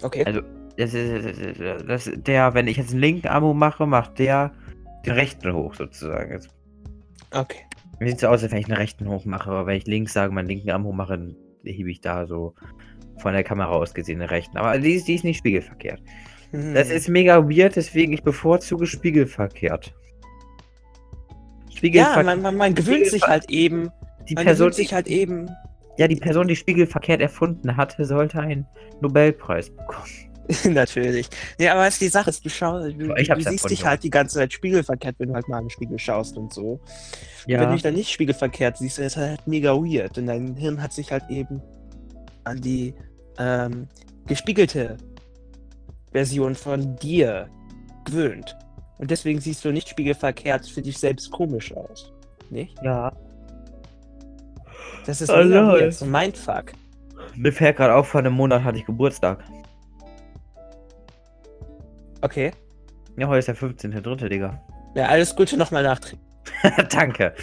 Okay. 0.02 0.24
Also, 0.24 0.40
das 0.76 0.94
ist, 0.94 1.60
das, 1.86 2.10
der, 2.16 2.54
wenn 2.54 2.66
ich 2.66 2.76
jetzt 2.78 2.92
einen 2.92 3.00
linken 3.00 3.28
Amo 3.28 3.54
mache, 3.54 3.86
macht 3.86 4.18
der 4.18 4.52
den 5.04 5.12
rechten 5.14 5.52
hoch 5.52 5.74
sozusagen. 5.74 6.32
Jetzt 6.32 6.50
Okay. 7.32 7.58
sieht 8.00 8.20
so 8.20 8.28
aus, 8.28 8.42
als 8.42 8.52
wenn 8.52 8.60
ich 8.60 8.66
einen 8.66 8.76
rechten 8.76 9.08
hoch 9.08 9.24
mache, 9.24 9.50
aber 9.50 9.66
wenn 9.66 9.76
ich 9.76 9.86
links 9.86 10.12
sage, 10.12 10.32
meinen 10.32 10.48
linken 10.48 10.70
Arm 10.70 10.84
hoch 10.84 10.94
mache, 10.94 11.16
dann 11.18 11.36
hebe 11.64 11.90
ich 11.90 12.00
da 12.00 12.26
so 12.26 12.54
von 13.18 13.32
der 13.32 13.44
Kamera 13.44 13.70
aus 13.70 13.94
gesehen 13.94 14.18
den 14.20 14.28
rechten. 14.28 14.56
Aber 14.56 14.78
die, 14.78 14.94
ist- 14.94 15.08
die 15.08 15.14
ist 15.14 15.24
nicht 15.24 15.38
spiegelverkehrt. 15.38 16.00
Das 16.52 16.88
Hm. 16.88 16.96
ist 16.96 17.08
mega 17.08 17.42
weird, 17.48 17.74
deswegen 17.76 18.12
ich 18.12 18.22
bevorzuge 18.22 18.86
spiegelverkehrt. 18.86 19.92
Ja, 21.70 21.76
Spiegelverkehrt. 21.76 22.26
man, 22.26 22.42
man, 22.42 22.56
man 22.56 22.74
gewöhnt 22.74 23.06
sich 23.06 23.22
halt 23.22 23.50
eben. 23.50 23.90
die 24.28 24.34
Man 24.34 24.44
Person, 24.44 24.66
gewöhnt 24.68 24.74
sich 24.76 24.92
halt 24.94 25.06
eben. 25.08 25.48
ja, 25.98 26.08
die 26.08 26.16
Person, 26.16 26.48
die 26.48 26.56
spiegelverkehrt 26.56 27.20
erfunden 27.20 27.76
hatte, 27.76 28.04
sollte 28.04 28.40
einen 28.40 28.66
Nobelpreis 29.00 29.70
bekommen. 29.70 30.06
Natürlich. 30.64 31.28
Ja, 31.58 31.72
aber 31.72 31.82
was 31.82 31.98
die 31.98 32.06
Sache 32.08 32.30
ist, 32.30 32.44
du 32.44 32.48
schaust, 32.48 32.94
du, 32.96 33.14
Ich 33.16 33.28
du 33.28 33.40
siehst 33.40 33.68
dich 33.68 33.84
halt 33.84 34.04
die 34.04 34.10
ganze 34.10 34.36
Zeit 34.36 34.52
spiegelverkehrt, 34.52 35.16
wenn 35.18 35.28
du 35.30 35.34
halt 35.34 35.48
mal 35.48 35.60
im 35.60 35.68
Spiegel 35.70 35.98
schaust 35.98 36.36
und 36.36 36.52
so. 36.52 36.80
Wenn 37.46 37.60
du 37.60 37.72
dich 37.72 37.82
dann 37.82 37.94
nicht 37.94 38.10
spiegelverkehrt 38.10 38.78
siehst, 38.78 38.98
dann 38.98 39.06
ist 39.06 39.16
halt 39.16 39.46
mega 39.46 39.72
weird. 39.74 40.16
Und 40.18 40.26
dein 40.26 40.54
Hirn 40.56 40.80
hat 40.82 40.92
sich 40.92 41.10
halt 41.12 41.24
eben 41.30 41.60
an 42.46 42.60
die 42.60 42.94
ähm, 43.38 43.88
gespiegelte 44.26 44.96
Version 46.12 46.54
von 46.54 46.96
dir 46.96 47.48
gewöhnt. 48.04 48.56
Und 48.98 49.10
deswegen 49.10 49.40
siehst 49.40 49.64
du 49.64 49.72
nicht 49.72 49.88
spiegelverkehrt 49.88 50.66
für 50.66 50.80
dich 50.80 50.98
selbst 50.98 51.30
komisch 51.30 51.74
aus. 51.76 52.12
Nicht? 52.50 52.76
ja. 52.82 53.12
Das 55.04 55.20
ist 55.20 55.30
Oh, 55.30 55.34
weird, 55.34 55.94
so 55.94 56.04
ein 56.04 56.10
Mindfuck. 56.10 56.72
Mir 57.36 57.52
fällt 57.52 57.76
gerade 57.76 57.94
auf, 57.94 58.08
vor 58.08 58.20
einem 58.20 58.32
Monat 58.32 58.64
hatte 58.64 58.78
ich 58.78 58.86
Geburtstag. 58.86 59.44
Okay. 62.22 62.50
Ja, 63.16 63.28
heute 63.28 63.38
ist 63.38 63.48
der 63.48 63.56
15.3., 63.56 64.28
Digga. 64.28 64.60
Ja, 64.96 65.06
alles 65.06 65.36
Gute 65.36 65.56
nochmal 65.56 65.84
nachträglich. 65.84 66.20
Danke. 66.90 67.34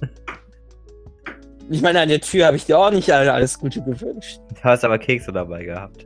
Ich 1.70 1.82
meine, 1.82 2.00
an 2.00 2.08
der 2.08 2.20
Tür 2.20 2.46
habe 2.46 2.56
ich 2.56 2.66
dir 2.66 2.78
auch 2.78 2.90
nicht 2.90 3.10
alle 3.12 3.32
alles 3.32 3.58
Gute 3.58 3.80
gewünscht. 3.80 4.40
Du 4.54 4.62
hast 4.64 4.84
aber 4.84 4.98
Kekse 4.98 5.32
dabei 5.32 5.62
gehabt. 5.64 6.04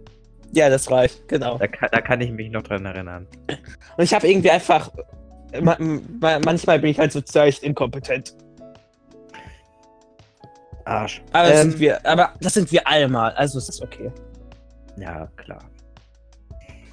Ja, 0.52 0.68
das 0.68 0.90
reicht, 0.90 1.26
genau. 1.26 1.58
Da 1.58 1.66
kann, 1.66 1.88
da 1.90 2.00
kann 2.00 2.20
ich 2.20 2.30
mich 2.30 2.50
noch 2.50 2.62
dran 2.62 2.84
erinnern. 2.84 3.26
Und 3.96 4.04
ich 4.04 4.12
habe 4.14 4.28
irgendwie 4.28 4.50
einfach. 4.50 4.90
ma- 5.60 5.76
ma- 5.78 6.38
Manchmal 6.44 6.78
bin 6.78 6.90
ich 6.90 6.98
halt 6.98 7.12
so 7.12 7.20
echt 7.40 7.62
inkompetent. 7.62 8.36
Arsch. 10.84 11.22
Aber 11.32 11.48
das 11.48 11.62
Ähm, 11.64 11.70
sind 11.70 11.80
wir, 11.80 12.06
aber 12.06 12.34
das 12.40 12.54
sind 12.54 12.70
wir 12.70 12.86
alle 12.86 13.08
mal, 13.08 13.32
also 13.32 13.58
ist 13.58 13.68
das 13.68 13.80
okay. 13.80 14.12
Ja, 14.98 15.26
klar. 15.36 15.60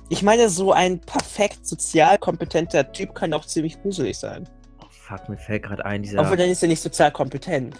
Ich 0.10 0.24
meine, 0.24 0.50
so 0.50 0.72
ein 0.72 1.00
perfekt 1.00 1.68
sozial 1.68 2.18
kompetenter 2.18 2.90
Typ 2.92 3.14
kann 3.16 3.34
auch 3.34 3.46
ziemlich 3.46 3.82
gruselig 3.82 4.18
sein. 4.18 4.48
Oh, 4.80 4.86
fuck, 4.90 5.28
mir 5.30 5.38
fällt 5.38 5.64
gerade 5.64 5.86
ein, 5.86 6.04
dieser. 6.04 6.22
Obwohl, 6.22 6.38
dann 6.38 6.50
ist 6.50 6.62
er 6.64 6.70
nicht 6.70 6.82
sozial 6.82 7.12
kompetent. 7.12 7.76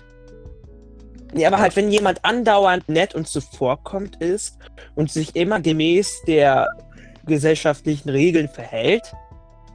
Nee, 1.34 1.46
aber 1.46 1.60
halt, 1.60 1.76
wenn 1.76 1.92
jemand 1.92 2.24
andauernd 2.26 2.90
nett 2.90 3.16
und 3.16 3.28
zuvorkommt 3.28 4.18
ist 4.18 4.58
und 4.96 5.12
sich 5.12 5.36
immer 5.36 5.62
gemäß 5.62 6.22
der 6.28 6.68
gesellschaftlichen 7.26 8.10
Regeln 8.10 8.50
verhält, 8.50 9.04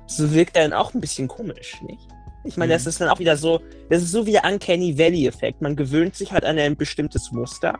so 0.07 0.33
wirkt 0.35 0.57
er 0.57 0.63
dann 0.65 0.73
auch 0.73 0.93
ein 0.95 1.01
bisschen 1.01 1.29
komisch, 1.29 1.81
nicht? 1.83 2.07
Ich 2.45 2.57
meine, 2.57 2.73
Mhm. 2.73 2.77
das 2.77 2.87
ist 2.87 3.01
dann 3.01 3.09
auch 3.09 3.19
wieder 3.19 3.37
so, 3.37 3.61
das 3.91 4.03
ist 4.03 4.13
so 4.13 4.27
wie 4.27 4.33
der 4.33 4.45
Uncanny 4.45 4.97
Valley-Effekt. 4.99 5.63
Man 5.63 5.75
gewöhnt 5.75 6.15
sich 6.15 6.31
halt 6.31 6.45
an 6.45 6.59
ein 6.59 6.77
bestimmtes 6.77 7.33
Muster. 7.33 7.77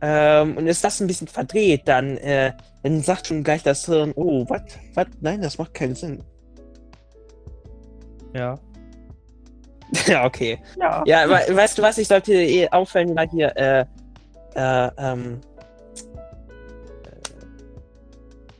Ähm, 0.00 0.56
und 0.56 0.66
ist 0.66 0.82
das 0.82 1.00
ein 1.00 1.06
bisschen 1.06 1.26
verdreht, 1.26 1.82
dann, 1.84 2.16
äh, 2.18 2.52
dann 2.82 3.02
sagt 3.02 3.26
schon 3.26 3.44
gleich 3.44 3.62
das 3.62 3.84
Hirn, 3.84 4.12
oh, 4.16 4.46
was, 4.48 4.62
was, 4.94 5.06
nein, 5.20 5.42
das 5.42 5.58
macht 5.58 5.74
keinen 5.74 5.94
Sinn. 5.94 6.22
ja. 8.34 8.58
ja, 10.06 10.24
okay. 10.24 10.58
Ja. 10.78 11.02
Ja, 11.06 11.24
aber 11.24 11.40
weißt 11.48 11.78
du 11.78 11.82
was, 11.82 11.98
ich 11.98 12.08
sollte 12.08 12.32
dir 12.32 12.42
eh 12.42 12.68
auffallen, 12.70 13.14
mal 13.14 13.28
hier, 13.28 13.56
äh, 13.56 13.84
äh, 14.54 14.90
ähm, 14.98 15.40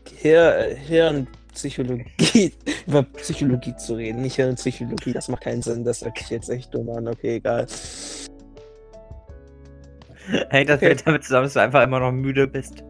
äh, 0.06 0.16
Hir 0.16 0.76
Hirnpsychologie, 0.86 2.52
über 2.86 3.02
Psychologie 3.02 3.76
zu 3.76 3.94
reden, 3.94 4.22
nicht 4.22 4.36
Hirnpsychologie, 4.36 5.12
das 5.12 5.28
macht 5.28 5.42
keinen 5.42 5.62
Sinn, 5.62 5.84
das 5.84 6.02
hört 6.04 6.18
sich 6.18 6.30
jetzt 6.30 6.50
echt 6.50 6.74
dumm 6.74 6.90
an, 6.90 7.08
okay, 7.08 7.36
egal. 7.36 7.66
Hängt 10.50 10.68
das 10.68 10.76
Okay. 10.76 10.86
vielleicht 10.86 11.06
damit 11.06 11.24
zusammen, 11.24 11.44
dass 11.44 11.54
du 11.54 11.60
einfach 11.60 11.82
immer 11.82 12.00
noch 12.00 12.12
müde 12.12 12.46
bist? 12.46 12.84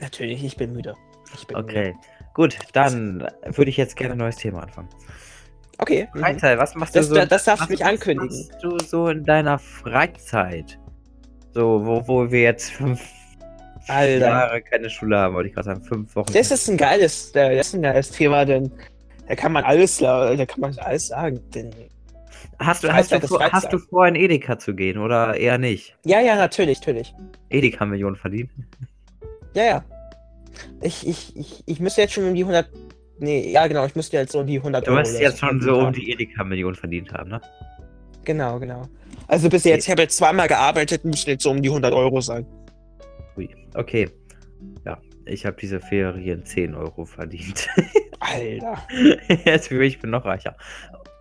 Natürlich, 0.00 0.44
ich 0.44 0.56
bin 0.56 0.72
müde. 0.72 0.94
Ich 1.34 1.46
bin 1.46 1.56
Müde. 1.58 1.68
Okay. 1.68 1.94
Gut, 2.34 2.56
dann 2.72 3.26
würde 3.46 3.70
ich 3.70 3.76
jetzt 3.76 3.96
gerne 3.96 4.12
ein 4.12 4.18
neues 4.18 4.36
Thema 4.36 4.62
anfangen. 4.62 4.88
Okay. 5.78 6.08
Freizeit, 6.12 6.58
was 6.58 6.74
machst 6.74 6.96
Das, 6.96 7.08
du 7.08 7.14
so? 7.14 7.24
das 7.24 7.44
darfst 7.44 7.62
was 7.62 7.66
du 7.68 7.72
mich 7.72 7.84
ankündigen. 7.84 8.28
machst 8.28 8.62
du 8.62 8.78
so 8.78 9.08
in 9.08 9.24
deiner 9.24 9.58
Freizeit? 9.58 10.78
So, 11.54 11.84
wo, 11.84 12.06
wo 12.06 12.30
wir 12.30 12.42
jetzt 12.42 12.70
fünf 12.72 13.00
Alter. 13.86 14.18
Jahre 14.26 14.60
keine 14.62 14.90
Schule 14.90 15.16
haben, 15.16 15.34
wollte 15.34 15.48
ich 15.48 15.54
gerade 15.54 15.66
sagen, 15.66 15.82
fünf 15.82 16.14
Wochen. 16.14 16.32
Das 16.32 16.50
ist 16.50 16.68
ein 16.68 16.76
geiles, 16.76 17.32
das 17.32 17.68
ist 17.68 17.74
ein 17.74 17.82
geiles 17.82 18.10
Thema, 18.10 18.44
denn 18.44 18.70
da 19.26 19.34
kann 19.34 19.52
man 19.52 19.64
alles, 19.64 19.98
da 19.98 20.34
kann 20.46 20.60
man 20.60 20.78
alles 20.78 21.08
sagen. 21.08 21.40
Denn, 21.54 21.70
hast, 22.58 22.84
du, 22.84 22.92
hast, 22.92 23.12
du 23.12 23.20
vor, 23.20 23.40
hast 23.50 23.72
du 23.72 23.78
vor, 23.78 24.06
in 24.06 24.14
Edeka 24.14 24.58
zu 24.58 24.74
gehen 24.74 24.98
oder 24.98 25.36
eher 25.36 25.58
nicht? 25.58 25.96
ja, 26.04 26.20
ja, 26.20 26.36
natürlich, 26.36 26.80
natürlich. 26.80 27.14
Edeka 27.48 27.86
Millionen 27.86 28.16
verdienen? 28.16 28.50
Ja, 29.54 29.64
ja. 29.64 29.84
Ich, 30.82 31.06
ich, 31.06 31.36
ich, 31.36 31.62
ich 31.66 31.80
müsste 31.80 32.02
jetzt 32.02 32.12
schon 32.14 32.24
um 32.28 32.34
die 32.34 32.42
100. 32.42 32.68
Nee, 33.20 33.50
ja, 33.50 33.66
genau, 33.66 33.84
ich 33.86 33.94
müsste 33.96 34.16
jetzt 34.16 34.32
so 34.32 34.40
um 34.40 34.46
die 34.46 34.58
100 34.58 34.86
Du 34.86 34.90
Euro. 34.92 35.00
musst 35.00 35.14
oder 35.16 35.22
jetzt 35.24 35.38
schon 35.38 35.60
so 35.60 35.78
um 35.78 35.92
die 35.92 36.10
Edeka 36.12 36.44
Millionen 36.44 36.76
verdient 36.76 37.12
haben, 37.12 37.30
ne? 37.30 37.40
Genau, 38.24 38.58
genau. 38.58 38.82
Also 39.26 39.48
bis 39.48 39.64
jetzt, 39.64 39.84
ich 39.86 39.90
habe 39.90 40.02
jetzt 40.02 40.16
zweimal 40.16 40.48
gearbeitet, 40.48 41.04
müssen 41.04 41.30
jetzt 41.30 41.42
so 41.42 41.50
um 41.50 41.60
die 41.62 41.68
100 41.68 41.92
Euro 41.92 42.20
sein. 42.20 42.46
Ui. 43.36 43.48
Okay. 43.74 44.08
Ja, 44.84 44.98
ich 45.24 45.46
habe 45.46 45.56
diese 45.60 45.80
Ferien 45.80 46.44
10 46.44 46.74
Euro 46.74 47.04
verdient. 47.04 47.68
Alter. 48.20 48.78
jetzt 49.44 49.70
mich, 49.70 49.94
ich 49.94 50.00
bin 50.00 50.10
noch 50.10 50.24
reicher. 50.24 50.56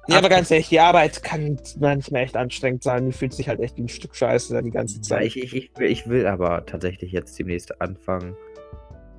Ja, 0.10 0.20
aber 0.20 0.30
ganz 0.30 0.50
ehrlich, 0.52 0.70
die 0.70 0.80
Arbeit 0.80 1.22
kann 1.22 1.60
manchmal 1.80 2.24
echt 2.24 2.38
anstrengend 2.38 2.82
sein. 2.82 3.08
Die 3.08 3.12
fühlt 3.12 3.34
sich 3.34 3.50
halt 3.50 3.60
echt 3.60 3.76
wie 3.78 3.82
ein 3.82 3.90
Stück 3.90 4.16
Scheiße 4.16 4.62
die 4.64 4.72
ganze 4.72 4.98
Ja, 4.98 5.02
Zeit. 5.02 5.26
ich, 5.28 5.38
ich, 5.44 5.54
ich, 5.56 5.72
will, 5.78 5.92
ich 5.92 6.08
will 6.08 6.26
aber 6.28 6.66
tatsächlich 6.66 7.12
jetzt 7.12 7.38
demnächst 7.38 7.82
anfangen 7.82 8.36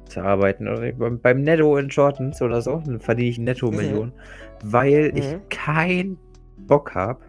zu 0.08 0.20
arbeiten. 0.22 0.68
Oder 0.68 0.92
beim, 0.92 1.42
Netto 1.42 1.76
in 1.76 1.90
Shortens 1.90 2.40
oder 2.42 2.60
so, 2.62 2.82
dann 2.84 3.00
verdiene 3.00 3.28
ich 3.30 3.38
netto 3.38 3.70
Mhm. 3.70 3.76
Millionen, 3.76 4.12
weil 4.64 5.12
ich 5.16 5.32
Mhm. 5.32 5.48
keinen 5.48 6.18
Bock 6.66 6.94
habe, 6.94 7.20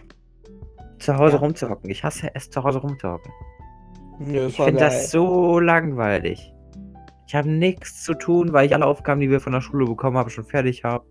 zu 1.00 1.16
Hause 1.18 1.36
Ja. 1.36 1.40
rumzuhocken. 1.40 1.90
Ich 1.90 2.04
hasse 2.04 2.30
es, 2.34 2.50
zu 2.50 2.64
Hause 2.64 2.80
rumzuhocken. 2.80 3.32
Nö, 4.20 4.48
Ich 4.48 4.56
finde 4.58 4.80
das 4.82 5.12
so 5.12 5.60
langweilig. 5.60 6.54
Ich 7.28 7.36
habe 7.36 7.48
nichts 7.50 8.04
zu 8.04 8.14
tun, 8.16 8.52
weil 8.54 8.66
ich 8.66 8.74
alle 8.74 8.86
Aufgaben, 8.86 9.22
die 9.22 9.30
wir 9.30 9.40
von 9.40 9.54
der 9.54 9.62
Schule 9.62 9.86
bekommen 9.86 10.18
haben, 10.18 10.30
schon 10.30 10.44
fertig 10.46 10.84
habe. 10.84 11.06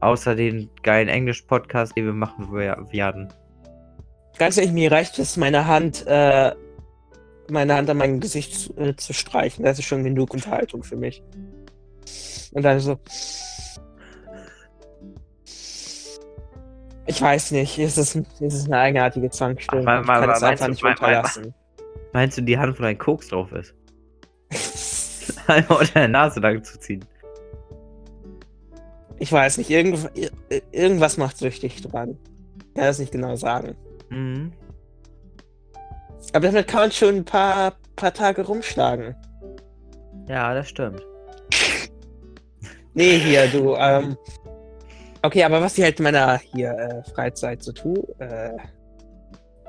Außer 0.00 0.34
den 0.34 0.68
geilen 0.82 1.08
Englisch-Podcast, 1.08 1.96
den 1.96 2.04
wir 2.06 2.12
machen 2.12 2.48
wer- 2.50 2.84
werden. 2.92 3.32
Ganz 4.38 4.58
ehrlich, 4.58 4.72
mir 4.72 4.90
reicht 4.92 5.18
es, 5.18 5.36
meine 5.36 5.66
Hand, 5.66 6.04
äh, 6.06 6.52
meine 7.50 7.74
Hand 7.74 7.90
an 7.90 7.96
meinem 7.98 8.20
Gesicht 8.20 8.54
zu, 8.54 8.76
äh, 8.76 8.94
zu 8.96 9.12
streichen. 9.12 9.64
Das 9.64 9.78
ist 9.78 9.84
schon 9.86 10.04
genug 10.04 10.32
Unterhaltung 10.34 10.82
für 10.82 10.96
mich. 10.96 11.22
Und 12.52 12.62
dann 12.62 12.80
so. 12.80 12.98
Ich 17.06 17.20
weiß 17.20 17.50
nicht, 17.50 17.78
es 17.78 17.98
ist, 17.98 18.16
es 18.16 18.54
ist 18.54 18.66
eine 18.66 18.78
eigenartige 18.78 19.28
Zwangsstörung. 19.30 19.86
Ach, 19.86 20.00
Ich 20.00 20.06
mal- 20.06 20.20
kann 20.20 20.28
mal- 20.28 20.36
es 20.36 20.42
einfach 20.42 20.66
meinst 20.68 20.68
nicht 20.70 20.82
du- 20.82 20.86
mal- 20.86 20.94
mal- 21.00 21.06
unterlassen. 21.18 21.54
Meinst 22.12 22.38
du, 22.38 22.42
die 22.42 22.58
Hand 22.58 22.76
von 22.76 22.84
deinem 22.84 22.98
Koks 22.98 23.28
drauf 23.28 23.52
ist? 23.52 23.74
Einmal 25.46 25.78
unter 25.80 25.92
der 25.94 26.08
Nase 26.08 26.40
lang 26.40 26.62
zu 26.64 26.78
ziehen. 26.78 27.04
Ich 29.18 29.30
weiß 29.30 29.58
nicht, 29.58 29.70
irgend, 29.70 29.98
ir- 30.16 30.30
irgendwas 30.72 31.16
macht 31.18 31.38
süchtig 31.38 31.82
dran. 31.82 32.16
Ich 32.68 32.74
kann 32.74 32.84
das 32.84 32.98
nicht 32.98 33.12
genau 33.12 33.36
sagen. 33.36 33.74
Mhm. 34.08 34.52
Aber 36.32 36.46
damit 36.46 36.66
kann 36.66 36.80
man 36.80 36.92
schon 36.92 37.16
ein 37.16 37.24
paar, 37.24 37.74
paar 37.96 38.12
Tage 38.12 38.42
rumschlagen. 38.42 39.14
Ja, 40.28 40.54
das 40.54 40.68
stimmt. 40.68 41.02
Nee, 42.94 43.18
hier, 43.18 43.48
du, 43.48 43.74
ähm. 43.74 44.16
Okay, 45.22 45.42
aber 45.42 45.60
was 45.60 45.76
ich 45.76 45.84
halt 45.84 45.98
in 45.98 46.04
meiner 46.04 46.38
hier 46.38 46.70
äh, 46.70 47.10
Freizeit 47.10 47.62
so 47.62 47.72
tue, 47.72 48.06
äh, 48.18 48.52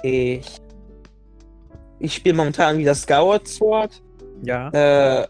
ich. 0.04 0.58
Ich 2.00 2.14
spiele 2.14 2.36
momentan 2.36 2.78
wieder 2.78 2.94
Skyward 2.94 3.48
Sword. 3.48 4.04
Ja. 4.44 4.70
Äh, 4.70 5.28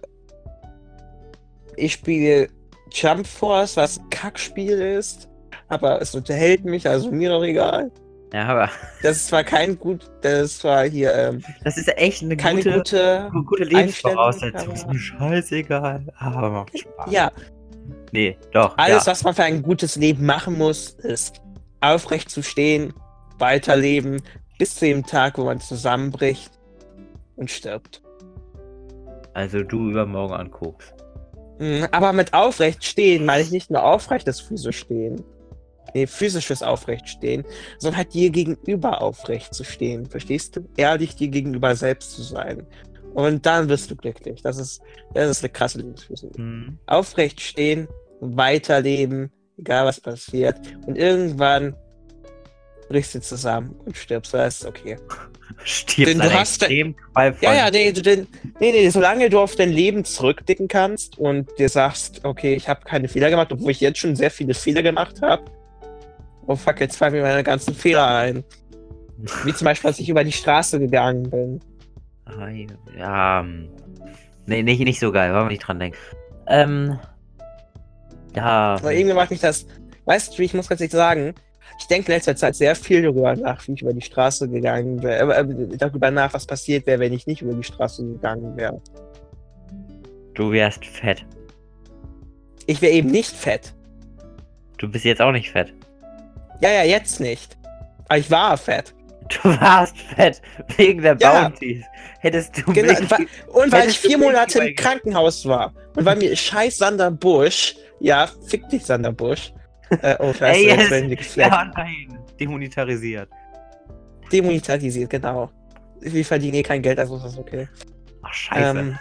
ich 1.77 1.93
spiele 1.93 2.49
Jump 2.91 3.27
Force, 3.27 3.77
was 3.77 3.99
ein 3.99 4.09
Kackspiel 4.09 4.81
ist. 4.81 5.29
Aber 5.67 6.01
es 6.01 6.13
unterhält 6.15 6.65
mich, 6.65 6.88
also 6.88 7.11
mir 7.11 7.29
doch 7.29 7.43
egal. 7.43 7.91
Ja, 8.33 8.47
aber 8.47 8.69
Das 9.01 9.17
ist 9.17 9.27
zwar 9.27 9.43
kein 9.43 9.77
gut, 9.77 10.09
das 10.21 10.41
ist 10.41 10.59
zwar 10.59 10.83
hier 10.85 11.13
ähm, 11.13 11.43
das 11.63 11.77
ist 11.77 11.88
echt 11.97 12.21
eine 12.23 12.35
keine 12.35 12.61
gute, 12.63 13.29
gute. 13.31 13.43
gute 13.45 13.63
Lebensvoraussetzung. 13.63 14.73
Ist 14.73 14.88
mir 14.88 14.99
scheißegal. 14.99 16.05
Aber 16.17 16.49
macht 16.49 16.77
Spaß. 16.77 17.11
Ja, 17.11 17.31
Nee, 18.11 18.38
doch. 18.51 18.77
Alles, 18.77 19.05
ja. 19.05 19.11
was 19.11 19.23
man 19.23 19.33
für 19.33 19.43
ein 19.43 19.61
gutes 19.61 19.95
Leben 19.95 20.25
machen 20.25 20.57
muss, 20.57 20.91
ist 20.91 21.41
aufrecht 21.81 22.29
zu 22.29 22.41
stehen, 22.41 22.93
weiterleben, 23.38 24.21
bis 24.57 24.75
zu 24.75 24.85
dem 24.85 25.05
Tag, 25.05 25.38
wo 25.38 25.43
man 25.45 25.59
zusammenbricht 25.59 26.51
und 27.35 27.51
stirbt. 27.51 28.01
Also 29.33 29.63
du 29.63 29.89
übermorgen 29.89 30.33
anguckst. 30.33 30.93
Mhm, 31.59 31.88
Aber 31.91 32.13
mit 32.13 32.33
aufrecht 32.33 32.83
stehen 32.85 33.25
meine 33.25 33.43
ich 33.43 33.51
nicht 33.51 33.69
nur 33.69 33.83
aufrechtes 33.83 34.39
physisch 34.39 34.79
stehen. 34.79 35.23
Nee, 35.95 36.08
physisches 36.08 36.62
aufrecht 36.62 37.08
stehen, 37.08 37.45
sondern 37.79 37.99
halt 37.99 38.13
dir 38.13 38.29
gegenüber 38.29 39.01
aufrecht 39.01 39.53
zu 39.53 39.63
stehen. 39.63 40.05
Verstehst 40.05 40.58
du? 40.58 40.67
Ehrlich 40.75 41.15
dir 41.15 41.29
gegenüber 41.29 41.73
selbst 41.75 42.12
zu 42.12 42.21
sein. 42.21 42.67
Und 43.13 43.45
dann 43.45 43.69
wirst 43.69 43.89
du 43.89 43.95
glücklich. 43.95 44.41
Das 44.41 44.58
ist, 44.58 44.81
das 45.13 45.29
ist 45.29 45.43
eine 45.43 45.53
krasse 45.53 45.77
Lebensphilosophie. 45.77 46.38
Hm. 46.38 46.77
aufrecht 46.86 47.39
stehen, 47.39 47.88
weiterleben, 48.19 49.31
egal 49.58 49.86
was 49.86 50.01
passiert. 50.01 50.58
Und 50.86 50.97
irgendwann 50.97 51.73
brichst 52.89 53.15
du 53.15 53.21
zusammen 53.21 53.73
und 53.86 53.95
stirbst. 53.95 54.34
Das 54.34 54.60
ist 54.62 54.65
okay. 54.65 54.97
Stirbt 55.63 56.10
Denn 56.10 56.19
du 56.19 56.25
hast- 56.34 56.62
extrem 56.62 56.93
qualvoll. 57.13 57.39
Ja, 57.41 57.53
ja, 57.55 57.71
nee, 57.71 57.93
du, 57.93 58.01
den- 58.01 58.27
nee, 58.60 58.71
nee, 58.73 58.89
solange 58.89 59.29
du 59.29 59.39
auf 59.39 59.55
dein 59.55 59.71
Leben 59.71 60.03
zurückblicken 60.03 60.67
kannst 60.67 61.17
und 61.17 61.49
dir 61.58 61.69
sagst, 61.69 62.19
okay, 62.25 62.53
ich 62.55 62.67
habe 62.67 62.81
keine 62.84 63.08
Fehler 63.08 63.29
gemacht, 63.29 63.51
obwohl 63.53 63.71
ich 63.71 63.79
jetzt 63.79 63.99
schon 63.99 64.17
sehr 64.17 64.29
viele 64.29 64.53
Fehler 64.53 64.84
gemacht 64.84 65.21
habe. 65.21 65.45
Oh 66.47 66.55
fuck, 66.55 66.79
jetzt 66.79 66.97
fallen 66.97 67.13
mir 67.13 67.21
meine 67.23 67.43
ganzen 67.43 67.73
Fehler 67.73 68.08
ein. 68.08 68.43
Wie 69.43 69.53
zum 69.53 69.65
Beispiel, 69.65 69.89
als 69.89 69.99
ich 69.99 70.10
über 70.10 70.23
die 70.23 70.31
Straße 70.31 70.79
gegangen 70.79 71.29
bin. 71.29 71.60
Ah, 72.25 72.49
Ja, 72.97 73.39
ähm, 73.41 73.69
nee, 74.45 74.62
nicht, 74.62 74.79
nicht 74.79 74.99
so 74.99 75.12
geil, 75.12 75.34
wollen 75.34 75.45
wir 75.45 75.49
nicht 75.51 75.65
dran 75.67 75.79
denken. 75.79 75.97
Ähm, 76.47 76.99
ja, 78.36 78.75
Aber 78.75 78.93
irgendwie 78.93 79.15
macht 79.15 79.31
mich 79.31 79.39
das. 79.39 79.65
Weißt 80.05 80.38
du, 80.38 80.43
ich 80.43 80.53
muss 80.53 80.67
ganz 80.67 80.81
ehrlich 80.81 80.91
sagen, 80.91 81.34
ich 81.79 81.88
denke 81.88 82.12
in 82.12 82.17
letzter 82.17 82.36
Zeit 82.36 82.55
sehr 82.55 82.75
viel 82.75 83.01
darüber 83.01 83.36
nach, 83.36 83.65
wie 83.67 83.73
ich 83.73 83.81
über 83.81 83.93
die 83.93 84.01
Straße 84.01 84.47
gegangen 84.49 85.01
wäre. 85.01 85.34
Äh, 85.34 85.39
äh, 85.41 85.77
darüber 85.77 86.12
nach, 86.12 86.34
was 86.34 86.45
passiert 86.45 86.86
wäre, 86.86 86.99
wenn 86.99 87.13
ich 87.13 87.25
nicht 87.25 87.41
über 87.41 87.53
die 87.53 87.63
Straße 87.63 88.05
gegangen 88.05 88.55
wäre. 88.55 88.81
du 90.36 90.51
wärst 90.51 90.86
fett. 90.86 91.25
Ich 92.67 92.81
wäre 92.81 92.93
eben 92.93 93.10
nicht 93.10 93.31
fett. 93.31 93.73
Du 94.77 94.89
bist 94.89 95.05
jetzt 95.05 95.21
auch 95.21 95.31
nicht 95.31 95.51
fett. 95.51 95.73
Ja, 96.61 96.71
ja, 96.71 96.83
jetzt 96.83 97.19
nicht. 97.19 97.57
Aber 98.07 98.17
ich 98.19 98.29
war 98.31 98.57
fett. 98.57 98.93
Du 99.43 99.49
warst 99.59 99.97
fett 99.97 100.41
wegen 100.77 101.01
der 101.01 101.17
Ja. 101.19 101.43
Bounties. 101.49 101.83
Hättest 102.19 102.57
du 102.57 102.71
Genau, 102.73 102.99
mich... 102.99 103.09
wa- 103.11 103.17
und 103.53 103.71
weil 103.71 103.89
ich 103.89 103.99
vier 103.99 104.17
Monate 104.17 104.59
im 104.59 104.75
Krankenhaus 104.75 105.45
war 105.47 105.73
und 105.95 106.05
weil 106.05 106.15
mir 106.17 106.35
scheiß 106.35 106.77
Sander 106.77 107.09
Busch, 107.11 107.75
ja, 107.99 108.27
fick 108.47 108.67
dich 108.69 108.85
Sander 108.85 109.11
Busch. 109.11 109.51
Äh, 110.01 110.15
oh, 110.19 110.31
scheiße, 110.33 110.43
Ey, 110.59 110.67
jetzt 110.67 110.91
werden 110.91 111.09
die 111.09 111.15
gefleckt. 111.15 111.51
Ja, 111.51 111.71
nein. 111.75 112.19
Demonetarisiert. 112.39 113.29
Demonetarisiert, 114.31 115.09
genau. 115.09 115.49
Wir 116.01 116.25
verdienen 116.25 116.55
eh 116.55 116.63
kein 116.63 116.81
Geld, 116.81 116.99
also 116.99 117.15
ist 117.17 117.25
das 117.25 117.37
okay. 117.37 117.67
Ach, 118.21 118.33
scheiße. 118.33 118.77
Ähm, 118.79 118.97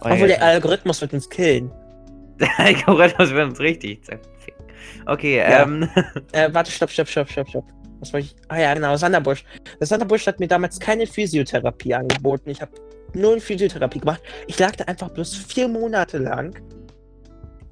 Oh, 0.00 0.04
obwohl 0.10 0.28
der 0.28 0.42
Algorithmus 0.42 1.00
wird 1.00 1.12
uns 1.12 1.28
killen. 1.28 1.72
Der 2.40 2.48
Algorithmus 2.56 3.30
wird 3.32 3.48
uns 3.50 3.58
richtig 3.58 4.04
zerficken. 4.04 4.57
Okay, 5.06 5.38
Ja. 5.38 5.62
ähm... 5.62 5.88
Äh, 6.32 6.48
warte, 6.52 6.70
stopp, 6.70 6.90
stopp, 6.90 7.08
stopp, 7.08 7.28
stopp, 7.30 7.48
stopp. 7.48 7.64
Was 8.00 8.12
wollte 8.12 8.26
ich? 8.26 8.36
Ah 8.48 8.58
ja, 8.58 8.74
genau, 8.74 8.96
Sander 8.96 9.20
Busch. 9.20 9.44
Der 9.80 9.86
Sander 9.86 10.06
Busch 10.06 10.26
hat 10.26 10.38
mir 10.38 10.46
damals 10.46 10.78
keine 10.78 11.06
Physiotherapie 11.06 11.94
angeboten. 11.94 12.50
Ich 12.50 12.60
habe 12.60 12.70
null 13.14 13.40
Physiotherapie 13.40 13.98
gemacht. 14.00 14.22
Ich 14.46 14.58
lag 14.58 14.76
da 14.76 14.84
einfach 14.84 15.08
bloß 15.10 15.34
vier 15.36 15.66
Monate 15.68 16.18
lang 16.18 16.54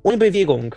ohne 0.02 0.16
Bewegung. 0.18 0.74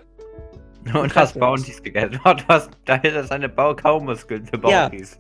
Und 0.94 1.14
hast. 1.16 1.40
Bounties 1.40 1.82
gegessen. 1.84 2.20
Du 2.24 2.44
hast, 2.48 2.70
da 2.86 2.96
hätte 2.96 3.24
seine 3.24 3.50
Bau 3.50 3.76
Kaumuskeln 3.76 4.46
für 4.46 4.56
Ja. 4.70 4.88
Bounties. 4.88 5.20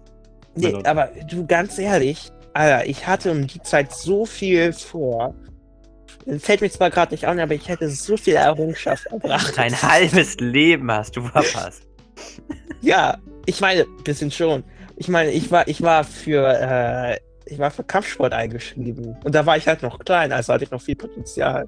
Nee, 0.56 0.68
Benutzt. 0.68 0.88
aber 0.88 1.10
du, 1.30 1.46
ganz 1.46 1.78
ehrlich, 1.78 2.32
Alter, 2.54 2.88
ich 2.88 3.06
hatte 3.08 3.32
um 3.32 3.46
die 3.46 3.62
Zeit 3.62 3.92
so 3.94 4.26
viel 4.26 4.74
vor. 4.74 5.36
Fällt 6.40 6.62
mir 6.62 6.70
zwar 6.70 6.90
gerade 6.90 7.14
nicht 7.14 7.28
an, 7.28 7.40
aber 7.40 7.54
ich 7.54 7.68
hätte 7.68 7.90
so 7.90 8.18
viel 8.18 8.36
Errungenschaft 8.36 9.06
erbracht. 9.08 9.58
Dein 9.58 9.82
halbes 9.82 10.36
Leben 10.40 10.92
hast 10.92 11.16
du 11.16 11.24
verpasst. 11.24 11.84
Ja, 12.82 13.18
ich 13.46 13.62
meine, 13.62 13.86
bisschen 14.04 14.32
schon. 14.32 14.64
Ich 14.96 15.08
meine, 15.08 15.32
ich 15.32 15.50
war, 15.52 15.68
ich 15.68 15.82
war 15.82 16.04
für, 16.04 16.48
äh, 16.48 17.20
ich 17.46 17.58
war 17.58 17.72
für 17.72 17.84
Kampfsport 17.84 18.34
eingeschrieben. 18.34 19.18
Und 19.24 19.34
da 19.34 19.46
war 19.46 19.58
ich 19.58 19.68
halt 19.68 19.82
noch 19.82 20.00
klein, 20.00 20.32
also 20.32 20.54
hatte 20.54 20.66
ich 20.66 20.72
noch 20.72 20.82
viel 20.82 20.96
Potenzial. 20.96 21.68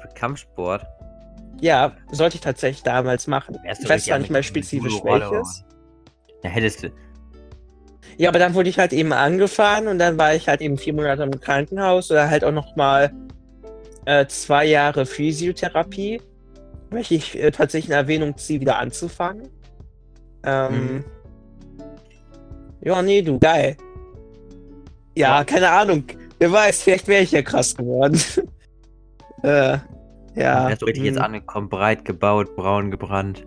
Für 0.00 0.08
Kampfsport. 0.14 0.86
Ja, 1.60 1.92
sollte 2.10 2.36
ich 2.36 2.40
tatsächlich 2.40 2.82
damals 2.82 3.26
machen. 3.26 3.56
Wärst 3.62 3.82
Ich 3.84 3.88
weiß 3.88 4.10
an 4.10 4.22
nicht 4.22 4.30
mehr 4.30 4.42
spezifisch 4.42 5.02
welches. 5.04 5.64
Da 6.42 6.48
hättest 6.48 6.82
du. 6.82 6.90
Ja, 8.18 8.28
aber 8.28 8.38
dann 8.38 8.54
wurde 8.54 8.68
ich 8.68 8.78
halt 8.78 8.92
eben 8.92 9.12
angefahren 9.12 9.88
und 9.88 9.98
dann 9.98 10.18
war 10.18 10.34
ich 10.34 10.48
halt 10.48 10.60
eben 10.60 10.78
vier 10.78 10.94
Monate 10.94 11.22
im 11.22 11.40
Krankenhaus 11.40 12.10
oder 12.10 12.28
halt 12.28 12.44
auch 12.44 12.52
noch 12.52 12.76
mal 12.76 13.12
äh, 14.04 14.26
zwei 14.26 14.66
Jahre 14.66 15.06
Physiotherapie, 15.06 16.20
welche 16.90 17.14
ich 17.14 17.38
äh, 17.38 17.50
tatsächlich 17.50 17.90
in 17.90 17.96
Erwähnung 17.96 18.36
ziehe, 18.36 18.60
wieder 18.60 18.78
anzufangen. 18.78 19.48
Ähm, 20.44 20.72
Mhm. 20.72 21.04
Ja, 22.84 23.00
nee, 23.00 23.22
du, 23.22 23.38
geil. 23.38 23.76
Ja, 25.14 25.38
Ja. 25.38 25.44
keine 25.44 25.70
Ahnung. 25.70 26.04
Wer 26.38 26.50
weiß, 26.50 26.82
vielleicht 26.82 27.06
wäre 27.06 27.22
ich 27.22 27.30
ja 27.30 27.42
krass 27.42 27.76
geworden. 27.76 28.20
äh, 29.44 29.78
ja. 30.34 30.74
Du 30.74 30.86
richtig 30.86 31.04
jetzt 31.04 31.16
hm, 31.16 31.22
angekommen, 31.22 31.68
breit 31.68 32.04
gebaut, 32.04 32.56
braun 32.56 32.90
gebrannt. 32.90 33.46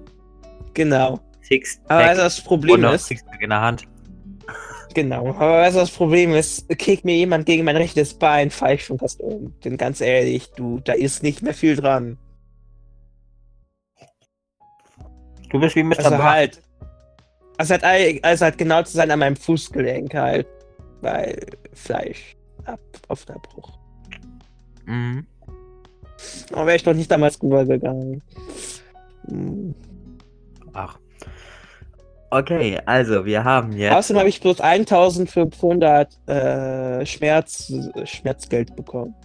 Genau. 0.73 1.19
Sixpack 1.41 1.91
Aber 2.05 2.15
du, 2.15 2.21
das 2.21 2.41
Problem 2.41 2.83
ist, 2.85 3.07
Sixpack 3.07 3.41
in 3.41 3.49
der 3.49 3.61
Hand. 3.61 3.83
Genau, 4.95 5.27
aber 5.27 5.59
weißt 5.59 5.75
du, 5.75 5.81
das 5.81 5.91
Problem 5.91 6.33
ist, 6.33 6.69
kickt 6.69 7.03
mir 7.03 7.17
jemand 7.17 7.45
gegen 7.45 7.65
mein 7.65 7.75
rechtes 7.75 8.13
Bein, 8.13 8.49
fall 8.49 8.75
ich 8.75 8.85
schon 8.85 8.97
fast 8.97 9.19
um. 9.19 9.53
Denn 9.65 9.75
ganz 9.75 9.99
ehrlich, 9.99 10.49
du, 10.55 10.79
da 10.79 10.93
ist 10.93 11.21
nicht 11.21 11.41
mehr 11.41 11.53
viel 11.53 11.75
dran. 11.75 12.17
Du 15.49 15.59
bist 15.59 15.75
wie 15.75 15.83
Mr. 15.83 15.97
Also 15.99 16.23
halt, 16.23 16.61
also 17.57 17.73
halt, 17.73 18.23
also 18.23 18.45
halt 18.45 18.57
genau 18.57 18.83
zu 18.83 18.93
sein 18.93 19.11
an 19.11 19.19
meinem 19.19 19.35
Fußgelenk 19.35 20.13
halt, 20.13 20.47
weil 21.01 21.45
Fleisch 21.73 22.37
ab 22.63 22.79
auf 23.09 23.25
der 23.25 23.35
Bruch. 23.35 23.77
Mhm. 24.85 25.27
Aber 26.53 26.67
wäre 26.67 26.77
ich 26.77 26.83
doch 26.83 26.93
nicht 26.93 27.11
damals 27.11 27.41
rübergegangen. 27.43 28.23
Hm. 29.27 29.75
Ach. 30.71 30.97
Okay, 32.35 32.81
also 32.85 33.23
wir 33.23 33.45
haben 33.45 33.71
jetzt. 33.71 33.95
Außerdem 33.95 34.19
habe 34.19 34.27
ich 34.27 34.41
bloß 34.41 34.59
1500 34.59 36.27
äh, 36.27 37.05
Schmerz, 37.05 37.71
Schmerzgeld 38.03 38.75
bekommen. 38.75 39.15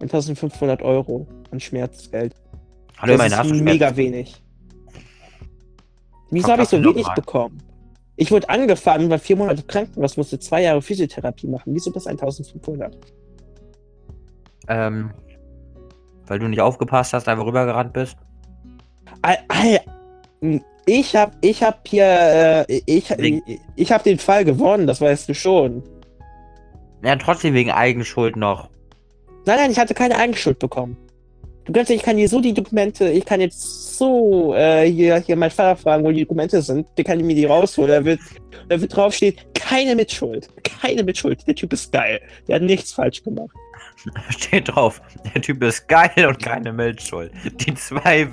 1500 0.00 0.82
Euro 0.82 1.26
an 1.50 1.60
Schmerzgeld. 1.60 2.34
Hallo, 2.98 3.16
das 3.16 3.30
meine 3.30 3.54
ist 3.54 3.62
mega 3.62 3.96
wenig. 3.96 4.42
Wieso 6.30 6.48
habe 6.48 6.64
ich 6.64 6.68
so 6.68 6.84
wenig 6.84 7.06
mal. 7.06 7.14
bekommen? 7.14 7.62
Ich 8.16 8.30
wurde 8.30 8.50
angefangen, 8.50 9.08
war 9.08 9.18
vier 9.18 9.36
Monate 9.36 9.62
Krankenhaus, 9.62 10.18
musste 10.18 10.38
zwei 10.38 10.60
Jahre 10.64 10.82
Physiotherapie 10.82 11.46
machen. 11.46 11.74
Wieso 11.74 11.90
bis 11.90 12.06
1500? 12.06 12.98
Ähm, 14.68 15.10
weil 16.26 16.38
du 16.38 16.48
nicht 16.48 16.60
aufgepasst 16.60 17.14
hast, 17.14 17.28
einfach 17.28 17.46
rübergerannt 17.46 17.94
bist. 17.94 18.18
Al- 19.22 19.38
al- 19.48 19.80
Ich 20.86 21.16
hab, 21.16 21.32
ich 21.40 21.62
hab 21.62 21.86
hier, 21.88 22.04
äh, 22.68 22.80
ich, 22.86 23.10
Wegen- 23.16 23.42
ich, 23.46 23.60
ich 23.76 23.92
hab 23.92 24.02
den 24.02 24.18
Fall 24.18 24.44
gewonnen, 24.44 24.86
das 24.86 25.00
weißt 25.00 25.28
du 25.28 25.34
schon. 25.34 25.82
Ja, 27.02 27.16
trotzdem 27.16 27.54
wegen 27.54 27.70
Eigenschuld 27.70 28.36
noch. 28.36 28.68
Nein, 29.46 29.56
nein, 29.58 29.70
ich 29.70 29.78
hatte 29.78 29.94
keine 29.94 30.16
Eigenschuld 30.16 30.58
bekommen. 30.58 30.96
Du 31.66 31.72
kannst, 31.72 31.90
ich 31.90 32.02
kann 32.02 32.16
dir 32.18 32.28
so 32.28 32.40
die 32.40 32.52
Dokumente, 32.52 33.08
ich 33.10 33.24
kann 33.24 33.40
jetzt 33.40 33.96
so 33.96 34.54
äh, 34.54 34.84
hier, 34.90 35.16
hier 35.18 35.36
meinen 35.36 35.50
Vater 35.50 35.76
fragen, 35.80 36.04
wo 36.04 36.10
die 36.10 36.22
Dokumente 36.22 36.60
sind. 36.60 36.86
Der 36.98 37.04
kann 37.04 37.18
mir 37.22 37.34
die 37.34 37.46
rausholen. 37.46 37.90
Da 37.90 38.04
wird, 38.04 38.20
da 38.68 38.78
wird 38.80 38.94
draufstehen, 38.94 39.34
keine 39.54 39.94
Mitschuld. 39.94 40.48
Keine 40.82 41.02
Mitschuld. 41.02 41.46
Der 41.46 41.54
Typ 41.54 41.72
ist 41.72 41.90
geil. 41.92 42.20
Der 42.46 42.56
hat 42.56 42.62
nichts 42.62 42.92
falsch 42.92 43.22
gemacht. 43.22 43.48
Steht 44.28 44.68
drauf. 44.74 45.00
Der 45.34 45.40
Typ 45.40 45.62
ist 45.62 45.88
geil 45.88 46.26
und 46.28 46.38
keine 46.42 46.70
Milchschuld. 46.72 47.32
Die 47.44 47.74
zwei. 47.74 48.28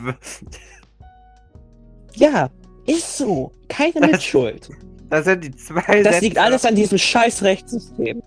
Ja, 2.16 2.50
ist 2.86 3.18
so. 3.18 3.52
Keine 3.68 3.94
Das- 4.02 4.12
Mitschuld. 4.12 4.70
Das 5.10 5.26
sind 5.26 5.44
die 5.44 5.52
zwei 5.56 5.82
Das 6.04 6.14
Sätze. 6.14 6.20
liegt 6.26 6.38
alles 6.38 6.66
an 6.66 6.76
diesem 6.76 6.98
scheiß 6.98 7.44
Rechtssystem. 7.44 8.22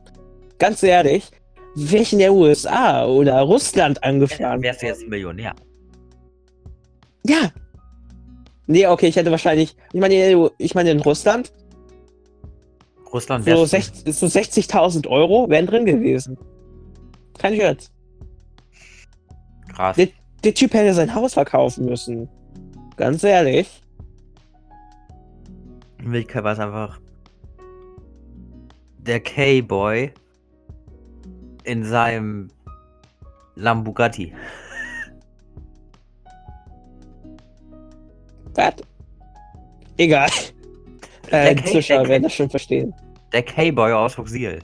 Ganz 0.58 0.82
ehrlich, 0.82 1.30
wäre 1.74 2.02
ich 2.02 2.12
in 2.12 2.18
der 2.18 2.32
USA 2.32 3.06
oder 3.06 3.40
Russland 3.40 3.98
Dann 4.02 4.14
angefahren. 4.14 4.62
wärst 4.62 4.82
du 4.82 4.86
jetzt 4.86 5.06
Millionär. 5.08 5.54
Ja. 7.26 7.50
Nee, 8.66 8.86
okay, 8.86 9.06
ich 9.08 9.16
hätte 9.16 9.30
wahrscheinlich, 9.30 9.76
ich 9.92 10.00
meine, 10.00 10.50
ich 10.58 10.74
meine 10.74 10.90
in 10.90 11.00
Russland, 11.00 11.52
Russland 13.12 13.44
so, 13.44 13.50
du- 13.54 13.64
60 13.66 14.14
so 14.14 14.26
60.000 14.26 15.06
Euro 15.06 15.48
wären 15.48 15.66
drin 15.66 15.86
gewesen. 15.86 16.36
Kein 17.38 17.54
Scherz. 17.56 17.90
krass. 19.74 19.96
Der, 19.96 20.08
der 20.44 20.54
Typ 20.54 20.72
hätte 20.74 20.92
sein 20.94 21.14
Haus 21.14 21.34
verkaufen 21.34 21.86
müssen. 21.86 22.28
Ganz 22.96 23.24
ehrlich. 23.24 23.82
In 25.98 26.12
Wirklichkeit 26.12 26.44
war 26.44 26.52
es 26.52 26.58
einfach 26.58 27.00
der 28.98 29.20
K-Boy 29.20 30.12
in 31.64 31.84
seinem 31.84 32.50
Lamborghini. 33.56 34.32
Was? 38.54 38.74
Egal. 39.96 40.28
Der 41.30 41.50
Äh, 41.50 41.54
K- 41.54 41.64
Zuschauer 41.72 42.08
werden 42.08 42.22
das 42.24 42.34
schon 42.34 42.50
verstehen. 42.50 42.94
Der 43.32 43.42
K-Boy 43.42 43.92
aus 43.92 44.14
Fuxil. 44.14 44.62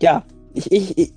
Ja, 0.00 0.24
ich, 0.54 0.70
ich, 0.72 0.98
ich 0.98 1.12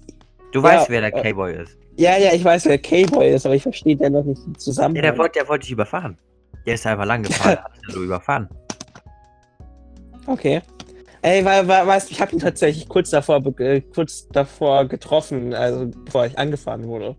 Du 0.52 0.60
Ja, 0.60 0.64
weißt, 0.64 0.90
wer 0.90 1.02
der 1.02 1.16
äh, 1.16 1.22
K-Boy 1.22 1.56
ist. 1.56 1.78
Ja, 1.98 2.18
ja, 2.18 2.34
ich 2.34 2.44
weiß, 2.44 2.66
wer 2.66 2.78
K-Boy 2.78 3.34
ist, 3.34 3.46
aber 3.46 3.56
ich 3.56 3.64
verstehe 3.64 3.96
dennoch 3.96 4.26
nicht 4.26 4.42
den 4.46 4.96
Ja, 4.96 5.02
der 5.02 5.18
wollte 5.18 5.40
der 5.40 5.48
wollte 5.48 5.64
dich 5.64 5.72
überfahren. 5.72 6.18
Der 6.66 6.76
ist 6.76 6.86
einfach 6.86 7.06
lang 7.06 7.24
gefahren, 7.24 7.58
hat 7.64 7.76
dich 7.76 7.94
so 7.94 8.04
überfahren. 8.04 8.50
Okay. 10.28 10.62
Ey, 11.22 11.44
weil, 11.44 11.68
weil, 11.68 11.88
weißt 11.88 12.10
du, 12.10 12.14
ich 12.14 12.22
habe 12.22 12.34
ihn 12.34 12.40
tatsächlich 12.40 12.88
kurz 12.88 13.10
davor, 13.10 13.42
äh, 13.60 13.82
kurz 13.82 14.28
davor 14.30 14.86
getroffen, 14.86 15.54
also 15.54 15.90
bevor 16.06 16.26
ich 16.26 16.38
angefahren 16.38 16.86
wurde. 16.88 17.16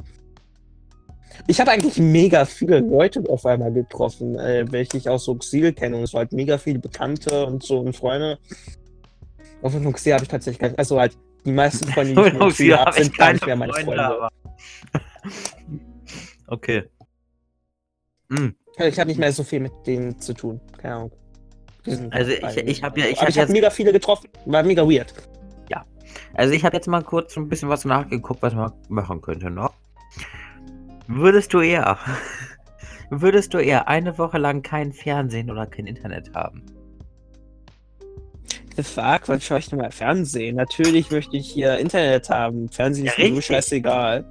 Ich 1.47 1.61
habe 1.61 1.71
eigentlich 1.71 1.99
mega 1.99 2.45
viele 2.45 2.81
Leute 2.81 3.23
auf 3.29 3.45
einmal 3.47 3.73
getroffen, 3.73 4.39
äh, 4.39 4.65
welche 4.71 4.97
ich 4.97 5.09
aus 5.09 5.25
so 5.25 5.35
Exil 5.35 5.73
kenne. 5.73 5.97
Und 5.97 6.05
es 6.05 6.15
war 6.15 6.21
halt 6.21 6.33
mega 6.33 6.57
viele 6.59 6.79
Bekannte 6.79 7.47
und 7.47 7.63
so 7.63 7.81
und 7.81 7.97
Freunde. 7.97 8.39
Auf 9.63 9.73
dem 9.73 9.87
Exil 9.87 10.15
habe 10.15 10.25
ich 10.25 10.29
tatsächlich 10.29 10.61
gar 10.61 10.69
nicht, 10.69 10.79
also 10.79 11.01
halt 11.01 11.17
die 11.45 11.53
meisten 11.53 11.89
Freunde, 11.89 12.15
die 12.15 12.65
ich 12.65 12.73
habe, 12.73 12.85
hab 12.85 12.97
ich 12.97 13.05
sind 13.05 13.19
gar 13.19 13.33
nicht 13.33 13.47
mehr 13.47 13.57
meine 13.57 13.73
Freunde, 13.73 13.93
Freunde. 13.93 14.29
Okay. 16.49 16.85
Hm. 18.31 18.55
Ich 18.79 18.99
habe 19.01 19.09
nicht 19.09 19.19
mehr 19.19 19.33
so 19.33 19.43
viel 19.43 19.59
mit 19.61 19.73
denen 19.87 20.21
zu 20.21 20.33
tun. 20.33 20.61
Keine 20.79 20.95
Ahnung. 20.95 21.13
Also 22.11 22.31
ich- 22.33 22.57
ich 22.59 22.83
hab 22.83 22.97
ja- 22.97 23.07
ich 23.07 23.21
hab 23.21 23.29
habe 23.29 23.33
jetzt- 23.41 23.51
mega 23.53 23.71
viele 23.71 23.93
getroffen. 23.93 24.29
War 24.45 24.63
mega 24.63 24.83
weird. 24.89 25.13
Also 26.35 26.55
ich 26.55 26.65
habe 26.65 26.77
jetzt 26.77 26.87
mal 26.87 27.03
kurz 27.03 27.35
so 27.35 27.41
ein 27.41 27.49
bisschen 27.49 27.69
was 27.69 27.85
nachgeguckt, 27.85 28.41
was 28.43 28.55
man 28.55 28.73
machen 28.89 29.21
könnte 29.21 29.51
noch. 29.51 29.73
Würdest 31.09 31.53
du 31.53 31.61
eher 31.61 31.99
Würdest 33.11 33.55
du 33.55 33.59
eher 33.59 33.89
eine 33.89 34.17
Woche 34.19 34.39
lang 34.39 34.63
kein 34.63 34.93
Fernsehen 34.93 35.51
oder 35.51 35.67
kein 35.67 35.87
Internet 35.87 36.35
haben? 36.35 36.63
The 38.77 38.83
fuck, 38.83 39.23
wann 39.29 39.41
schaue 39.41 39.59
ich 39.59 39.69
denn 39.69 39.79
mal 39.79 39.91
Fernsehen? 39.91 40.57
Natürlich 40.57 41.11
möchte 41.11 41.37
ich 41.37 41.51
hier 41.51 41.79
Internet 41.79 42.29
haben. 42.31 42.69
Fernsehen 42.69 43.07
Ja, 43.07 43.13
ist 43.13 43.19
mir 43.19 43.25
so 43.29 43.35
richtig. 43.37 43.47
scheißegal. 43.47 44.25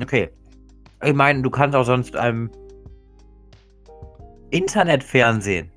Okay. 0.00 0.30
Ich 1.04 1.14
meine, 1.14 1.42
du 1.42 1.50
kannst 1.50 1.76
auch 1.76 1.84
sonst 1.84 2.16
einem 2.16 2.50
Internetfernsehen. 4.50 5.70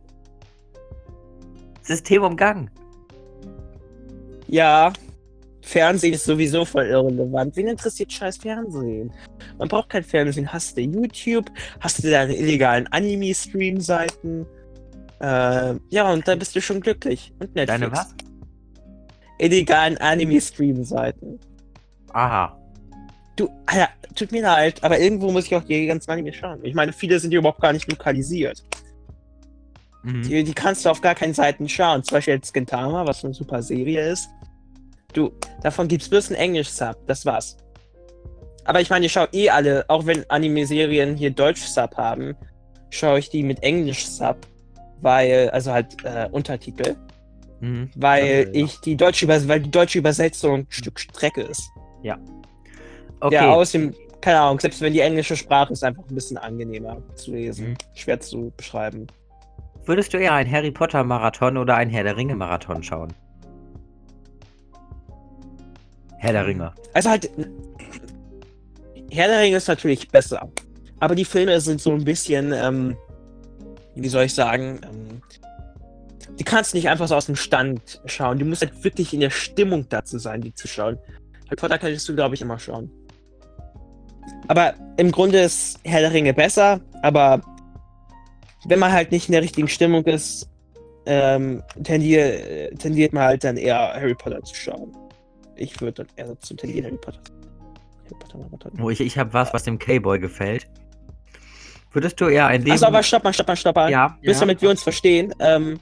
System 1.81 2.23
umgangen. 2.23 2.69
Ja, 4.47 4.91
Fernsehen 5.61 6.13
ist 6.13 6.25
sowieso 6.25 6.65
voll 6.65 6.85
irrelevant. 6.85 7.55
Wen 7.55 7.67
interessiert 7.67 8.11
scheiß 8.11 8.37
Fernsehen? 8.37 9.11
Man 9.57 9.67
braucht 9.67 9.89
kein 9.89 10.03
Fernsehen. 10.03 10.51
Hast 10.51 10.77
du 10.77 10.81
YouTube? 10.81 11.49
Hast 11.79 12.03
du 12.03 12.09
deine 12.09 12.35
illegalen 12.35 12.87
Anime-Stream-Seiten? 12.87 14.45
Äh, 15.19 15.75
ja, 15.89 16.11
und 16.11 16.27
da 16.27 16.35
bist 16.35 16.55
du 16.55 16.61
schon 16.61 16.81
glücklich. 16.81 17.31
Und 17.39 17.53
Netflix. 17.55 17.79
Deine 17.79 17.91
was? 17.91 18.15
Illegalen 19.37 19.97
Anime-Stream-Seiten. 19.97 21.39
Aha. 22.13 22.60
Du, 23.35 23.49
Alter, 23.65 23.89
tut 24.15 24.31
mir 24.31 24.41
leid, 24.41 24.83
aber 24.83 24.99
irgendwo 24.99 25.31
muss 25.31 25.45
ich 25.45 25.55
auch 25.55 25.63
die 25.63 25.85
ganzen 25.87 26.11
Anime 26.11 26.33
schauen. 26.33 26.59
Ich 26.63 26.73
meine, 26.73 26.91
viele 26.93 27.19
sind 27.19 27.31
ja 27.31 27.39
überhaupt 27.39 27.61
gar 27.61 27.73
nicht 27.73 27.89
lokalisiert. 27.89 28.63
Mhm. 30.03 30.23
Die, 30.23 30.43
die 30.43 30.53
kannst 30.53 30.85
du 30.85 30.89
auf 30.89 31.01
gar 31.01 31.15
keinen 31.15 31.33
Seiten 31.33 31.69
schauen. 31.69 32.03
Zum 32.03 32.15
Beispiel 32.17 32.35
jetzt 32.35 32.53
Gintama, 32.53 33.05
was 33.05 33.23
eine 33.23 33.33
super 33.33 33.61
Serie 33.61 34.09
ist. 34.11 34.29
Du, 35.13 35.31
davon 35.61 35.87
gibt's 35.87 36.09
bloß 36.09 36.31
ein 36.31 36.35
Englisch-Sub, 36.35 36.95
das 37.07 37.25
war's. 37.25 37.57
Aber 38.65 38.79
ich 38.81 38.89
meine, 38.89 39.05
ich 39.05 39.11
schaue 39.11 39.29
eh 39.33 39.49
alle, 39.49 39.85
auch 39.87 40.05
wenn 40.05 40.29
Anime-Serien 40.29 41.15
hier 41.15 41.31
Deutsch-Sub 41.31 41.95
haben, 41.97 42.35
schaue 42.89 43.19
ich 43.19 43.29
die 43.29 43.43
mit 43.43 43.61
Englisch-Sub, 43.63 44.37
weil, 45.01 45.49
also 45.49 45.71
halt 45.71 45.95
äh, 46.03 46.27
Untertitel, 46.31 46.95
Mhm. 47.59 47.91
weil 47.95 48.49
Ja. 48.53 48.65
ich 48.65 48.79
die 48.81 48.95
deutsche 48.97 49.27
weil 49.27 49.59
die 49.59 49.69
deutsche 49.69 49.99
Übersetzung 49.99 50.61
ein 50.61 50.67
Stück 50.69 50.99
Strecke 50.99 51.41
ist. 51.41 51.69
Okay. 53.21 53.35
Ja, 53.35 53.53
außerdem, 53.53 53.93
keine 54.19 54.39
Ahnung, 54.41 54.59
selbst 54.59 54.81
wenn 54.81 54.93
die 54.93 54.99
englische 54.99 55.35
Sprache 55.35 55.73
ist, 55.73 55.83
einfach 55.83 56.03
ein 56.09 56.15
bisschen 56.15 56.37
angenehmer 56.37 56.97
zu 57.15 57.31
lesen, 57.31 57.69
Mhm. 57.69 57.77
schwer 57.95 58.19
zu 58.19 58.51
beschreiben. 58.57 59.07
Würdest 59.85 60.13
du 60.13 60.17
eher 60.17 60.33
einen 60.33 60.51
Harry 60.51 60.71
Potter 60.71 61.03
Marathon 61.03 61.57
oder 61.57 61.75
einen 61.75 61.89
Herr 61.91 62.03
der 62.03 62.17
Ringe 62.17 62.35
Marathon 62.35 62.83
schauen? 62.83 63.13
Herr 66.19 66.33
der 66.33 66.45
Ringe. 66.45 66.71
Also 66.93 67.09
halt, 67.09 67.29
Herr 69.11 69.27
der 69.27 69.39
Ringe 69.39 69.57
ist 69.57 69.67
natürlich 69.67 70.07
besser. 70.09 70.49
Aber 70.99 71.15
die 71.15 71.25
Filme 71.25 71.59
sind 71.61 71.81
so 71.81 71.91
ein 71.91 72.03
bisschen, 72.03 72.53
ähm, 72.53 72.95
wie 73.95 74.07
soll 74.07 74.25
ich 74.25 74.33
sagen, 74.35 74.79
ähm, 74.83 75.21
die 76.37 76.43
kannst 76.43 76.73
du 76.73 76.77
nicht 76.77 76.89
einfach 76.89 77.07
so 77.07 77.15
aus 77.15 77.25
dem 77.25 77.35
Stand 77.35 78.01
schauen. 78.05 78.37
Du 78.39 78.45
musst 78.45 78.61
halt 78.61 78.83
wirklich 78.83 79.13
in 79.13 79.19
der 79.19 79.31
Stimmung 79.31 79.87
dazu 79.89 80.19
sein, 80.19 80.41
die 80.41 80.53
zu 80.53 80.67
schauen. 80.67 80.97
Harry 81.47 81.55
Potter 81.55 81.77
kannst 81.79 82.07
du, 82.07 82.15
glaube 82.15 82.35
ich, 82.35 82.41
immer 82.41 82.59
schauen. 82.59 82.89
Aber 84.47 84.73
im 84.97 85.11
Grunde 85.11 85.39
ist 85.39 85.79
Herr 85.83 86.01
der 86.01 86.13
Ringe 86.13 86.33
besser, 86.33 86.79
aber 87.01 87.41
wenn 88.65 88.79
man 88.79 88.91
halt 88.91 89.11
nicht 89.11 89.27
in 89.27 89.33
der 89.33 89.41
richtigen 89.41 89.67
Stimmung 89.67 90.03
ist, 90.05 90.49
ähm, 91.05 91.63
tendier, 91.83 92.75
tendiert 92.77 93.13
man 93.13 93.23
halt 93.23 93.43
dann 93.43 93.57
eher 93.57 93.93
Harry 93.93 94.13
Potter 94.13 94.43
zu 94.43 94.53
schauen. 94.53 94.95
Ich 95.55 95.79
würde 95.81 96.03
dann 96.03 96.07
eher 96.15 96.27
dazu 96.27 96.53
tendieren, 96.53 96.85
Harry 96.85 96.97
Potter. 96.97 97.19
Harry 98.05 98.15
Potter 98.19 98.37
Marathon. 98.37 98.71
Oh, 98.81 98.89
ich 98.89 99.01
ich 99.01 99.17
habe 99.17 99.33
was, 99.33 99.53
was 99.53 99.63
dem 99.63 99.79
K-Boy 99.79 100.19
gefällt. 100.19 100.67
Würdest 101.93 102.21
du 102.21 102.27
eher 102.27 102.47
ein 102.47 102.61
Leben... 102.61 102.71
Achso, 102.71 102.85
aber 102.85 103.03
stopp 103.03 103.23
mal, 103.23 103.33
stopp 103.33 103.47
mal, 103.47 103.55
stopp 103.55 103.75
mal. 103.75 103.89
ja, 103.91 104.17
Bis 104.21 104.37
ja. 104.37 104.41
damit 104.41 104.61
wir 104.61 104.69
uns 104.69 104.81
verstehen, 104.81 105.33
ähm, 105.39 105.79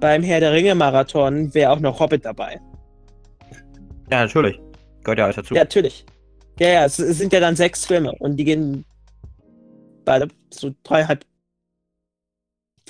beim 0.00 0.22
Herr 0.22 0.40
der 0.40 0.52
Ringe 0.52 0.74
Marathon 0.74 1.54
wäre 1.54 1.70
auch 1.72 1.80
noch 1.80 1.98
Hobbit 1.98 2.24
dabei. 2.24 2.60
ja, 4.10 4.24
natürlich. 4.24 4.60
Gehört 5.02 5.18
ja 5.18 5.24
alles 5.24 5.36
dazu. 5.36 5.54
Ja, 5.54 5.62
natürlich. 5.62 6.04
Ja, 6.58 6.68
ja, 6.68 6.84
es 6.86 6.96
sind 6.96 7.32
ja 7.32 7.40
dann 7.40 7.56
sechs 7.56 7.84
Filme 7.84 8.12
und 8.18 8.36
die 8.36 8.44
gehen 8.44 8.84
beide 10.04 10.28
so 10.50 10.72
dreieinhalb, 10.84 11.24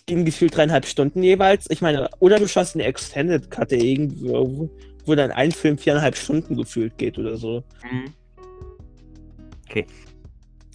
gehen 0.07 0.25
gefühlt 0.25 0.57
dreieinhalb 0.57 0.87
Stunden 0.87 1.23
jeweils. 1.23 1.69
Ich 1.71 1.83
meine, 1.83 2.09
oder 2.21 2.39
du 2.39 2.47
schaust 2.47 2.77
eine 2.77 2.85
Extended 2.85 3.51
Cut 3.51 3.73
irgendwo, 3.73 4.71
wo, 5.05 5.15
dann 5.15 5.33
ein 5.33 5.51
Film 5.51 5.79
viereinhalb 5.79 6.17
Stunden 6.17 6.57
gefühlt 6.57 6.97
geht 6.99 7.19
oder 7.19 7.37
so. 7.37 7.65
Mhm. 7.83 8.13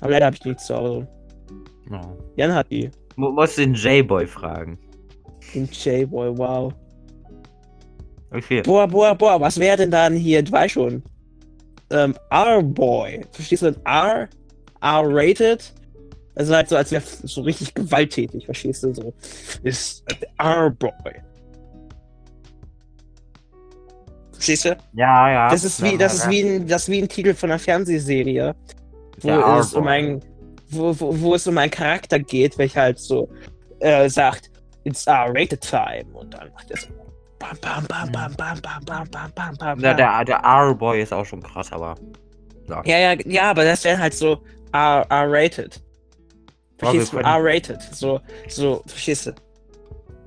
Aber 0.02 0.12
leider 0.12 0.26
habe 0.28 0.36
ich 0.36 0.46
nichts 0.46 0.66
zu 0.66 0.76
Hause. 0.76 1.08
Oh. 1.92 2.18
Jan 2.36 2.54
hat 2.54 2.70
die. 2.72 2.90
Mu- 3.16 3.32
Musst 3.32 3.58
den 3.58 3.74
J-Boy 3.74 4.28
fragen. 4.28 4.78
Den 5.54 5.70
J-Boy, 5.72 6.38
wow. 6.38 6.74
Okay. 8.32 8.62
Boah, 8.64 8.88
boah, 8.88 9.16
boah, 9.16 9.40
was 9.40 9.60
wäre 9.60 9.78
denn 9.78 9.92
dann 9.92 10.14
hier, 10.16 10.42
du 10.44 10.52
weißt 10.52 10.74
schon, 10.74 11.04
ähm, 11.92 12.16
R-Boy. 12.30 13.26
Verstehst 13.32 13.62
du 13.64 13.72
denn 13.72 13.86
R? 13.86 14.30
R-rated? 14.82 15.74
Also 16.36 16.56
halt 16.56 16.70
so, 16.70 16.78
als 16.78 16.92
wäre 16.92 17.04
so 17.06 17.42
richtig 17.42 17.74
gewalttätig, 17.74 18.46
verstehst 18.46 18.84
du? 18.84 18.94
So, 18.94 19.14
ist 19.64 20.04
R-Boy. 20.38 20.92
Verstehst 24.32 24.66
du? 24.66 24.78
Ja, 24.94 25.30
ja. 25.30 25.50
Das 25.50 25.64
ist 25.64 25.84
wie, 25.84 25.98
das 25.98 26.16
ist 26.16 26.30
wie 26.30 26.42
ein, 26.42 26.68
das 26.68 26.84
ist 26.84 26.90
wie 26.90 27.02
ein 27.02 27.10
Titel 27.10 27.34
von 27.34 27.52
einer 27.52 27.60
Fernsehserie, 27.60 28.56
wo 29.20 29.28
Ja, 29.28 29.60
es 29.60 29.74
um 29.74 29.88
R-Boy. 29.88 29.94
ein, 29.94 30.22
wo, 30.70 31.00
wo, 31.00 31.20
wo 31.22 31.36
es 31.36 31.46
um 31.48 31.58
einen 31.58 31.70
Charakter 31.72 32.18
geht, 32.18 32.58
welcher 32.58 32.82
halt 32.82 33.00
so 33.00 33.30
äh, 33.80 34.10
sagt, 34.10 34.50
it's 34.84 35.06
R-rated 35.06 35.62
time 35.62 36.06
und 36.14 36.34
dann 36.34 36.50
macht 36.54 36.72
er 36.72 36.78
so 36.78 36.88
bam, 37.42 37.58
bam, 37.62 37.86
bam, 37.88 38.12
bam, 38.12 38.34
bam, 38.36 38.60
bam, 38.62 38.84
bam, 38.86 39.08
bam, 39.10 39.32
bam, 39.36 39.56
bam, 39.58 39.80
Ja, 39.80 39.94
der, 39.94 40.26
der 40.26 40.38
R-Boy 40.38 41.02
ist 41.02 41.14
auch 41.14 41.26
schon 41.26 41.42
krass, 41.42 41.72
aber. 41.72 41.96
Ja. 42.68 42.82
Ja, 42.86 42.98
ja, 42.98 43.18
ja, 43.26 43.50
aber 43.50 43.64
das 43.64 43.84
wäre 43.84 43.98
halt 43.98 44.14
so 44.14 44.44
R-rated. 44.72 45.82
Verstehst 46.78 47.14
du? 47.14 47.18
R-rated. 47.18 47.82
So, 47.92 48.22
so, 48.48 48.84
verstehst 48.88 49.28
du? 49.28 49.36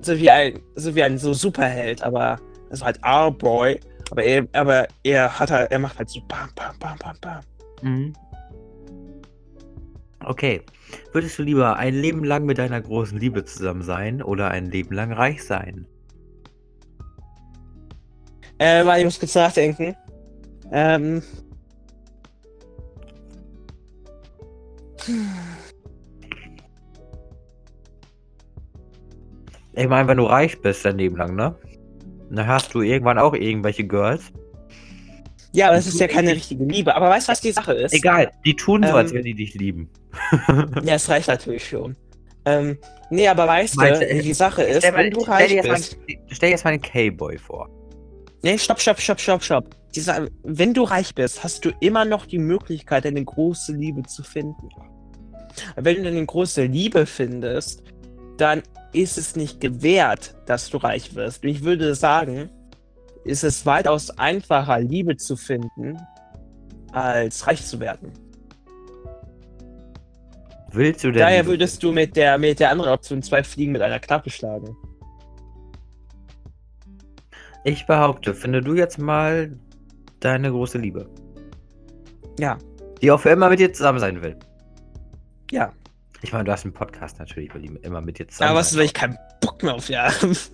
So 0.01 0.17
wie 0.17 0.29
ein, 0.29 0.59
so 0.75 0.93
wie 0.93 1.03
ein 1.03 1.17
so 1.17 1.33
Superheld, 1.33 2.03
aber 2.03 2.37
das 2.69 2.79
ist 2.79 2.85
halt 2.85 2.99
R-Boy. 3.03 3.79
Aber 4.11 4.23
er, 4.23 4.47
aber 4.53 4.87
er 5.03 5.39
hat 5.39 5.49
halt, 5.49 5.71
er 5.71 5.79
macht 5.79 5.97
halt 5.97 6.09
so 6.09 6.21
bam, 6.27 6.49
bam, 6.55 6.77
bam, 6.79 6.97
bam, 6.99 7.15
bam. 7.21 7.39
Mhm. 7.81 8.13
Okay. 10.23 10.61
Würdest 11.11 11.39
du 11.39 11.43
lieber 11.43 11.77
ein 11.77 11.95
Leben 11.95 12.23
lang 12.23 12.45
mit 12.45 12.57
deiner 12.57 12.79
großen 12.79 13.17
Liebe 13.17 13.43
zusammen 13.45 13.81
sein 13.81 14.21
oder 14.21 14.49
ein 14.51 14.69
Leben 14.69 14.93
lang 14.93 15.11
reich 15.11 15.43
sein? 15.43 15.87
Äh, 18.57 18.85
warte, 18.85 18.99
ich 18.99 19.05
muss 19.05 19.19
kurz 19.19 19.35
nachdenken. 19.35 19.95
Ähm. 20.71 21.21
Ich 29.73 29.87
meine, 29.87 30.07
wenn 30.07 30.17
du 30.17 30.25
reich 30.25 30.61
bist 30.61 30.85
dein 30.85 30.97
Leben 30.97 31.17
lang, 31.17 31.35
ne? 31.35 31.55
Dann 32.31 32.47
hast 32.47 32.73
du 32.73 32.81
irgendwann 32.81 33.19
auch 33.19 33.33
irgendwelche 33.33 33.85
Girls. 33.85 34.31
Ja, 35.51 35.67
aber 35.67 35.75
das 35.75 35.87
ist 35.87 35.99
ja 35.99 36.07
keine 36.07 36.31
richtige 36.31 36.63
Liebe. 36.65 36.95
Aber 36.95 37.09
weißt 37.09 37.27
du, 37.27 37.31
was 37.31 37.41
die 37.41 37.51
Sache 37.51 37.73
ist? 37.73 37.93
Egal, 37.93 38.31
die 38.43 38.55
tun 38.55 38.83
so, 38.83 38.89
Ähm, 38.89 38.95
als 38.95 39.13
wenn 39.13 39.23
die 39.23 39.33
dich 39.33 39.53
lieben. 39.53 39.89
Ja, 40.83 40.95
es 40.95 41.07
reicht 41.09 41.27
natürlich 41.27 41.67
schon. 41.67 41.95
Ähm, 42.45 42.77
nee, 43.09 43.27
aber 43.27 43.47
weißt 43.47 43.75
du, 43.77 44.21
die 44.21 44.33
Sache 44.33 44.63
ist, 44.63 44.79
Stell, 44.79 44.91
mal, 44.91 45.03
wenn 45.05 45.11
du 45.11 45.21
stell, 45.21 45.33
reich 45.33 45.51
jetzt 45.51 45.69
bist. 45.69 45.97
mal, 45.97 46.17
stell 46.27 46.49
dir 46.49 46.53
jetzt 46.53 46.63
mal 46.63 46.71
einen 46.71 46.81
K-Boy 46.81 47.37
vor. 47.37 47.69
Nee, 48.45 48.59
stopp, 48.59 48.79
stopp, 48.79 48.99
stopp, 48.99 49.19
stopp, 49.19 49.43
stopp. 49.43 49.75
Dieser, 49.95 50.27
wenn 50.43 50.75
du 50.75 50.83
reich 50.83 51.15
bist, 51.15 51.43
hast 51.43 51.65
du 51.65 51.71
immer 51.79 52.05
noch 52.05 52.27
die 52.27 52.37
Möglichkeit, 52.37 53.03
eine 53.07 53.25
große 53.25 53.73
Liebe 53.73 54.03
zu 54.03 54.21
finden. 54.21 54.69
Wenn 55.75 56.03
du 56.03 56.09
eine 56.09 56.23
große 56.23 56.65
Liebe 56.65 57.07
findest, 57.07 57.81
dann 58.37 58.61
ist 58.93 59.17
es 59.17 59.35
nicht 59.35 59.61
gewährt, 59.61 60.35
dass 60.45 60.69
du 60.69 60.77
reich 60.77 61.15
wirst. 61.15 61.41
Und 61.41 61.49
ich 61.49 61.63
würde 61.63 61.95
sagen, 61.95 62.51
ist 63.23 63.43
es 63.43 63.65
weitaus 63.65 64.11
einfacher, 64.11 64.79
Liebe 64.79 65.17
zu 65.17 65.35
finden, 65.35 65.97
als 66.91 67.47
reich 67.47 67.65
zu 67.65 67.79
werden. 67.79 68.13
Willst 70.71 71.03
du 71.03 71.09
denn. 71.09 71.21
Daher 71.21 71.47
würdest 71.47 71.81
du 71.81 71.91
mit 71.91 72.15
der, 72.15 72.37
mit 72.37 72.59
der 72.59 72.69
anderen 72.69 72.91
Option 72.91 73.23
zwei 73.23 73.43
Fliegen 73.43 73.71
mit 73.71 73.81
einer 73.81 73.99
Klappe 73.99 74.29
schlagen. 74.29 74.77
Ich 77.65 77.87
behaupte, 77.87 78.35
finde 78.35 78.61
du 78.61 78.75
jetzt 78.75 78.99
mal 78.99 79.57
deine 80.19 80.51
große 80.51 80.77
Liebe. 80.77 81.09
Ja. 82.39 82.59
Die 83.01 83.09
auch 83.09 83.19
für 83.19 83.31
immer 83.31 83.49
mit 83.49 83.59
dir 83.59 83.73
zusammen 83.73 83.97
sein 83.97 84.21
will. 84.21 84.37
Ja. 85.49 85.73
Ich 86.21 86.31
meine, 86.31 86.43
du 86.43 86.51
hast 86.51 86.63
einen 86.63 86.75
Podcast 86.75 87.17
natürlich, 87.17 87.51
weil 87.55 87.61
die 87.61 87.71
immer 87.81 88.01
mit 88.01 88.19
dir 88.19 88.27
zusammen 88.27 88.51
Aber 88.51 88.59
was, 88.59 88.69
sein 88.69 88.77
wenn 88.77 88.85
ich 88.85 88.93
keinen 88.93 89.17
Bock 89.41 89.63
mehr 89.63 89.73
auf 89.73 89.89
ja. 89.89 90.13
Und 90.21 90.51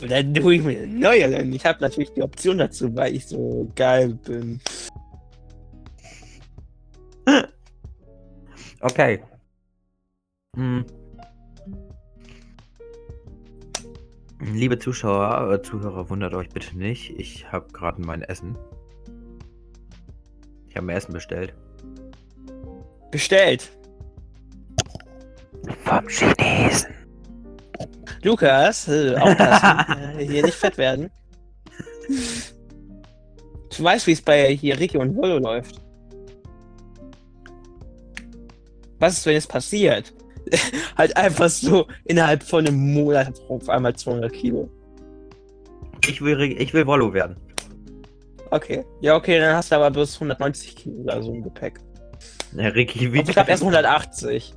dann 0.10 0.32
tue 0.32 0.54
ich 0.54 0.62
mir 0.62 0.78
eine 0.78 0.86
neue, 0.86 1.28
denn 1.28 1.52
ich 1.52 1.66
habe 1.66 1.82
natürlich 1.82 2.14
die 2.14 2.22
Option 2.22 2.56
dazu, 2.56 2.96
weil 2.96 3.14
ich 3.14 3.26
so 3.26 3.70
geil 3.76 4.18
bin. 4.24 4.60
Okay. 8.80 9.22
Hm. 10.56 10.84
Liebe 14.52 14.78
Zuschauer, 14.78 15.52
äh, 15.52 15.62
Zuhörer, 15.62 16.10
wundert 16.10 16.34
euch 16.34 16.50
bitte 16.50 16.76
nicht. 16.76 17.18
Ich 17.18 17.50
habe 17.50 17.66
gerade 17.72 18.02
mein 18.02 18.20
Essen. 18.22 18.58
Ich 20.68 20.76
habe 20.76 20.86
mir 20.86 20.94
Essen 20.94 21.14
bestellt. 21.14 21.54
Bestellt. 23.10 23.70
Vom 25.84 26.06
Chinesen. 26.08 26.92
Lukas, 28.22 28.86
äh, 28.88 29.16
aufpassen. 29.16 30.18
äh, 30.18 30.26
hier 30.26 30.42
nicht 30.42 30.54
fett 30.54 30.76
werden. 30.76 31.10
Du 33.74 33.82
weißt, 33.82 34.06
wie 34.06 34.12
es 34.12 34.20
bei 34.20 34.54
hier 34.54 34.78
Ricky 34.78 34.98
und 34.98 35.16
Wollo 35.16 35.38
läuft. 35.38 35.80
Was 38.98 39.14
ist, 39.14 39.26
wenn 39.26 39.36
es 39.36 39.46
passiert? 39.46 40.12
halt 40.96 41.16
einfach 41.16 41.48
so 41.48 41.86
innerhalb 42.04 42.42
von 42.42 42.66
einem 42.66 42.94
Monat 42.94 43.40
auf 43.48 43.68
einmal 43.68 43.94
200 43.94 44.32
Kilo. 44.32 44.68
Ich 46.06 46.20
will, 46.20 46.40
ich 46.40 46.74
will 46.74 46.86
Wollo 46.86 47.12
werden. 47.12 47.36
Okay. 48.50 48.84
Ja, 49.00 49.16
okay, 49.16 49.38
dann 49.38 49.56
hast 49.56 49.72
du 49.72 49.76
aber 49.76 49.90
bloß 49.90 50.14
190 50.14 50.76
Kilo 50.76 51.02
oder 51.02 51.22
so 51.22 51.32
im 51.32 51.42
Gepäck. 51.42 51.80
Ja, 52.56 52.68
Ricky, 52.68 53.08
Und 53.08 53.28
ich 53.28 53.36
habe 53.36 53.50
erst 53.50 53.62
180. 53.62 54.54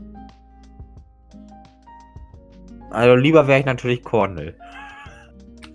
Also 2.92 3.16
lieber 3.16 3.48
wäre 3.48 3.60
ich 3.60 3.66
natürlich 3.66 4.04
Cornel. 4.04 4.56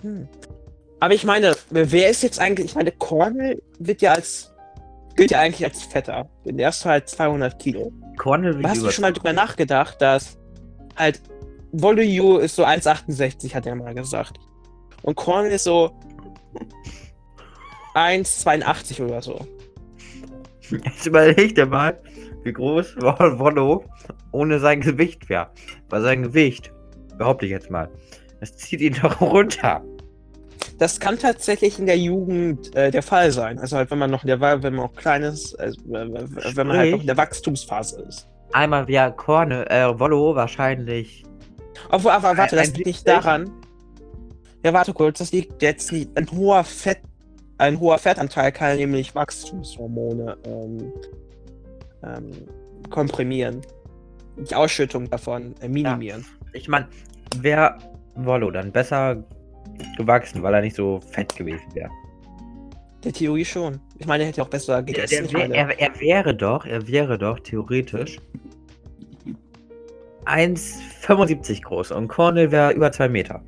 Hm. 0.02 0.28
Aber 1.00 1.14
ich 1.14 1.24
meine, 1.24 1.56
wer 1.70 2.10
ist 2.10 2.22
jetzt 2.22 2.38
eigentlich, 2.38 2.66
ich 2.66 2.74
meine, 2.74 2.92
Cornel 2.92 3.60
wird 3.80 4.02
ja 4.02 4.12
als, 4.12 4.51
gilt 5.16 5.30
ja 5.30 5.40
eigentlich 5.40 5.64
als 5.64 5.82
fetter. 5.82 6.28
Denn 6.44 6.56
der 6.58 6.68
ist 6.70 6.84
halt 6.84 7.08
200 7.08 7.58
Kilo. 7.58 7.92
Cornel 8.18 8.62
Hast 8.64 8.82
du 8.82 8.90
schon 8.90 9.02
mal 9.02 9.12
drüber 9.12 9.32
nachgedacht, 9.32 10.00
dass 10.00 10.38
halt 10.96 11.20
Voluyu 11.72 12.38
ist 12.38 12.56
so 12.56 12.64
1,68, 12.64 13.54
hat 13.54 13.66
er 13.66 13.74
mal 13.74 13.94
gesagt. 13.94 14.38
Und 15.02 15.14
Cornel 15.16 15.52
ist 15.52 15.64
so 15.64 15.90
1,82 17.94 19.04
oder 19.04 19.22
so. 19.22 19.46
Jetzt 20.70 21.06
überleg 21.06 21.54
dir 21.54 21.66
mal, 21.66 22.00
wie 22.44 22.52
groß 22.52 22.96
Wol- 22.98 23.38
Wollo 23.38 23.84
ohne 24.32 24.58
sein 24.58 24.80
Gewicht 24.80 25.28
wäre. 25.28 25.50
Weil 25.90 26.02
sein 26.02 26.22
Gewicht, 26.22 26.72
behaupte 27.18 27.44
ich 27.46 27.52
jetzt 27.52 27.70
mal, 27.70 27.90
das 28.40 28.56
zieht 28.56 28.80
ihn 28.80 28.96
doch 29.00 29.20
runter. 29.20 29.82
Das 30.83 30.99
kann 30.99 31.16
tatsächlich 31.16 31.78
in 31.78 31.87
der 31.87 31.97
Jugend 31.97 32.74
äh, 32.74 32.91
der 32.91 33.05
Fall 33.05 33.30
sein. 33.30 33.61
Also 33.61 33.76
halt, 33.76 33.93
wenn 33.93 34.01
man 34.01 34.11
noch 34.11 34.24
in 34.24 34.26
der, 34.26 34.41
wenn 34.41 34.74
man 34.74 34.87
auch 34.87 34.97
klein 34.97 35.22
ist, 35.22 35.55
also, 35.55 35.80
äh, 35.95 36.12
wenn 36.57 36.66
man 36.66 36.76
halt 36.76 36.91
noch 36.91 37.01
in 37.03 37.07
der 37.07 37.16
Wachstumsphase 37.16 38.03
ist. 38.03 38.26
Einmal 38.53 38.89
wäre 38.89 39.12
Cornel, 39.12 39.64
äh, 39.68 39.97
Wollo 39.97 40.35
wahrscheinlich. 40.35 41.22
Obwohl, 41.89 42.11
aber 42.11 42.37
warte, 42.37 42.57
das 42.57 42.74
liegt 42.74 42.87
nicht 42.87 43.07
70? 43.07 43.14
daran. 43.14 43.51
Ja, 44.64 44.72
warte 44.72 44.93
kurz, 44.93 45.20
das 45.20 45.30
liegt 45.30 45.62
jetzt 45.62 45.93
nicht. 45.93 46.11
Ein 46.16 46.28
hoher 46.33 46.64
Fett, 46.64 46.99
ein 47.59 47.78
hoher 47.78 47.99
Fettanteil 47.99 48.51
kann 48.51 48.76
nämlich 48.76 49.14
Wachstumshormone 49.14 50.37
ähm, 50.45 50.93
ähm, 52.03 52.30
komprimieren. 52.91 53.61
Die 54.37 54.57
Ausschüttung 54.57 55.09
davon 55.09 55.55
äh, 55.61 55.68
minimieren. 55.68 56.26
Ich 56.53 56.66
meine, 56.66 56.89
wäre 57.37 57.78
Wollo 58.16 58.51
dann 58.51 58.72
besser 58.72 59.22
gewachsen, 59.97 60.43
weil 60.43 60.55
er 60.55 60.61
nicht 60.61 60.77
so 60.77 61.01
fett 61.11 61.35
gewesen 61.37 61.66
wäre. 61.75 61.91
Der 63.05 63.12
Theorie 63.12 63.45
schon. 63.45 63.81
Ich 63.99 64.07
meine, 64.07 64.23
er 64.25 64.29
hätte 64.29 64.43
auch 64.43 64.49
besser 64.49 64.83
Der, 64.83 64.83
gegessen. 64.83 65.29
der 65.29 65.39
meine, 65.39 65.55
er, 65.55 65.81
er 65.81 66.01
wäre 66.01 66.35
doch, 66.35 66.64
er 66.66 66.87
wäre 66.87 67.18
doch 67.18 67.39
theoretisch 67.41 68.18
1,75 70.25 71.62
groß 71.62 71.91
und 71.91 72.09
Cornel 72.09 72.53
wäre 72.53 72.73
über 72.73 72.93
2 72.93 73.09
Meter. 73.09 73.43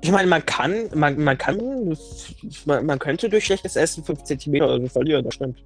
ich 0.00 0.10
meine, 0.10 0.28
man 0.28 0.44
kann, 0.44 0.88
man, 0.94 1.18
man 1.22 1.38
kann, 1.38 1.96
man, 2.64 2.86
man 2.86 2.98
könnte 2.98 3.28
durch 3.28 3.44
schlechtes 3.44 3.76
Essen 3.76 4.02
5 4.04 4.24
cm 4.24 4.54
oder 4.56 4.80
so 4.80 4.88
verlieren, 4.88 5.24
das 5.24 5.34
stimmt. 5.34 5.62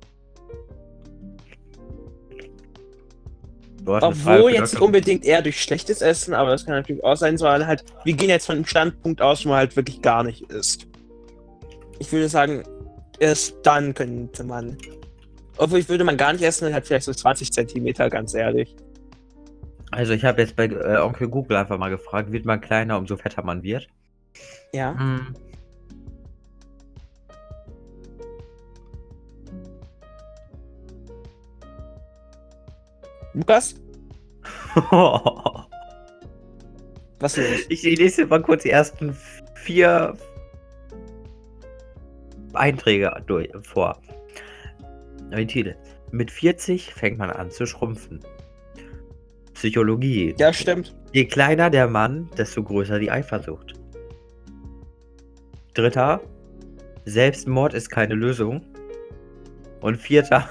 Obwohl 3.87 4.53
jetzt 4.53 4.75
nicht 4.75 4.83
unbedingt 4.83 5.25
eher 5.25 5.43
durch 5.43 5.61
schlechtes 5.61 6.03
Essen, 6.03 6.35
aber 6.35 6.51
das 6.51 6.67
kann 6.67 6.75
natürlich 6.75 7.03
auch 7.05 7.17
sein, 7.17 7.39
sondern 7.39 7.67
halt, 7.67 7.85
wir 8.05 8.13
gehen 8.13 8.29
jetzt 8.29 8.47
von 8.47 8.57
einem 8.57 8.67
Standpunkt 8.67 9.23
aus, 9.23 9.45
wo 9.45 9.51
man 9.51 9.59
halt 9.59 9.77
wirklich 9.77 10.03
gar 10.03 10.23
nicht 10.23 10.51
isst. 10.51 10.87
Ich 11.99 12.11
würde 12.13 12.29
sagen, 12.29 12.63
erst 13.19 13.55
dann 13.63 13.95
könnte 13.95 14.45
man. 14.45 14.77
Obwohl 15.57 15.79
ich 15.79 15.89
würde 15.89 16.05
man 16.05 16.17
gar 16.17 16.33
nicht 16.33 16.43
essen, 16.43 16.65
dann 16.65 16.75
halt 16.75 16.87
vielleicht 16.87 17.05
so 17.05 17.13
20 17.13 17.53
Zentimeter, 17.53 18.09
ganz 18.09 18.35
ehrlich. 18.35 18.75
Also 19.91 20.13
ich 20.13 20.25
habe 20.25 20.41
jetzt 20.41 20.57
bei 20.57 20.67
äh, 20.67 20.99
Onkel 20.99 21.29
Google 21.29 21.57
einfach 21.57 21.77
mal 21.77 21.91
gefragt, 21.91 22.33
wird 22.33 22.45
man 22.45 22.61
kleiner, 22.61 22.97
umso 22.97 23.17
fetter 23.17 23.43
man 23.43 23.63
wird? 23.63 23.89
Ja. 24.73 24.97
Hm. 24.99 25.35
Lukas? 33.35 33.75
Was 37.21 37.37
ist 37.37 37.71
ich, 37.71 37.85
ich 37.85 37.99
lese 37.99 38.27
mal 38.27 38.41
kurz 38.43 38.63
die 38.63 38.71
ersten 38.71 39.15
vier 39.55 40.17
Einträge 42.55 43.13
durch, 43.27 43.51
vor. 43.63 44.01
Die 45.37 45.47
Titel. 45.47 45.77
Mit 46.11 46.31
40 46.31 46.93
fängt 46.95 47.19
man 47.19 47.31
an 47.31 47.51
zu 47.51 47.67
schrumpfen. 47.67 48.21
Psychologie. 49.55 50.35
Ja, 50.39 50.53
stimmt. 50.53 50.97
Je 51.13 51.27
kleiner 51.27 51.71
der 51.71 51.87
Mann, 51.87 52.29
desto 52.37 52.63
größer 52.65 52.99
die 52.99 53.11
Eifersucht. 53.11 53.75
Dritter, 55.75 56.21
Selbstmord 57.05 57.75
ist 57.75 57.91
keine 57.91 58.15
Lösung. 58.15 58.65
Und 59.81 59.97
vierter, 59.97 60.49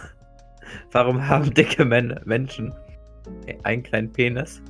warum 0.91 1.27
haben 1.27 1.53
dicke 1.53 1.85
Men 1.85 2.19
Menschen 2.25 2.73
einen 3.63 3.83
kleinen 3.83 4.11
Penis? 4.11 4.61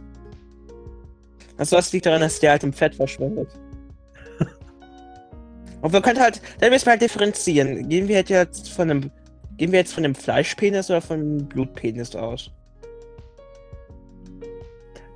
Also 1.57 1.75
das 1.75 1.91
liegt 1.91 2.05
daran, 2.05 2.21
dass 2.21 2.39
der 2.39 2.51
halt 2.51 2.63
im 2.63 2.73
Fett 2.73 2.95
verschwindet. 2.95 3.49
Und 5.81 5.91
wir 5.91 6.01
können 6.01 6.19
halt, 6.19 6.41
dann 6.59 6.71
müssen 6.71 6.85
wir 6.85 6.91
halt 6.91 7.01
differenzieren. 7.01 7.89
Gehen 7.89 8.07
wir 8.07 8.17
halt 8.17 8.29
jetzt 8.29 8.69
von 8.69 8.89
einem, 8.89 9.11
gehen 9.57 9.71
wir 9.71 9.79
jetzt 9.79 9.93
von 9.93 10.03
dem 10.03 10.15
Fleischpenis 10.15 10.89
oder 10.89 11.01
von 11.01 11.19
dem 11.19 11.47
Blutpenis 11.47 12.15
aus? 12.15 12.51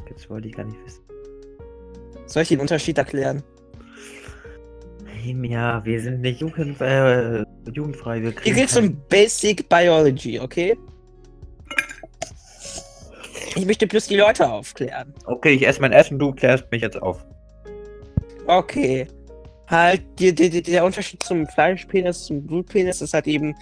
Das 0.09 0.29
wollte 0.29 0.49
ich 0.49 0.55
gar 0.55 0.65
nicht 0.65 0.77
wissen. 0.85 1.01
Soll 2.25 2.43
ich 2.43 2.49
den 2.49 2.59
Unterschied 2.59 2.97
erklären? 2.97 3.41
Ja, 5.23 5.83
wir 5.85 6.01
sind 6.01 6.21
nicht 6.21 6.41
jugend, 6.41 6.81
äh, 6.81 7.43
jugendfrei. 7.71 8.21
Wir 8.21 8.33
Hier 8.43 8.53
geht's 8.53 8.75
um 8.75 8.97
Basic 9.07 9.69
Biology, 9.69 10.39
okay? 10.39 10.77
Ich 13.55 13.65
möchte 13.65 13.87
bloß 13.87 14.07
die 14.07 14.17
Leute 14.17 14.49
aufklären. 14.49 15.13
Okay, 15.25 15.53
ich 15.53 15.65
esse 15.65 15.79
mein 15.79 15.91
Essen, 15.91 16.19
du 16.19 16.33
klärst 16.33 16.69
mich 16.71 16.81
jetzt 16.81 17.01
auf. 17.01 17.23
Okay. 18.47 19.07
Halt, 19.67 20.01
die, 20.19 20.33
die, 20.33 20.49
die, 20.49 20.61
der 20.61 20.83
Unterschied 20.83 21.23
zum 21.23 21.47
Fleischpenis, 21.47 22.25
zum 22.25 22.45
Blutpenis 22.45 23.01
ist 23.01 23.13
halt 23.13 23.27
eben, 23.27 23.55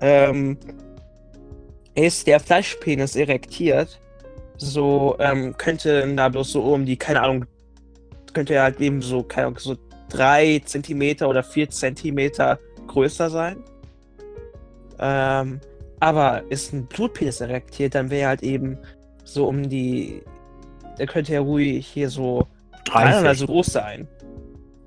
ähm, 0.00 0.56
ist 1.94 2.26
der 2.26 2.40
Fleischpenis 2.40 3.14
erektiert, 3.16 4.00
so, 4.56 5.16
ähm, 5.18 5.54
könnte 5.58 6.14
da 6.14 6.28
bloß 6.28 6.52
so 6.52 6.62
um 6.62 6.86
die, 6.86 6.96
keine 6.96 7.20
Ahnung, 7.20 7.44
könnte 8.32 8.54
er 8.54 8.62
halt 8.62 8.80
eben 8.80 9.02
so, 9.02 9.22
keine 9.22 9.48
Ahnung, 9.48 9.58
so 9.58 9.76
drei 10.14 10.62
Zentimeter 10.64 11.28
oder 11.28 11.42
vier 11.42 11.68
Zentimeter 11.68 12.58
größer 12.86 13.30
sein. 13.30 13.56
Ähm, 14.98 15.60
aber 16.00 16.42
ist 16.50 16.72
ein 16.72 16.86
Blutpenis 16.86 17.40
erektiert, 17.40 17.94
dann 17.94 18.10
wäre 18.10 18.28
halt 18.28 18.42
eben 18.42 18.78
so 19.24 19.46
um 19.46 19.68
die, 19.68 20.22
der 20.98 21.06
könnte 21.06 21.32
ja 21.32 21.40
ruhig 21.40 21.86
hier 21.86 22.10
so 22.10 22.46
dreimal 22.84 23.22
30. 23.22 23.38
so 23.40 23.46
groß 23.46 23.66
sein. 23.66 24.08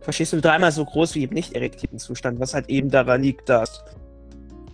Verstehst 0.02 0.34
du, 0.34 0.40
dreimal 0.40 0.72
so 0.72 0.86
groß 0.86 1.16
wie 1.16 1.24
im 1.24 1.32
nicht 1.32 1.54
erektierten 1.54 2.00
Zustand, 2.00 2.40
was 2.40 2.54
halt 2.54 2.70
eben 2.70 2.90
daran 2.90 3.22
liegt, 3.22 3.50
dass. 3.50 3.84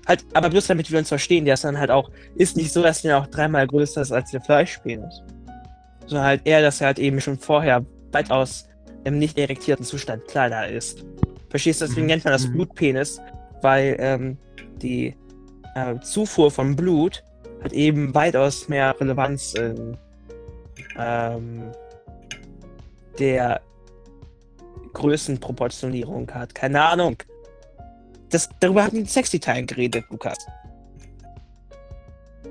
Halt, 0.06 0.26
aber 0.34 0.50
bloß 0.50 0.68
damit 0.68 0.92
wir 0.92 1.00
uns 1.00 1.08
verstehen, 1.08 1.46
der 1.46 1.54
ist 1.54 1.64
dann 1.64 1.80
halt 1.80 1.90
auch, 1.90 2.12
ist 2.36 2.58
nicht 2.58 2.74
so, 2.74 2.84
dass 2.84 3.02
der 3.02 3.18
auch 3.18 3.28
dreimal 3.28 3.66
größer 3.66 4.02
ist 4.02 4.12
als 4.12 4.32
der 4.32 4.42
Fleischpenis. 4.42 5.24
Sondern 6.06 6.26
halt 6.26 6.42
eher, 6.44 6.62
dass 6.62 6.82
er 6.82 6.88
halt 6.88 7.00
eben 7.00 7.22
schon 7.22 7.40
vorher 7.40 7.86
weitaus 8.12 8.68
im 9.04 9.18
nicht 9.20 9.38
erektierten 9.38 9.86
Zustand 9.86 10.28
kleiner 10.28 10.68
ist. 10.68 11.04
Verstehst 11.50 11.82
du, 11.82 11.86
deswegen 11.86 12.04
Mhm. 12.04 12.08
nennt 12.08 12.24
man 12.26 12.34
das 12.34 12.48
Mhm. 12.48 12.54
Blutpenis, 12.54 13.22
weil 13.62 13.96
ähm, 14.00 14.38
die 14.82 15.16
äh, 15.76 16.00
Zufuhr 16.02 16.52
von 16.52 16.76
Blut 16.76 17.24
hat 17.64 17.74
eben 17.74 18.14
weitaus 18.14 18.68
mehr 18.68 19.00
Relevanz 19.00 19.54
in 19.54 19.98
ähm, 20.98 21.72
der 23.20 23.62
Größenproportionierung 24.94 26.30
hat. 26.32 26.54
Keine 26.54 26.84
Ahnung. 26.84 27.18
Das, 28.30 28.50
darüber 28.60 28.84
haben 28.84 28.92
die 28.96 29.02
in 29.02 29.08
Sexy-Teilen 29.08 29.66
geredet, 29.68 30.06
Lukas. 30.10 30.38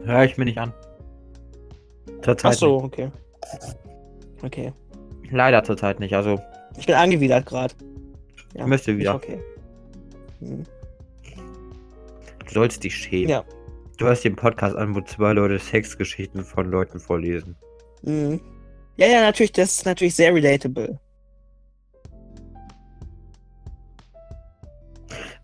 Hör 0.04 0.24
ich 0.24 0.36
mir 0.36 0.44
nicht 0.44 0.58
an. 0.58 0.72
Zurzeit 2.22 2.52
Ach 2.52 2.58
so, 2.58 2.76
okay. 2.76 3.10
Okay. 4.42 4.72
Leider 5.32 5.64
zurzeit 5.64 5.98
nicht. 5.98 6.14
Also, 6.14 6.40
Ich 6.78 6.86
bin 6.86 6.94
angewidert 6.94 7.46
gerade. 7.46 7.74
Ja, 8.54 8.66
müsste 8.66 8.96
wieder. 8.96 9.14
okay. 9.14 9.40
Hm. 10.40 10.64
Du 12.46 12.52
sollst 12.52 12.84
dich 12.84 12.94
schämen. 12.94 13.30
Ja. 13.30 13.44
Du 13.96 14.06
hörst 14.06 14.24
den 14.24 14.36
Podcast 14.36 14.76
an, 14.76 14.94
wo 14.94 15.00
zwei 15.00 15.32
Leute 15.32 15.58
Sexgeschichten 15.58 16.44
von 16.44 16.70
Leuten 16.70 17.00
vorlesen. 17.00 17.56
Mhm. 18.02 18.40
Ja, 18.96 19.06
ja, 19.06 19.20
natürlich, 19.22 19.52
das 19.52 19.78
ist 19.78 19.86
natürlich 19.86 20.14
sehr 20.14 20.34
relatable. 20.34 20.98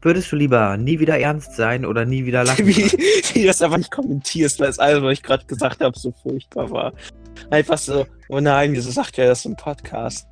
Würdest 0.01 0.31
du 0.31 0.37
lieber 0.37 0.77
nie 0.77 1.01
wieder 1.01 1.19
ernst 1.19 1.57
sein 1.57 1.85
oder 1.85 2.05
nie 2.05 2.25
wieder 2.25 2.45
lachen? 2.45 2.67
wie, 2.67 2.77
wie 3.35 3.41
du 3.41 3.47
das 3.47 3.63
einfach 3.63 3.79
nicht 3.79 3.91
kommentierst, 3.91 4.61
weil 4.61 4.69
es 4.69 4.79
alles, 4.79 5.03
was 5.03 5.13
ich 5.15 5.23
gerade 5.23 5.45
gesagt 5.47 5.81
habe, 5.81 5.99
so 5.99 6.13
furchtbar 6.23 6.71
war. 6.71 6.93
Einfach 7.51 7.79
so, 7.79 8.07
oh 8.29 8.39
nein, 8.41 8.73
wieso 8.73 8.91
sagt 8.91 9.19
er 9.19 9.27
das 9.27 9.45
im 9.45 9.57
Podcast? 9.57 10.27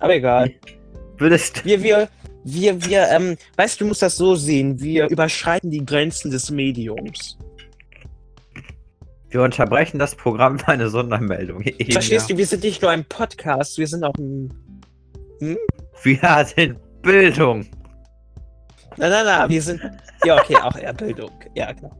Aber 0.00 0.14
egal. 0.14 0.52
Würdest 1.18 1.64
Wir, 1.64 1.82
wir, 1.82 2.08
wir, 2.44 2.84
wir, 2.84 3.08
ähm, 3.08 3.38
weißt 3.56 3.80
du, 3.80 3.84
du 3.84 3.88
musst 3.88 4.02
das 4.02 4.16
so 4.16 4.34
sehen, 4.34 4.78
wir 4.80 5.08
überschreiten 5.08 5.70
die 5.70 5.84
Grenzen 5.84 6.30
des 6.30 6.50
Mediums. 6.50 7.38
wir 9.30 9.40
unterbrechen 9.40 9.98
das 9.98 10.14
Programm 10.14 10.58
für 10.58 10.68
eine 10.68 10.90
Sondermeldung. 10.90 11.64
Verstehst 11.90 12.28
du, 12.28 12.36
wir 12.36 12.46
sind 12.46 12.62
nicht 12.64 12.82
nur 12.82 12.90
ein 12.90 13.06
Podcast, 13.06 13.78
wir 13.78 13.86
sind 13.86 14.04
auch 14.04 14.14
ein. 14.18 14.52
Wir 16.02 16.46
sind 16.54 16.78
Bildung. 17.00 17.66
Nein, 18.98 19.10
nein, 19.10 19.24
nein, 19.26 19.48
wir 19.50 19.62
sind. 19.62 19.80
Ja, 20.24 20.40
okay, 20.40 20.56
auch 20.56 20.76
eher 20.76 20.92
Bildung. 20.94 21.30
Ja, 21.54 21.72
genau. 21.72 21.92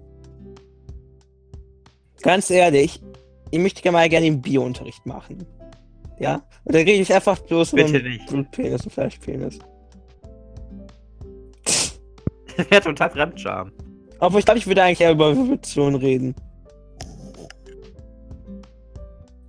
Ganz 2.22 2.50
ehrlich, 2.50 3.00
ich 3.50 3.58
möchte 3.58 3.82
gerne 3.82 3.98
mal 3.98 4.08
gerne 4.08 4.26
den 4.26 4.40
Biounterricht 4.40 5.04
machen. 5.06 5.46
Ja? 6.18 6.36
Und 6.64 6.74
dann 6.74 6.82
rede 6.82 6.92
ich 7.02 7.12
einfach 7.12 7.38
bloß 7.38 7.72
Bitte 7.72 8.00
nicht. 8.02 8.26
Blutpenis 8.26 8.84
und 8.84 8.92
Fleischpenis. 8.92 9.58
Das 11.64 12.00
wäre 12.70 12.80
total 12.80 13.10
Fremdscham. 13.10 13.72
Aber 14.18 14.38
ich 14.38 14.44
glaube, 14.46 14.58
ich 14.58 14.66
würde 14.66 14.82
eigentlich 14.82 15.02
eher 15.02 15.12
über 15.12 15.30
Evolution 15.30 15.94
reden. 15.94 16.34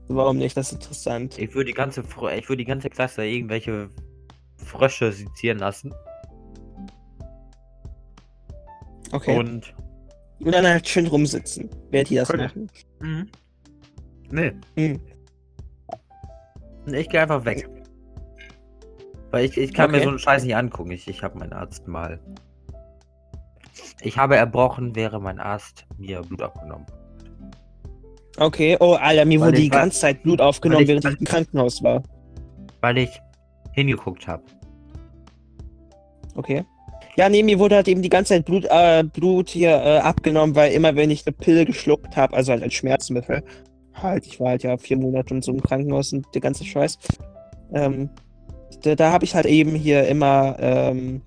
Warum 0.09 0.37
nicht? 0.37 0.55
Das 0.55 0.67
ist 0.67 0.73
interessant. 0.83 1.37
Ich 1.37 1.53
würde 1.53 1.65
die 1.67 1.73
ganze, 1.73 2.01
Fr- 2.01 2.37
ich 2.37 2.47
würde 2.49 2.63
die 2.63 2.69
ganze 2.69 2.89
Klasse 2.89 3.25
irgendwelche 3.25 3.89
Frösche 4.57 5.11
sezieren 5.11 5.59
lassen. 5.59 5.93
Okay. 9.11 9.37
Und. 9.37 9.73
Und 10.39 10.51
dann 10.53 10.67
halt 10.67 10.87
schön 10.87 11.07
rumsitzen, 11.07 11.69
während 11.89 12.09
die 12.09 12.15
das 12.15 12.27
Könnte. 12.29 12.45
machen. 12.45 12.69
Mhm. 12.99 13.27
Nee. 14.29 14.51
Hm. 14.77 14.99
Nee, 16.85 16.99
Ich 16.99 17.09
gehe 17.09 17.21
einfach 17.21 17.43
weg. 17.45 17.67
Weil 19.31 19.45
ich, 19.45 19.57
ich 19.57 19.73
kann 19.73 19.89
mir 19.91 19.97
Okay. 19.97 20.03
so 20.05 20.09
einen 20.11 20.19
Scheiß 20.19 20.43
nicht 20.43 20.55
angucken. 20.55 20.91
Ich, 20.91 21.07
ich 21.07 21.23
habe 21.23 21.37
meinen 21.39 21.53
Arzt 21.53 21.87
mal. 21.87 22.19
Ich 24.01 24.17
habe 24.17 24.35
erbrochen, 24.37 24.95
wäre 24.95 25.19
mein 25.19 25.39
Arzt 25.39 25.85
mir 25.97 26.21
Blut 26.21 26.41
abgenommen. 26.41 26.85
Okay, 28.37 28.77
oh 28.79 28.93
Alter, 28.93 29.25
mir 29.25 29.39
Weil 29.39 29.47
wurde 29.47 29.61
die 29.61 29.71
war- 29.71 29.79
ganze 29.81 29.99
Zeit 29.99 30.21
Blut 30.23 30.39
aufgenommen, 30.39 30.83
ich- 30.83 30.87
während 30.87 31.05
ich 31.05 31.19
im 31.19 31.25
Krankenhaus 31.25 31.81
war. 31.81 32.03
Weil 32.81 32.99
ich 32.99 33.19
hingeguckt 33.73 34.27
habe. 34.27 34.43
Okay. 36.35 36.63
Ja, 37.17 37.29
nee, 37.29 37.41
mir 37.41 37.57
wurde 37.57 37.75
halt 37.75 37.87
eben 37.87 38.03
die 38.03 38.09
ganze 38.09 38.35
Zeit 38.35 38.45
Blut, 38.45 38.65
äh, 38.69 39.03
Blut 39.03 39.49
hier 39.49 39.71
äh, 39.71 39.97
abgenommen, 39.97 40.55
weil 40.55 40.71
immer 40.73 40.95
wenn 40.95 41.09
ich 41.09 41.25
eine 41.25 41.35
Pille 41.35 41.65
geschluckt 41.65 42.15
habe, 42.15 42.35
also 42.35 42.51
halt 42.51 42.61
als 42.61 42.75
Schmerzmittel, 42.75 43.43
halt, 43.95 44.27
ich 44.27 44.39
war 44.39 44.49
halt 44.49 44.61
ja 44.61 44.77
vier 44.77 44.97
Monate 44.97 45.33
und 45.33 45.43
so 45.43 45.51
im 45.51 45.63
Krankenhaus 45.63 46.13
und 46.13 46.27
der 46.35 46.41
ganze 46.41 46.63
Scheiß, 46.63 46.99
ähm, 47.73 48.11
da, 48.83 48.93
da 48.93 49.11
habe 49.11 49.25
ich 49.25 49.33
halt 49.33 49.47
eben 49.47 49.73
hier 49.73 50.07
immer, 50.07 50.57
ähm, 50.59 51.23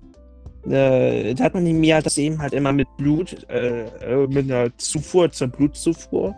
äh, 0.65 1.33
da 1.33 1.43
hat 1.43 1.55
man 1.55 1.63
mir 1.63 1.95
halt 1.95 2.05
das 2.05 2.17
eben 2.17 2.41
halt 2.41 2.53
immer 2.53 2.71
mit 2.71 2.87
Blut, 2.97 3.45
äh, 3.49 3.83
äh, 3.83 4.27
mit 4.27 4.49
einer 4.49 4.75
Zufuhr 4.77 5.29
zur 5.31 5.49
Blutzufuhr 5.49 6.33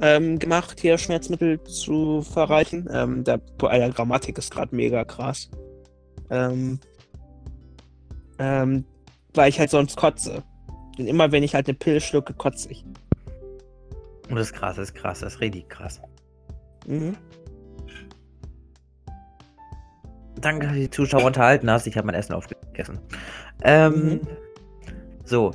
ähm, 0.00 0.38
gemacht, 0.38 0.80
hier 0.80 0.96
Schmerzmittel 0.96 1.62
zu 1.64 2.22
verreichen. 2.22 2.88
Ähm, 2.90 3.22
der, 3.24 3.38
Alter, 3.60 3.90
Grammatik 3.90 4.38
ist 4.38 4.50
gerade 4.50 4.74
mega 4.74 5.04
krass. 5.04 5.50
Ähm, 6.30 6.80
ähm, 8.42 8.84
weil 9.34 9.48
ich 9.48 9.58
halt 9.60 9.70
sonst 9.70 9.96
kotze. 9.96 10.42
Und 10.98 11.06
immer 11.06 11.30
wenn 11.32 11.42
ich 11.44 11.54
halt 11.54 11.68
eine 11.68 11.74
Pille 11.78 12.00
schlucke, 12.00 12.34
kotze 12.34 12.70
ich. 12.70 12.84
Und 14.28 14.36
das 14.36 14.48
ist 14.48 14.52
krass, 14.54 14.76
das 14.76 14.88
ist 14.90 14.94
krass, 14.94 15.20
das 15.20 15.34
ist 15.34 15.40
richtig 15.40 15.68
krass. 15.68 16.00
Mhm. 16.86 17.16
Danke, 20.40 20.66
dass 20.66 20.74
du 20.74 20.80
die 20.80 20.90
Zuschauer 20.90 21.24
unterhalten 21.24 21.70
hast. 21.70 21.86
Ich 21.86 21.96
habe 21.96 22.06
mein 22.06 22.16
Essen 22.16 22.32
aufgegessen. 22.34 22.98
Ähm, 23.62 23.92
Mhm. 24.14 24.20
so. 25.24 25.52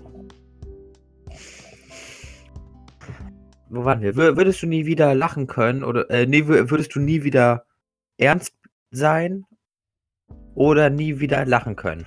Wo 3.69 3.83
waren 3.83 4.01
wir? 4.01 4.13
Wür- 4.15 4.37
Würdest 4.37 4.61
du 4.61 4.67
nie 4.67 4.85
wieder 4.85 5.13
lachen 5.13 5.45
können? 5.47 5.83
Oder, 5.83 6.09
äh, 6.09 6.25
nee, 6.25 6.39
wür- 6.43 6.69
würdest 6.69 6.95
du 6.95 7.01
nie 7.01 7.23
wieder 7.23 7.65
ernst 8.17 8.53
sein? 8.91 9.43
Oder 10.55 10.89
nie 10.89 11.19
wieder 11.19 11.45
lachen 11.45 11.75
können? 11.75 12.05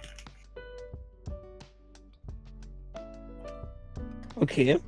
Okay. 4.50 4.78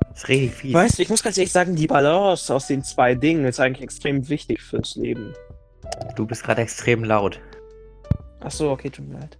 Das 0.00 0.18
ist 0.18 0.28
richtig 0.28 0.52
fies. 0.52 0.74
Weißt 0.74 0.98
du, 0.98 1.02
ich 1.02 1.08
muss 1.08 1.22
ganz 1.22 1.38
ehrlich 1.38 1.52
sagen, 1.52 1.76
die 1.76 1.86
Balance 1.86 2.54
aus 2.54 2.66
den 2.66 2.82
zwei 2.82 3.14
Dingen 3.14 3.46
ist 3.46 3.58
eigentlich 3.58 3.82
extrem 3.82 4.28
wichtig 4.28 4.60
fürs 4.60 4.96
Leben. 4.96 5.32
Du 6.16 6.26
bist 6.26 6.42
gerade 6.42 6.60
extrem 6.62 7.04
laut. 7.04 7.40
Ach 8.40 8.50
so, 8.50 8.70
okay, 8.70 8.90
tut 8.90 9.08
mir 9.08 9.18
leid. 9.20 9.38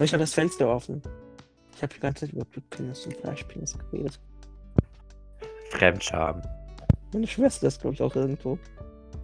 Ich 0.00 0.12
habe 0.12 0.22
das 0.22 0.34
Fenster 0.34 0.68
offen. 0.68 1.02
Ich 1.76 1.82
habe 1.82 1.94
die 1.94 2.00
ganze 2.00 2.26
Zeit 2.26 2.34
über 2.34 2.44
Blutpenis 2.44 3.06
und 3.06 3.16
Fleischpenis 3.18 3.78
geredet. 3.78 4.18
Fremdscham. 5.70 6.42
Meine 7.12 7.26
Schwester 7.26 7.68
ist, 7.68 7.80
glaube 7.80 7.94
ich, 7.94 8.02
auch 8.02 8.14
irgendwo. 8.16 8.58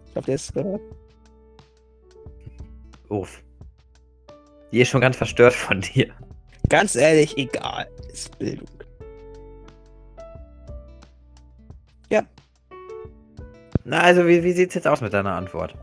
Ich 0.06 0.12
glaube, 0.12 0.26
der 0.26 0.34
ist 0.36 0.54
gehört. 0.54 0.80
Uff. 3.08 3.42
Die 4.70 4.80
ist 4.80 4.88
schon 4.88 5.00
ganz 5.00 5.16
verstört 5.16 5.54
von 5.54 5.80
dir. 5.80 6.12
Ganz 6.68 6.96
ehrlich, 6.96 7.36
egal. 7.38 7.88
Ist 8.12 8.38
Bildung. 8.38 8.75
Na, 13.84 14.00
also, 14.00 14.26
wie, 14.26 14.42
wie 14.42 14.52
sieht's 14.52 14.74
jetzt 14.74 14.88
aus 14.88 15.00
mit 15.00 15.12
deiner 15.12 15.34
Antwort? 15.36 15.76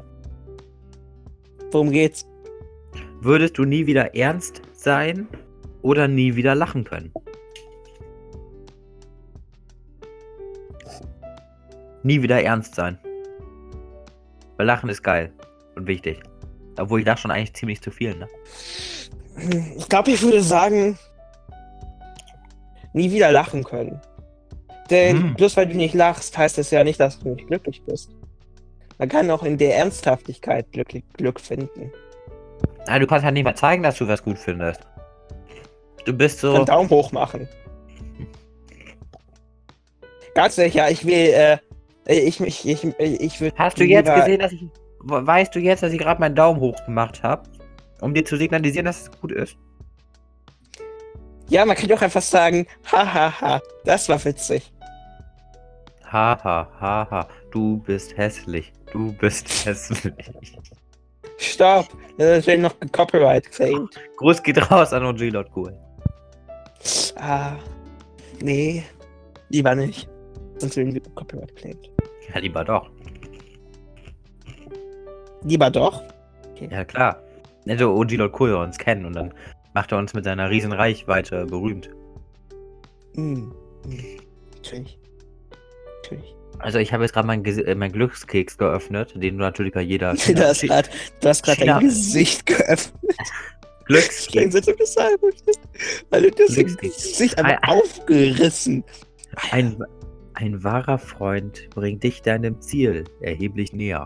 Worum 1.71 1.89
geht's? 1.89 2.25
Würdest 3.21 3.57
du 3.57 3.63
nie 3.63 3.87
wieder 3.87 4.13
ernst 4.13 4.61
sein 4.73 5.27
oder 5.81 6.09
nie 6.09 6.35
wieder 6.35 6.53
lachen 6.53 6.83
können? 6.83 7.13
Nie 12.03 12.21
wieder 12.21 12.43
ernst 12.43 12.75
sein. 12.75 12.99
Weil 14.57 14.67
Lachen 14.67 14.89
ist 14.89 15.01
geil 15.01 15.31
und 15.75 15.87
wichtig. 15.87 16.21
Obwohl 16.77 16.99
ich 16.99 17.05
da 17.05 17.15
schon 17.15 17.31
eigentlich 17.31 17.53
ziemlich 17.53 17.81
zu 17.81 17.89
viel, 17.89 18.15
ne? 18.15 18.27
Ich 19.77 19.87
glaube, 19.87 20.11
ich 20.11 20.21
würde 20.21 20.41
sagen, 20.41 20.97
nie 22.91 23.09
wieder 23.11 23.31
lachen 23.31 23.63
können. 23.63 24.01
Denn 24.89 25.17
Hm. 25.17 25.33
bloß 25.35 25.57
weil 25.57 25.67
du 25.67 25.75
nicht 25.75 25.93
lachst, 25.93 26.37
heißt 26.37 26.57
es 26.57 26.71
ja 26.71 26.83
nicht, 26.83 26.99
dass 26.99 27.19
du 27.19 27.29
nicht 27.29 27.47
glücklich 27.47 27.81
bist. 27.83 28.11
Man 28.97 29.09
kann 29.09 29.29
auch 29.31 29.43
in 29.43 29.57
der 29.57 29.75
Ernsthaftigkeit 29.77 30.71
Glück, 30.71 30.89
Glück 31.17 31.39
finden. 31.39 31.91
Nein, 32.87 33.01
du 33.01 33.07
kannst 33.07 33.23
halt 33.23 33.33
nicht 33.33 33.43
mal 33.43 33.55
zeigen, 33.55 33.83
dass 33.83 33.97
du 33.97 34.07
was 34.07 34.23
gut 34.23 34.37
findest. 34.37 34.81
Du 36.05 36.13
bist 36.13 36.39
so. 36.39 36.53
Einen 36.53 36.65
Daumen 36.65 36.89
hoch 36.89 37.11
machen. 37.11 37.47
Ganz 40.35 40.55
sicher, 40.55 40.89
ich 40.89 41.05
will, 41.05 41.13
äh, 41.13 41.57
ich, 42.07 42.39
ich, 42.41 42.67
ich, 42.67 42.83
ich 42.99 43.41
würde. 43.41 43.55
Hast 43.57 43.79
du 43.79 43.85
jetzt 43.85 44.13
gesehen, 44.13 44.39
dass 44.39 44.51
ich. 44.51 44.63
Weißt 45.05 45.53
du 45.53 45.59
jetzt, 45.59 45.83
dass 45.83 45.91
ich 45.91 45.99
gerade 45.99 46.19
meinen 46.19 46.35
Daumen 46.35 46.59
hoch 46.59 46.75
gemacht 46.85 47.23
habe? 47.23 47.43
Um 48.01 48.13
dir 48.13 48.25
zu 48.25 48.37
signalisieren, 48.37 48.85
dass 48.85 49.03
es 49.03 49.11
gut 49.21 49.31
ist? 49.31 49.57
Ja, 51.49 51.65
man 51.65 51.75
kann 51.75 51.89
doch 51.89 52.01
einfach 52.01 52.21
sagen, 52.21 52.65
hahaha, 52.91 53.61
das 53.85 54.09
war 54.09 54.23
witzig. 54.25 54.72
Haha, 56.13 56.67
haha, 56.79 57.27
du 57.49 57.77
bist 57.77 58.15
hässlich. 58.15 58.71
Du 58.91 59.11
bist 59.13 59.47
hässlich. 59.65 60.13
Stopp, 61.39 61.87
das 62.19 62.45
wird 62.45 62.59
noch 62.59 62.75
Copyright 62.91 63.51
claimed. 63.51 63.89
Gruß 64.17 64.43
geht 64.43 64.69
raus 64.69 64.93
an 64.93 65.05
OG 65.05 65.21
Lord 65.31 65.49
Cool. 65.55 65.75
Ah, 67.15 67.55
nee, 68.43 68.83
lieber 69.49 69.73
nicht. 69.73 70.07
Sonst 70.59 70.77
werden 70.77 70.93
wir 70.93 71.01
Copyright 71.15 71.55
claimed. 71.55 71.89
Ja, 72.31 72.39
lieber 72.39 72.63
doch. 72.63 72.91
Lieber 75.41 75.71
doch. 75.71 76.03
Ja, 76.69 76.85
klar. 76.85 77.23
Also 77.67 77.91
OG 77.91 78.11
Lord 78.11 78.39
Cool 78.39 78.53
uns 78.53 78.77
kennen 78.77 79.05
und 79.05 79.13
dann 79.13 79.33
macht 79.73 79.91
er 79.91 79.97
uns 79.97 80.13
mit 80.13 80.25
seiner 80.25 80.51
riesen 80.51 80.73
Reichweite 80.73 81.47
berühmt. 81.47 81.89
Hm. 83.15 83.51
hm. 83.85 84.19
Natürlich. 84.55 84.99
Natürlich. 86.03 86.35
Also 86.59 86.79
ich 86.79 86.93
habe 86.93 87.03
jetzt 87.03 87.13
gerade 87.13 87.27
mein, 87.27 87.43
Gesi- 87.43 87.63
äh, 87.65 87.75
mein 87.75 87.91
Glückskeks 87.91 88.57
geöffnet, 88.57 89.13
den 89.15 89.37
du 89.37 89.43
natürlich 89.43 89.73
bei 89.73 89.81
jeder 89.81 90.13
Du 91.21 91.27
hast 91.29 91.43
gerade 91.43 91.65
dein 91.65 91.79
Gesicht 91.81 92.45
geöffnet. 92.45 93.01
Glückskeks. 93.85 94.65
Weil 96.09 96.21
du 96.21 96.31
das. 96.31 96.55
Gesicht 96.55 97.37
einfach 97.37 97.61
Ein- 97.63 97.79
aufgerissen. 97.79 98.83
Ein, 99.51 99.83
ein 100.35 100.63
wahrer 100.63 100.97
Freund 100.97 101.69
bringt 101.71 102.03
dich 102.03 102.21
deinem 102.21 102.61
Ziel 102.61 103.03
erheblich 103.21 103.73
näher. 103.73 104.05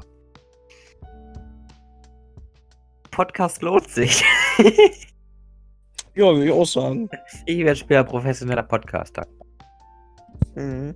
Podcast 3.12 3.62
lohnt 3.62 3.90
sich. 3.90 4.24
Ja, 6.16 6.26
würde 6.34 6.46
ich 6.46 6.52
auch 6.52 6.66
sagen. 6.66 7.10
Ich 7.46 7.60
werde 7.60 7.76
später 7.76 8.04
professioneller 8.04 8.64
Podcaster. 8.64 9.28
Mhm. 10.56 10.96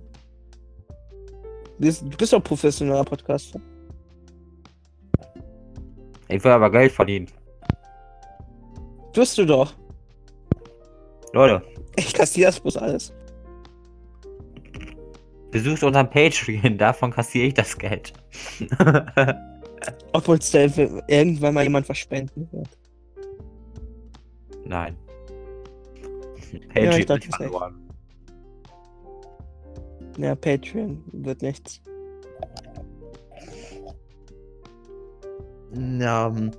Du 1.82 1.88
bist, 2.16 2.32
doch 2.32 2.44
professioneller 2.44 3.02
Podcaster. 3.02 3.60
Ich 6.28 6.44
will 6.44 6.52
aber 6.52 6.70
Geld 6.70 6.92
verdienen. 6.92 7.26
Wirst 9.14 9.36
du 9.36 9.44
doch. 9.44 9.74
Leute, 11.32 11.60
Ich 11.96 12.14
kassiere 12.14 12.50
das 12.50 12.60
bloß 12.60 12.76
alles. 12.76 13.12
besucht 15.50 15.82
unseren 15.82 16.08
Patreon, 16.08 16.78
davon 16.78 17.10
kassiere 17.10 17.48
ich 17.48 17.54
das 17.54 17.76
Geld. 17.76 18.12
Obwohl 20.12 20.38
es 20.38 20.50
irgendwann 21.08 21.52
mal 21.54 21.64
jemand 21.64 21.88
was 21.88 21.98
spenden 21.98 22.48
wird. 22.52 22.68
Nein. 24.64 24.96
Ja, 26.76 26.96
ich 26.96 27.06
Patreon 27.06 27.06
dachte 27.06 27.28
verloren. 27.30 27.81
Ja, 30.18 30.34
Patreon 30.34 31.02
wird 31.12 31.42
nichts. 31.42 31.80
Ja. 35.74 36.28
ähm, 36.28 36.50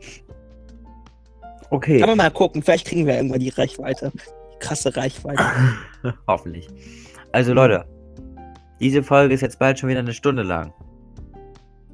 Okay. 1.74 2.04
Aber 2.04 2.16
mal 2.16 2.30
gucken, 2.30 2.62
vielleicht 2.62 2.86
kriegen 2.86 3.08
wir 3.08 3.16
irgendwann 3.16 3.40
die 3.40 3.50
Reichweite. 3.50 4.12
Die 4.14 4.60
krasse 4.60 4.96
Reichweite. 4.96 5.44
Hoffentlich. 6.28 6.68
Also 7.32 7.52
Leute, 7.54 7.84
diese 8.80 9.02
Folge 9.02 9.34
ist 9.34 9.42
jetzt 9.42 9.58
bald 9.58 9.80
schon 9.80 9.90
wieder 9.90 10.02
eine 10.02 10.14
Stunde 10.14 10.44
lang. 10.44 10.72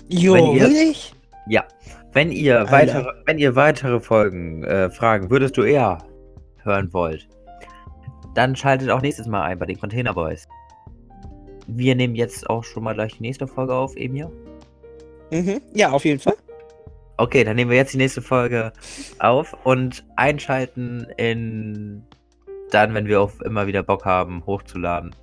Jo, 0.09 0.33
wirklich? 0.53 1.13
Ja. 1.47 1.63
Wenn 2.11 2.29
ihr 2.33 2.59
Alter. 2.59 2.71
weitere, 2.73 3.13
wenn 3.25 3.37
ihr 3.37 3.55
weitere 3.55 4.01
Folgen, 4.01 4.65
äh, 4.65 4.89
Fragen 4.89 5.29
würdest 5.29 5.55
du 5.55 5.63
eher 5.63 5.99
hören 6.63 6.91
wollt, 6.91 7.29
dann 8.35 8.57
schaltet 8.57 8.89
auch 8.89 9.01
nächstes 9.01 9.27
Mal 9.27 9.43
ein 9.43 9.59
bei 9.59 9.65
den 9.65 9.79
Container 9.79 10.13
Boys. 10.13 10.45
Wir 11.75 11.95
nehmen 11.95 12.15
jetzt 12.15 12.49
auch 12.49 12.63
schon 12.63 12.83
mal 12.83 12.93
gleich 12.93 13.17
die 13.17 13.21
nächste 13.21 13.47
Folge 13.47 13.73
auf, 13.73 13.95
Emir. 13.95 14.31
Mhm. 15.31 15.61
Ja, 15.73 15.91
auf 15.91 16.05
jeden 16.05 16.19
Fall. 16.19 16.35
Okay, 17.17 17.43
dann 17.43 17.55
nehmen 17.55 17.69
wir 17.69 17.77
jetzt 17.77 17.93
die 17.93 17.97
nächste 17.97 18.21
Folge 18.21 18.71
auf 19.19 19.55
und 19.65 20.05
einschalten 20.15 21.07
in 21.17 22.03
dann, 22.71 22.93
wenn 22.93 23.07
wir 23.07 23.21
auf 23.21 23.41
immer 23.41 23.67
wieder 23.67 23.83
Bock 23.83 24.05
haben, 24.05 24.45
hochzuladen. 24.45 25.15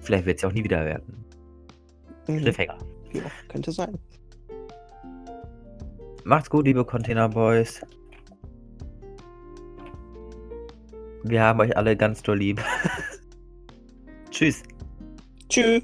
Vielleicht 0.00 0.26
wird 0.26 0.36
es 0.36 0.42
ja 0.42 0.48
auch 0.48 0.52
nie 0.52 0.64
wieder 0.64 0.84
werden. 0.84 1.24
Mhm. 2.26 2.38
Cliffhanger. 2.38 2.78
Ja, 3.12 3.22
könnte 3.48 3.72
sein. 3.72 3.98
Macht's 6.24 6.50
gut, 6.50 6.66
liebe 6.66 6.84
Container 6.84 7.28
Boys. 7.28 7.80
Wir 11.22 11.42
haben 11.42 11.60
euch 11.60 11.76
alle 11.76 11.96
ganz 11.96 12.22
doll 12.22 12.38
lieb. 12.38 12.62
Tschüss. 14.30 14.62
Tschüss. 15.48 15.82